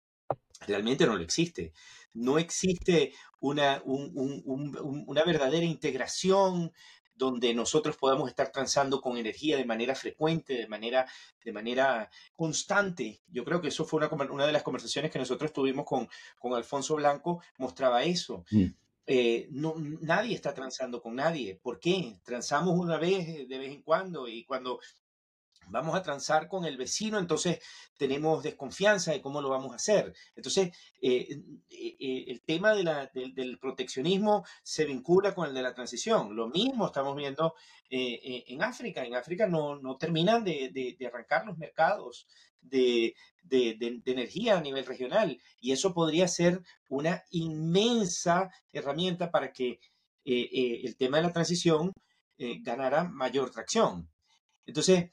Realmente 0.65 1.05
no 1.05 1.15
lo 1.15 1.23
existe. 1.23 1.73
No 2.13 2.39
existe 2.39 3.13
una, 3.39 3.82
una 3.86 5.23
verdadera 5.23 5.65
integración 5.65 6.71
donde 7.18 7.53
nosotros 7.53 7.97
podamos 7.97 8.30
estar 8.30 8.51
transando 8.51 9.01
con 9.01 9.18
energía 9.18 9.57
de 9.57 9.65
manera 9.65 9.95
frecuente, 9.95 10.53
de 10.53 10.68
manera, 10.68 11.07
de 11.43 11.51
manera 11.51 12.09
constante. 12.36 13.22
Yo 13.28 13.43
creo 13.43 13.61
que 13.61 13.70
eso 13.70 13.86
fue 13.86 14.05
una, 14.05 14.32
una 14.32 14.45
de 14.45 14.51
las 14.51 14.63
conversaciones 14.63 15.11
que 15.11 15.20
nosotros 15.20 15.51
tuvimos 15.51 15.86
con, 15.86 16.07
con 16.39 16.53
Alfonso 16.53 16.95
Blanco, 16.95 17.41
mostraba 17.57 18.03
eso. 18.03 18.45
Mm. 18.51 18.65
Eh, 19.09 19.47
no, 19.51 19.76
nadie 20.01 20.36
está 20.36 20.53
transando 20.53 21.01
con 21.01 21.15
nadie. 21.15 21.57
¿Por 21.61 21.80
qué? 21.80 22.20
Transamos 22.24 22.78
una 22.78 22.97
vez 22.97 23.47
de 23.47 23.57
vez 23.57 23.72
en 23.72 23.82
cuando 23.82 24.28
y 24.28 24.43
cuando 24.43 24.80
vamos 25.70 25.95
a 25.95 26.01
transar 26.01 26.47
con 26.47 26.65
el 26.65 26.78
vecino, 26.78 27.18
entonces 27.20 27.59
tenemos 27.97 28.43
desconfianza 28.43 29.11
de 29.11 29.22
cómo 29.22 29.41
lo 29.41 29.49
vamos 29.49 29.74
a 29.74 29.76
hacer. 29.76 30.13
Entonces, 30.36 30.76
eh, 31.01 31.41
eh, 31.70 31.97
eh, 31.99 32.26
el 32.28 32.41
tema 32.41 32.74
del 32.74 33.57
proteccionismo 33.59 34.45
se 34.63 34.86
vincula 34.86 35.34
con 35.34 35.47
el 35.47 35.53
de 35.53 35.61
la 35.61 35.74
transición. 35.74 36.36
Lo 36.36 36.49
mismo 36.49 36.88
estamos 36.88 37.15
viendo 37.15 37.55
en 37.89 38.63
África. 38.63 39.03
En 39.03 39.15
África 39.15 39.47
no, 39.47 39.97
terminan 39.97 40.43
de, 40.43 40.97
arrancar 41.07 41.45
los 41.45 41.57
mercados 41.57 42.28
de, 42.61 43.15
energía 43.49 44.57
a 44.57 44.61
nivel 44.61 44.86
regional 44.86 45.39
y 45.61 45.72
eso 45.72 45.93
podría 45.93 46.28
ser 46.28 46.61
una 46.89 47.24
inmensa 47.32 48.51
herramienta 48.74 49.32
para 49.32 49.51
que 49.53 49.80
el 50.26 50.97
tema 50.97 51.18
de 51.18 51.24
la 51.24 51.34
transición 51.34 51.93
ganara 52.38 53.05
mayor 53.05 53.51
tracción. 53.51 54.09
Entonces, 54.68 55.09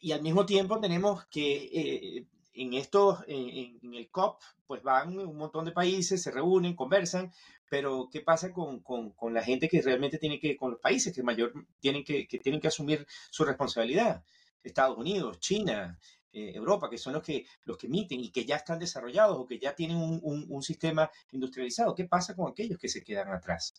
y 0.00 0.12
al 0.12 0.22
mismo 0.22 0.46
tiempo 0.46 0.80
tenemos 0.80 1.26
que 1.26 1.70
eh, 1.72 2.26
en 2.54 2.74
esto, 2.74 3.22
en, 3.26 3.94
el 3.94 4.10
COP, 4.10 4.40
pues 4.66 4.82
van 4.82 5.18
un 5.18 5.36
montón 5.36 5.64
de 5.64 5.72
países, 5.72 6.22
se 6.22 6.30
reúnen, 6.30 6.74
conversan, 6.74 7.32
pero 7.68 8.08
¿qué 8.12 8.20
pasa 8.20 8.52
con, 8.52 8.80
con, 8.80 9.34
la 9.34 9.42
gente 9.42 9.68
que 9.68 9.80
realmente 9.80 10.18
tiene 10.18 10.40
que, 10.40 10.56
con 10.56 10.72
los 10.72 10.80
países 10.80 11.14
que 11.14 11.22
mayor 11.22 11.52
tienen 11.80 12.04
que, 12.04 12.26
que 12.26 12.38
tienen 12.38 12.60
que 12.60 12.68
asumir 12.68 13.06
su 13.30 13.44
responsabilidad? 13.44 14.24
Estados 14.62 14.98
Unidos, 14.98 15.38
China, 15.40 15.98
eh, 16.32 16.52
Europa, 16.54 16.90
que 16.90 16.98
son 16.98 17.14
los 17.14 17.22
que, 17.22 17.46
los 17.64 17.76
que 17.76 17.86
emiten 17.86 18.20
y 18.20 18.30
que 18.30 18.44
ya 18.44 18.56
están 18.56 18.78
desarrollados 18.78 19.38
o 19.38 19.46
que 19.46 19.58
ya 19.58 19.74
tienen 19.74 19.96
un, 19.96 20.20
un, 20.22 20.62
sistema 20.62 21.10
industrializado. 21.32 21.94
¿Qué 21.94 22.04
pasa 22.04 22.36
con 22.36 22.50
aquellos 22.50 22.78
que 22.78 22.88
se 22.88 23.02
quedan 23.02 23.32
atrás? 23.32 23.74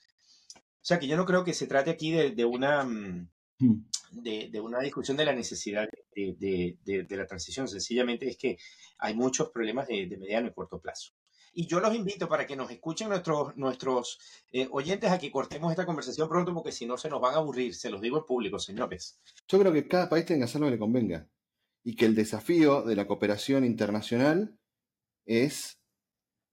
O 0.55 0.83
sea 0.83 0.99
que 0.99 1.07
yo 1.07 1.15
no 1.15 1.25
creo 1.25 1.43
que 1.43 1.53
se 1.53 1.67
trate 1.67 1.91
aquí 1.91 2.11
de, 2.11 2.31
de 2.31 2.45
una... 2.45 2.85
De, 4.11 4.59
una 4.59 4.79
discusión 4.79 5.15
de 5.15 5.25
la 5.25 5.33
necesidad 5.33 5.87
de, 6.15 7.07
la 7.09 7.25
transición. 7.27 7.67
Sencillamente 7.67 8.27
es 8.27 8.37
que 8.37 8.57
hay 8.99 9.15
muchos 9.15 9.49
problemas 9.49 9.87
de, 9.87 10.07
mediano 10.17 10.47
y 10.47 10.53
corto 10.53 10.79
plazo. 10.79 11.13
Y 11.53 11.67
yo 11.67 11.81
los 11.81 11.93
invito 11.93 12.29
para 12.29 12.45
que 12.45 12.55
nos 12.55 12.71
escuchen 12.71 13.09
nuestros, 13.09 13.55
nuestros 13.57 14.19
eh, 14.53 14.69
oyentes 14.71 15.11
a 15.11 15.19
que 15.19 15.31
cortemos 15.31 15.69
esta 15.71 15.85
conversación 15.85 16.29
pronto 16.29 16.53
porque 16.53 16.71
si 16.71 16.85
no 16.85 16.97
se 16.97 17.09
nos 17.09 17.19
van 17.19 17.33
a 17.33 17.37
aburrir. 17.37 17.75
Se 17.75 17.89
los 17.89 18.01
digo 18.01 18.19
en 18.19 18.25
público, 18.25 18.57
señores. 18.57 19.19
Yo 19.49 19.59
creo 19.59 19.73
que 19.73 19.87
cada 19.87 20.07
país 20.07 20.25
tenga 20.25 20.39
que 20.39 20.43
hacer 20.45 20.61
lo 20.61 20.67
que 20.67 20.71
le 20.71 20.79
convenga. 20.79 21.27
Y 21.83 21.95
que 21.95 22.05
el 22.05 22.15
desafío 22.15 22.83
de 22.83 22.95
la 22.95 23.05
cooperación 23.05 23.65
internacional 23.65 24.57
es 25.25 25.81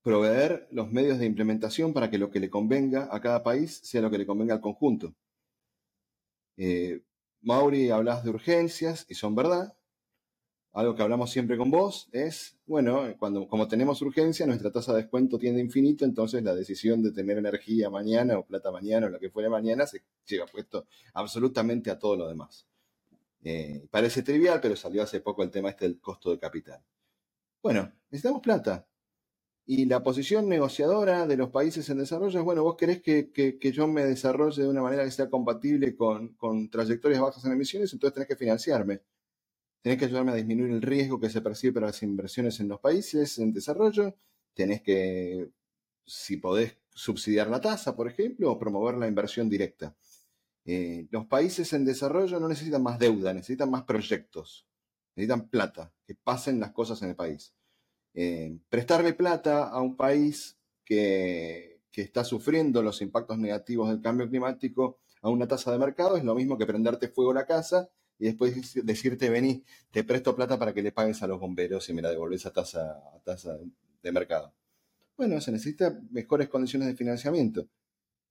proveer 0.03 0.67
los 0.71 0.91
medios 0.91 1.19
de 1.19 1.27
implementación 1.27 1.93
para 1.93 2.11
que 2.11 2.19
lo 2.19 2.31
que 2.31 2.41
le 2.41 2.51
convenga 2.51 3.09
a 3.13 3.21
cada 3.21 3.43
país 3.43 3.81
sea 3.85 4.01
lo 4.01 4.11
que 4.11 4.19
le 4.19 4.27
convenga 4.27 4.55
al 4.55 4.61
conjunto. 4.61 5.15
Eh, 6.59 7.01
Mauri, 7.41 7.91
hablas 7.91 8.25
de 8.25 8.31
urgencias 8.31 9.07
y 9.09 9.15
son 9.15 9.35
verdad. 9.35 9.75
Algo 10.73 10.95
que 10.95 11.03
hablamos 11.03 11.31
siempre 11.31 11.57
con 11.57 11.71
vos 11.71 12.09
es, 12.13 12.57
bueno, 12.67 13.15
cuando, 13.19 13.49
como 13.49 13.67
tenemos 13.67 14.03
urgencia, 14.03 14.47
nuestra 14.47 14.71
tasa 14.71 14.93
de 14.93 15.03
descuento 15.03 15.39
tiende 15.39 15.61
a 15.61 15.65
infinito, 15.65 16.05
entonces 16.05 16.43
la 16.43 16.55
decisión 16.55 17.03
de 17.03 17.13
tener 17.13 17.39
energía 17.39 17.89
mañana 17.89 18.39
o 18.39 18.45
plata 18.45 18.71
mañana 18.71 19.07
o 19.07 19.11
lo 19.11 19.19
que 19.19 19.31
fuera 19.31 19.49
mañana 19.49 19.87
se 19.87 20.03
llega 20.27 20.47
puesto 20.47 20.87
absolutamente 21.15 21.91
a 21.91 21.99
todo 21.99 22.17
lo 22.17 22.29
demás. 22.29 22.67
Eh, 23.43 23.87
parece 23.91 24.23
trivial, 24.23 24.61
pero 24.61 24.77
salió 24.77 25.03
hace 25.03 25.21
poco 25.21 25.43
el 25.43 25.51
tema 25.51 25.71
este 25.71 25.87
del 25.87 26.01
costo 26.01 26.31
de 26.31 26.39
capital. 26.39 26.83
Bueno, 27.63 27.91
necesitamos 28.11 28.43
plata. 28.43 28.87
Y 29.71 29.85
la 29.85 30.03
posición 30.03 30.49
negociadora 30.49 31.27
de 31.27 31.37
los 31.37 31.51
países 31.51 31.91
en 31.91 31.99
desarrollo 31.99 32.39
es, 32.39 32.45
bueno, 32.45 32.63
vos 32.63 32.77
querés 32.77 33.03
que, 33.03 33.61
yo 33.71 33.87
me 33.87 34.03
desarrolle 34.03 34.63
de 34.63 34.69
una 34.71 34.81
manera 34.81 35.05
que 35.05 35.11
sea 35.11 35.29
compatible 35.29 35.95
con, 35.95 36.71
trayectorias 36.71 37.21
bajas 37.21 37.45
en 37.45 37.53
emisiones, 37.53 37.93
entonces 37.93 38.15
tenés 38.15 38.29
que 38.29 38.37
financiarme. 38.37 39.03
Tenés 39.83 39.99
que 39.99 40.07
ayudarme 40.07 40.33
a 40.33 40.37
disminuir 40.37 40.73
el 40.73 40.81
riesgo 40.81 41.21
que 41.21 41.29
se 41.29 41.43
percibe 41.43 41.75
para 41.75 41.89
las 41.89 42.03
inversiones 42.03 42.59
en 42.61 42.69
los 42.69 42.81
países 42.81 43.39
en 43.39 43.53
desarrollo. 43.53 44.17
Tenés 44.55 44.81
que, 44.81 45.51
si 46.07 46.39
podés, 46.39 46.79
subsidiar 46.95 47.49
la 47.49 47.61
tasa, 47.61 47.95
por 47.95 48.09
ejemplo, 48.09 48.51
o 48.51 48.59
promover 48.59 48.97
la 48.97 49.07
inversión 49.07 49.51
directa. 49.51 49.95
Eh, 50.65 51.09
los 51.11 51.27
países 51.27 51.75
en 51.75 51.85
desarrollo 51.85 52.41
no 52.41 52.49
necesitan 52.49 52.83
más 52.83 52.99
deuda, 52.99 53.35
necesitan 53.35 53.71
más 53.71 53.83
proyectos, 53.83 54.67
necesitan 55.15 55.51
plata, 55.51 55.93
que 56.07 56.15
pasen 56.15 56.59
las 56.59 56.73
cosas 56.73 57.03
en 57.03 57.11
el 57.11 57.17
país. 57.17 57.53
Eh, 58.15 58.59
prestarle 58.69 59.13
plata 59.13 59.69
a 59.69 59.81
un 59.81 59.97
país 59.97 60.59
que, 60.85 61.77
está 61.93 62.23
sufriendo 62.23 62.81
los 62.81 63.03
impactos 63.03 63.39
negativos 63.39 63.89
del 63.89 64.01
cambio 64.01 64.29
climático, 64.29 65.01
a 65.21 65.31
una 65.31 65.49
tasa 65.49 65.73
de 65.73 65.81
mercado 65.81 66.17
es 66.17 66.23
lo 66.23 66.37
mismo 66.37 66.57
que 66.57 66.65
prenderte 66.65 67.09
fuego 67.09 67.33
a 67.33 67.35
la 67.35 67.45
casa 67.45 67.91
y 68.21 68.27
después 68.27 68.73
decirte, 68.85 69.29
vení, 69.31 69.65
te 69.91 70.05
presto 70.05 70.37
plata 70.37 70.61
para 70.61 70.73
que 70.73 70.81
le 70.81 70.93
pagues 70.93 71.25
a 71.25 71.27
los 71.27 71.41
bomberos 71.41 71.89
y 71.89 71.95
me 71.95 72.03
la 72.03 72.11
devolvés 72.11 72.47
a 72.47 72.53
tasa, 72.53 73.03
tasa 73.25 73.59
de 74.01 74.13
mercado. 74.13 74.55
Bueno, 75.17 75.41
se 75.41 75.51
necesita 75.51 76.01
mejores 76.13 76.49
condiciones 76.49 76.87
de 76.87 76.95
financiamiento. 76.95 77.69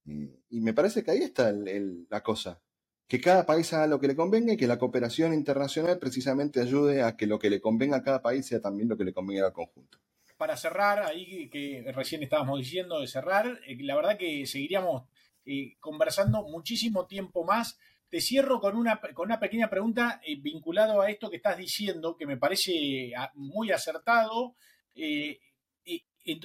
Y 0.05 0.61
me 0.61 0.73
parece 0.73 1.03
que 1.03 1.11
ahí 1.11 1.23
está 1.23 1.51
la 1.51 2.23
cosa. 2.23 2.61
Que 3.07 3.21
cada 3.21 3.45
país 3.45 3.71
haga 3.73 3.87
lo 3.87 3.99
que 3.99 4.07
le 4.07 4.15
convenga 4.15 4.53
y 4.53 4.57
que 4.57 4.67
la 4.67 4.77
cooperación 4.77 5.33
internacional 5.33 5.97
precisamente 5.97 6.59
ayude 6.59 7.01
a 7.03 7.15
que 7.15 7.25
lo 7.25 7.39
que 7.39 7.49
le 7.49 7.61
convenga 7.61 7.97
a 7.97 8.03
cada 8.03 8.21
país 8.21 8.45
sea 8.45 8.59
también 8.59 8.89
lo 8.89 8.97
que 8.97 9.05
le 9.05 9.13
convenga 9.13 9.45
al 9.45 9.53
conjunto. 9.53 9.99
Para 10.35 10.57
cerrar, 10.57 10.99
ahí 10.99 11.49
que 11.49 11.89
recién 11.95 12.21
estábamos 12.21 12.59
diciendo 12.59 12.99
de 12.99 13.07
cerrar, 13.07 13.59
eh, 13.65 13.77
la 13.79 13.95
verdad 13.95 14.17
que 14.17 14.45
seguiríamos 14.45 15.03
eh, 15.45 15.77
conversando 15.79 16.43
muchísimo 16.43 17.07
tiempo 17.07 17.45
más. 17.45 17.79
Te 18.09 18.19
cierro 18.19 18.59
con 18.59 18.75
una, 18.75 18.99
con 19.13 19.27
una 19.27 19.39
pequeña 19.39 19.69
pregunta 19.69 20.21
eh, 20.25 20.35
vinculado 20.39 21.01
a 21.01 21.09
esto 21.09 21.29
que 21.29 21.37
estás 21.37 21.57
diciendo, 21.57 22.17
que 22.17 22.27
me 22.27 22.37
parece 22.37 23.13
ah, 23.17 23.31
muy 23.35 23.71
acertado. 23.71 24.55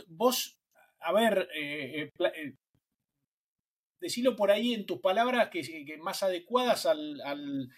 vos, 0.09 0.59
a 1.01 1.13
ver, 1.13 1.49
decilo 4.03 4.35
por 4.35 4.51
ahí 4.51 4.75
en 4.75 4.85
tus 4.85 5.01
palabras 5.01 5.49
que, 5.49 5.97
más 6.03 6.23
adecuadas 6.25 6.87
al, 6.87 7.71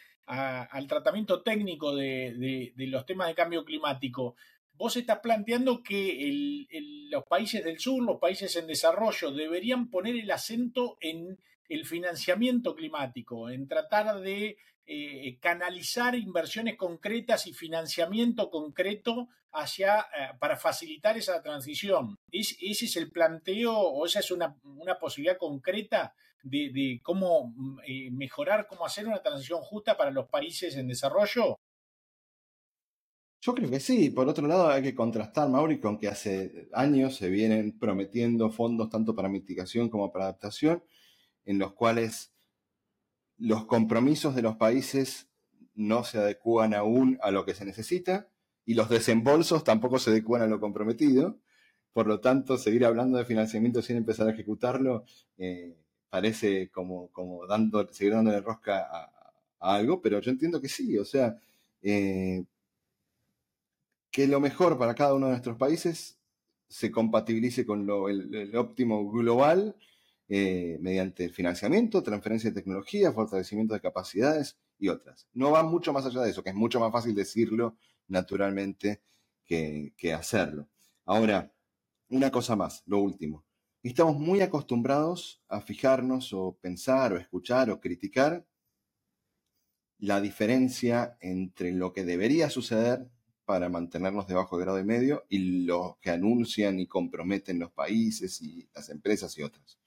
tratamiento 0.88 1.42
técnico 1.42 1.94
de, 1.94 2.72
los 2.76 3.06
temas 3.06 3.28
de 3.28 3.34
cambio 3.34 3.64
climático. 3.64 4.34
Vos 4.72 4.96
estás 4.96 5.20
planteando 5.20 5.82
que 5.82 6.66
los 7.10 7.24
países 7.26 7.62
del 7.62 7.78
sur, 7.78 8.02
los 8.02 8.18
países 8.18 8.56
en 8.56 8.66
desarrollo, 8.66 9.30
deberían 9.30 9.90
poner 9.90 10.16
el 10.16 10.30
acento 10.30 10.96
en 11.00 11.38
el 11.68 11.84
financiamiento 11.84 12.74
climático, 12.74 13.50
en 13.50 13.68
tratar 13.68 14.20
de 14.20 14.56
eh, 14.86 15.38
canalizar 15.40 16.14
inversiones 16.14 16.76
concretas 16.76 17.46
y 17.46 17.54
financiamiento 17.54 18.50
concreto 18.50 19.28
hacia, 19.54 20.00
eh, 20.00 20.36
para 20.38 20.56
facilitar 20.56 21.16
esa 21.16 21.42
transición. 21.42 22.16
¿Es, 22.30 22.56
¿Ese 22.60 22.84
es 22.84 22.96
el 22.96 23.10
planteo 23.10 23.72
o 23.72 24.04
esa 24.04 24.18
es 24.20 24.30
una, 24.30 24.54
posibilidad 25.00 25.38
concreta 25.38 26.14
de, 26.42 27.00
cómo 27.02 27.54
mm, 27.56 27.78
eh, 27.86 28.10
mejorar, 28.10 28.66
cómo 28.66 28.84
hacer 28.84 29.06
una 29.06 29.22
transición 29.22 29.62
justa 29.62 29.96
para 29.96 30.10
los 30.10 30.28
países 30.28 30.76
en 30.76 30.88
desarrollo? 30.88 31.56
Yo 33.40 33.54
creo 33.54 33.70
que 33.70 33.80
sí. 33.80 34.10
Por 34.10 34.28
otro 34.28 34.46
lado, 34.46 34.68
hay 34.68 34.82
que 34.82 34.94
contrastar, 34.94 35.48
Mauri, 35.48 35.80
con 35.80 35.98
que 35.98 36.08
hace 36.08 36.68
años 36.74 37.16
se 37.16 37.30
vienen 37.30 37.78
prometiendo 37.78 38.50
fondos 38.50 38.90
tanto 38.90 39.14
para 39.14 39.28
mitigación 39.28 39.88
como 39.88 40.12
para 40.12 40.26
adaptación, 40.26 40.82
en 41.44 41.58
los 41.58 41.72
cuales 41.72 42.33
los 43.38 43.66
compromisos 43.66 44.34
de 44.34 44.42
los 44.42 44.56
países 44.56 45.28
no 45.74 46.04
se 46.04 46.18
adecúan 46.18 46.74
aún 46.74 47.18
a 47.22 47.30
lo 47.30 47.44
que 47.44 47.54
se 47.54 47.64
necesita 47.64 48.28
y 48.64 48.74
los 48.74 48.88
desembolsos 48.88 49.64
tampoco 49.64 49.98
se 49.98 50.10
adecúan 50.10 50.42
a 50.42 50.46
lo 50.46 50.60
comprometido. 50.60 51.38
Por 51.92 52.06
lo 52.06 52.20
tanto, 52.20 52.58
seguir 52.58 52.84
hablando 52.84 53.18
de 53.18 53.24
financiamiento 53.24 53.82
sin 53.82 53.96
empezar 53.96 54.26
a 54.28 54.32
ejecutarlo 54.32 55.04
eh, 55.38 55.76
parece 56.10 56.70
como, 56.70 57.08
como 57.10 57.46
dando, 57.46 57.86
seguir 57.92 58.14
dándole 58.14 58.40
rosca 58.40 58.86
a, 58.90 59.10
algo, 59.60 60.02
pero 60.02 60.20
yo 60.20 60.30
entiendo 60.30 60.60
que 60.60 60.68
sí, 60.68 60.98
o 60.98 61.06
sea, 61.06 61.38
eh, 61.80 62.44
que 64.10 64.26
lo 64.26 64.38
mejor 64.38 64.78
para 64.78 64.94
cada 64.94 65.14
uno 65.14 65.26
de 65.26 65.32
nuestros 65.32 65.56
países 65.56 66.18
se 66.68 66.90
compatibilice 66.90 67.64
con 67.64 67.86
lo, 67.86 68.10
el 68.10 68.54
óptimo 68.56 69.10
global 69.10 69.74
eh, 70.36 70.78
mediante 70.80 71.28
financiamiento, 71.28 72.02
transferencia 72.02 72.50
de 72.50 72.56
tecnología, 72.56 73.12
fortalecimiento 73.12 73.72
de 73.72 73.80
capacidades 73.80 74.58
y 74.80 74.88
otras. 74.88 75.28
No 75.32 75.52
va 75.52 75.62
mucho 75.62 75.92
más 75.92 76.06
allá 76.06 76.22
de 76.22 76.30
eso, 76.30 76.42
que 76.42 76.50
es 76.50 76.56
mucho 76.56 76.80
más 76.80 76.90
fácil 76.90 77.14
decirlo 77.14 77.76
naturalmente 78.08 79.00
que, 79.44 79.92
hacerlo. 80.12 80.68
Ahora, 81.04 81.52
una 82.08 82.32
cosa 82.32 82.56
más, 82.56 82.82
lo 82.86 82.98
último. 82.98 83.44
Estamos 83.84 84.18
muy 84.18 84.40
acostumbrados 84.40 85.40
a 85.46 85.60
fijarnos 85.60 86.32
o 86.32 86.58
pensar 86.60 87.12
o 87.12 87.16
escuchar 87.16 87.70
o 87.70 87.78
criticar 87.80 88.44
la 89.98 90.20
diferencia 90.20 91.16
entre 91.20 91.70
lo 91.70 91.92
que 91.92 92.04
debería 92.04 92.50
suceder 92.50 93.08
para 93.44 93.68
mantenernos 93.68 94.26
debajo 94.26 94.56
del 94.56 94.64
grado 94.64 94.80
y 94.80 94.84
medio 94.84 95.26
y 95.28 95.64
lo 95.64 95.96
que 96.00 96.10
anuncian 96.10 96.80
y 96.80 96.88
comprometen 96.88 97.60
los 97.60 97.70
países 97.70 98.42
y 98.42 98.68
las 98.74 98.88
empresas 98.88 99.38
y 99.38 99.42
otras 99.42 99.78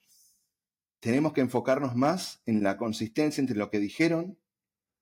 tenemos 0.99 1.33
que 1.33 1.41
enfocarnos 1.41 1.95
más 1.95 2.41
en 2.45 2.63
la 2.63 2.77
consistencia 2.77 3.41
entre 3.41 3.57
lo 3.57 3.69
que 3.69 3.79
dijeron 3.79 4.37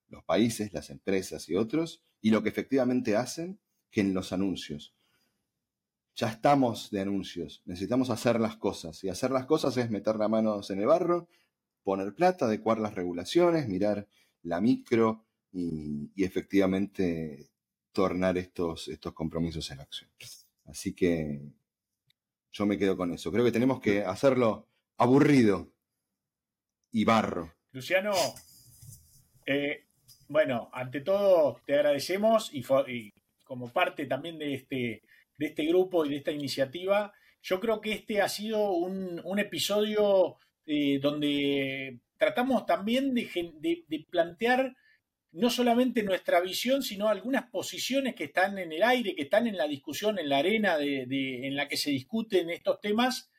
los 0.09 0.23
países, 0.23 0.73
las 0.73 0.89
empresas 0.89 1.49
y 1.49 1.55
otros, 1.55 2.03
y 2.21 2.31
lo 2.31 2.43
que 2.43 2.49
efectivamente 2.49 3.15
hacen, 3.15 3.59
que 3.91 4.01
en 4.01 4.13
los 4.13 4.33
anuncios. 4.33 4.93
Ya 6.15 6.29
estamos 6.29 6.91
de 6.91 7.01
anuncios, 7.01 7.61
necesitamos 7.65 8.09
hacer 8.09 8.39
las 8.39 8.55
cosas, 8.55 9.03
y 9.03 9.09
hacer 9.09 9.31
las 9.31 9.45
cosas 9.45 9.75
es 9.77 9.89
meter 9.89 10.15
las 10.15 10.29
manos 10.29 10.69
en 10.69 10.79
el 10.79 10.87
barro, 10.87 11.27
poner 11.83 12.13
plata, 12.13 12.45
adecuar 12.45 12.79
las 12.79 12.95
regulaciones, 12.95 13.67
mirar 13.67 14.07
la 14.43 14.61
micro 14.61 15.25
y, 15.51 16.11
efectivamente 16.23 17.49
tornar 17.91 18.37
estos, 18.37 18.87
estos 18.89 19.13
compromisos 19.13 19.69
en 19.71 19.79
acción. 19.79 20.09
Así 20.65 20.93
que 20.93 21.41
yo 22.51 22.65
me 22.65 22.77
quedo 22.77 22.97
con 22.97 23.13
eso. 23.13 23.31
Creo 23.31 23.45
que 23.45 23.51
tenemos 23.51 23.79
que 23.79 24.03
hacerlo 24.03 24.67
aburrido, 24.97 25.71
y 26.95 27.03
barro. 27.03 27.53
Luciano, 27.73 28.13
eh, 29.45 29.83
bueno, 30.29 30.69
ante 30.71 31.01
todo 31.01 31.59
te 31.65 31.75
agradecemos 31.75 32.49
y, 32.53 32.63
como 33.43 33.69
parte 33.73 34.05
también 34.05 34.39
de 34.39 34.53
este, 34.53 35.01
de 35.37 35.45
este 35.45 35.65
grupo 35.65 36.05
y 36.05 36.09
de 36.09 36.15
esta 36.15 36.31
iniciativa, 36.31 37.13
yo 37.43 37.59
creo 37.59 37.81
que 37.81 37.91
este 37.91 38.21
ha 38.21 38.29
sido 38.29 38.71
un, 38.71 39.37
episodio 39.37 40.37
eh, 40.65 40.99
donde 41.01 41.99
tratamos 42.17 42.65
también 42.65 43.13
de, 43.13 44.05
plantear 44.09 44.73
no 45.33 45.49
solamente 45.49 46.01
nuestra 46.01 46.39
visión, 46.39 46.81
sino 46.81 47.09
algunas 47.09 47.49
posiciones 47.49 48.15
que 48.15 48.23
están 48.23 48.57
en 48.57 48.71
el 48.71 48.83
aire, 48.83 49.15
que 49.15 49.23
están 49.23 49.47
en 49.47 49.57
la 49.57 49.67
discusión, 49.67 50.17
en 50.17 50.29
la 50.29 50.37
arena 50.37 50.77
en 50.79 51.57
la 51.57 51.67
que 51.67 51.75
se 51.75 51.91
discuten 51.91 52.49
estos 52.49 52.79
temas 52.79 53.29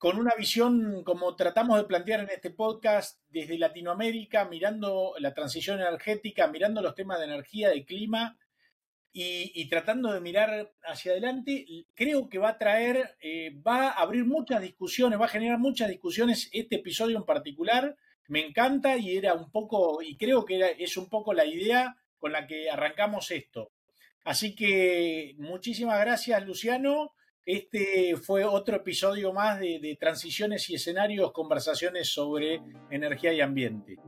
con 0.00 0.16
una 0.16 0.34
visión 0.34 1.04
como 1.04 1.36
tratamos 1.36 1.76
de 1.76 1.84
plantear 1.84 2.20
en 2.20 2.30
este 2.30 2.48
podcast 2.48 3.20
desde 3.28 3.58
Latinoamérica, 3.58 4.46
mirando 4.46 5.12
la 5.18 5.34
transición 5.34 5.78
energética, 5.78 6.46
mirando 6.46 6.80
los 6.80 6.94
temas 6.94 7.18
de 7.18 7.26
energía, 7.26 7.68
de 7.68 7.84
clima 7.84 8.38
y, 9.12 9.68
tratando 9.68 10.10
de 10.10 10.22
mirar 10.22 10.72
hacia 10.84 11.12
adelante, 11.12 11.66
creo 11.94 12.30
que 12.30 12.38
va 12.38 12.48
a 12.48 12.58
traer, 12.58 13.14
eh, 13.20 13.54
va 13.60 13.88
a 13.88 14.00
abrir 14.00 14.24
muchas 14.24 14.62
discusiones, 14.62 15.20
va 15.20 15.26
a 15.26 15.28
generar 15.36 15.58
muchas 15.58 15.90
discusiones 15.90 16.48
este 16.50 16.76
episodio 16.76 17.18
en 17.18 17.26
particular. 17.26 17.94
Me 18.26 18.40
encanta 18.40 18.96
y 18.96 19.18
era 19.18 19.34
un 19.34 19.50
poco, 19.50 20.00
y 20.00 20.16
creo 20.16 20.46
que 20.46 20.76
es 20.78 20.96
un 20.96 21.10
poco 21.10 21.34
la 21.34 21.44
idea 21.44 21.98
con 22.18 22.32
la 22.32 22.46
que 22.46 22.70
arrancamos 22.70 23.30
esto. 23.32 23.70
Así 24.24 24.54
que 24.54 25.34
muchísimas 25.36 26.00
gracias, 26.00 26.46
Luciano. 26.46 27.12
Este 27.52 28.14
fue 28.14 28.44
otro 28.44 28.76
episodio 28.76 29.32
más 29.32 29.58
de, 29.58 29.96
Transiciones 29.98 30.70
y 30.70 30.76
Escenarios, 30.76 31.32
conversaciones 31.32 32.06
sobre 32.06 32.62
energía 32.92 33.32
y 33.32 33.40
ambiente. 33.40 33.98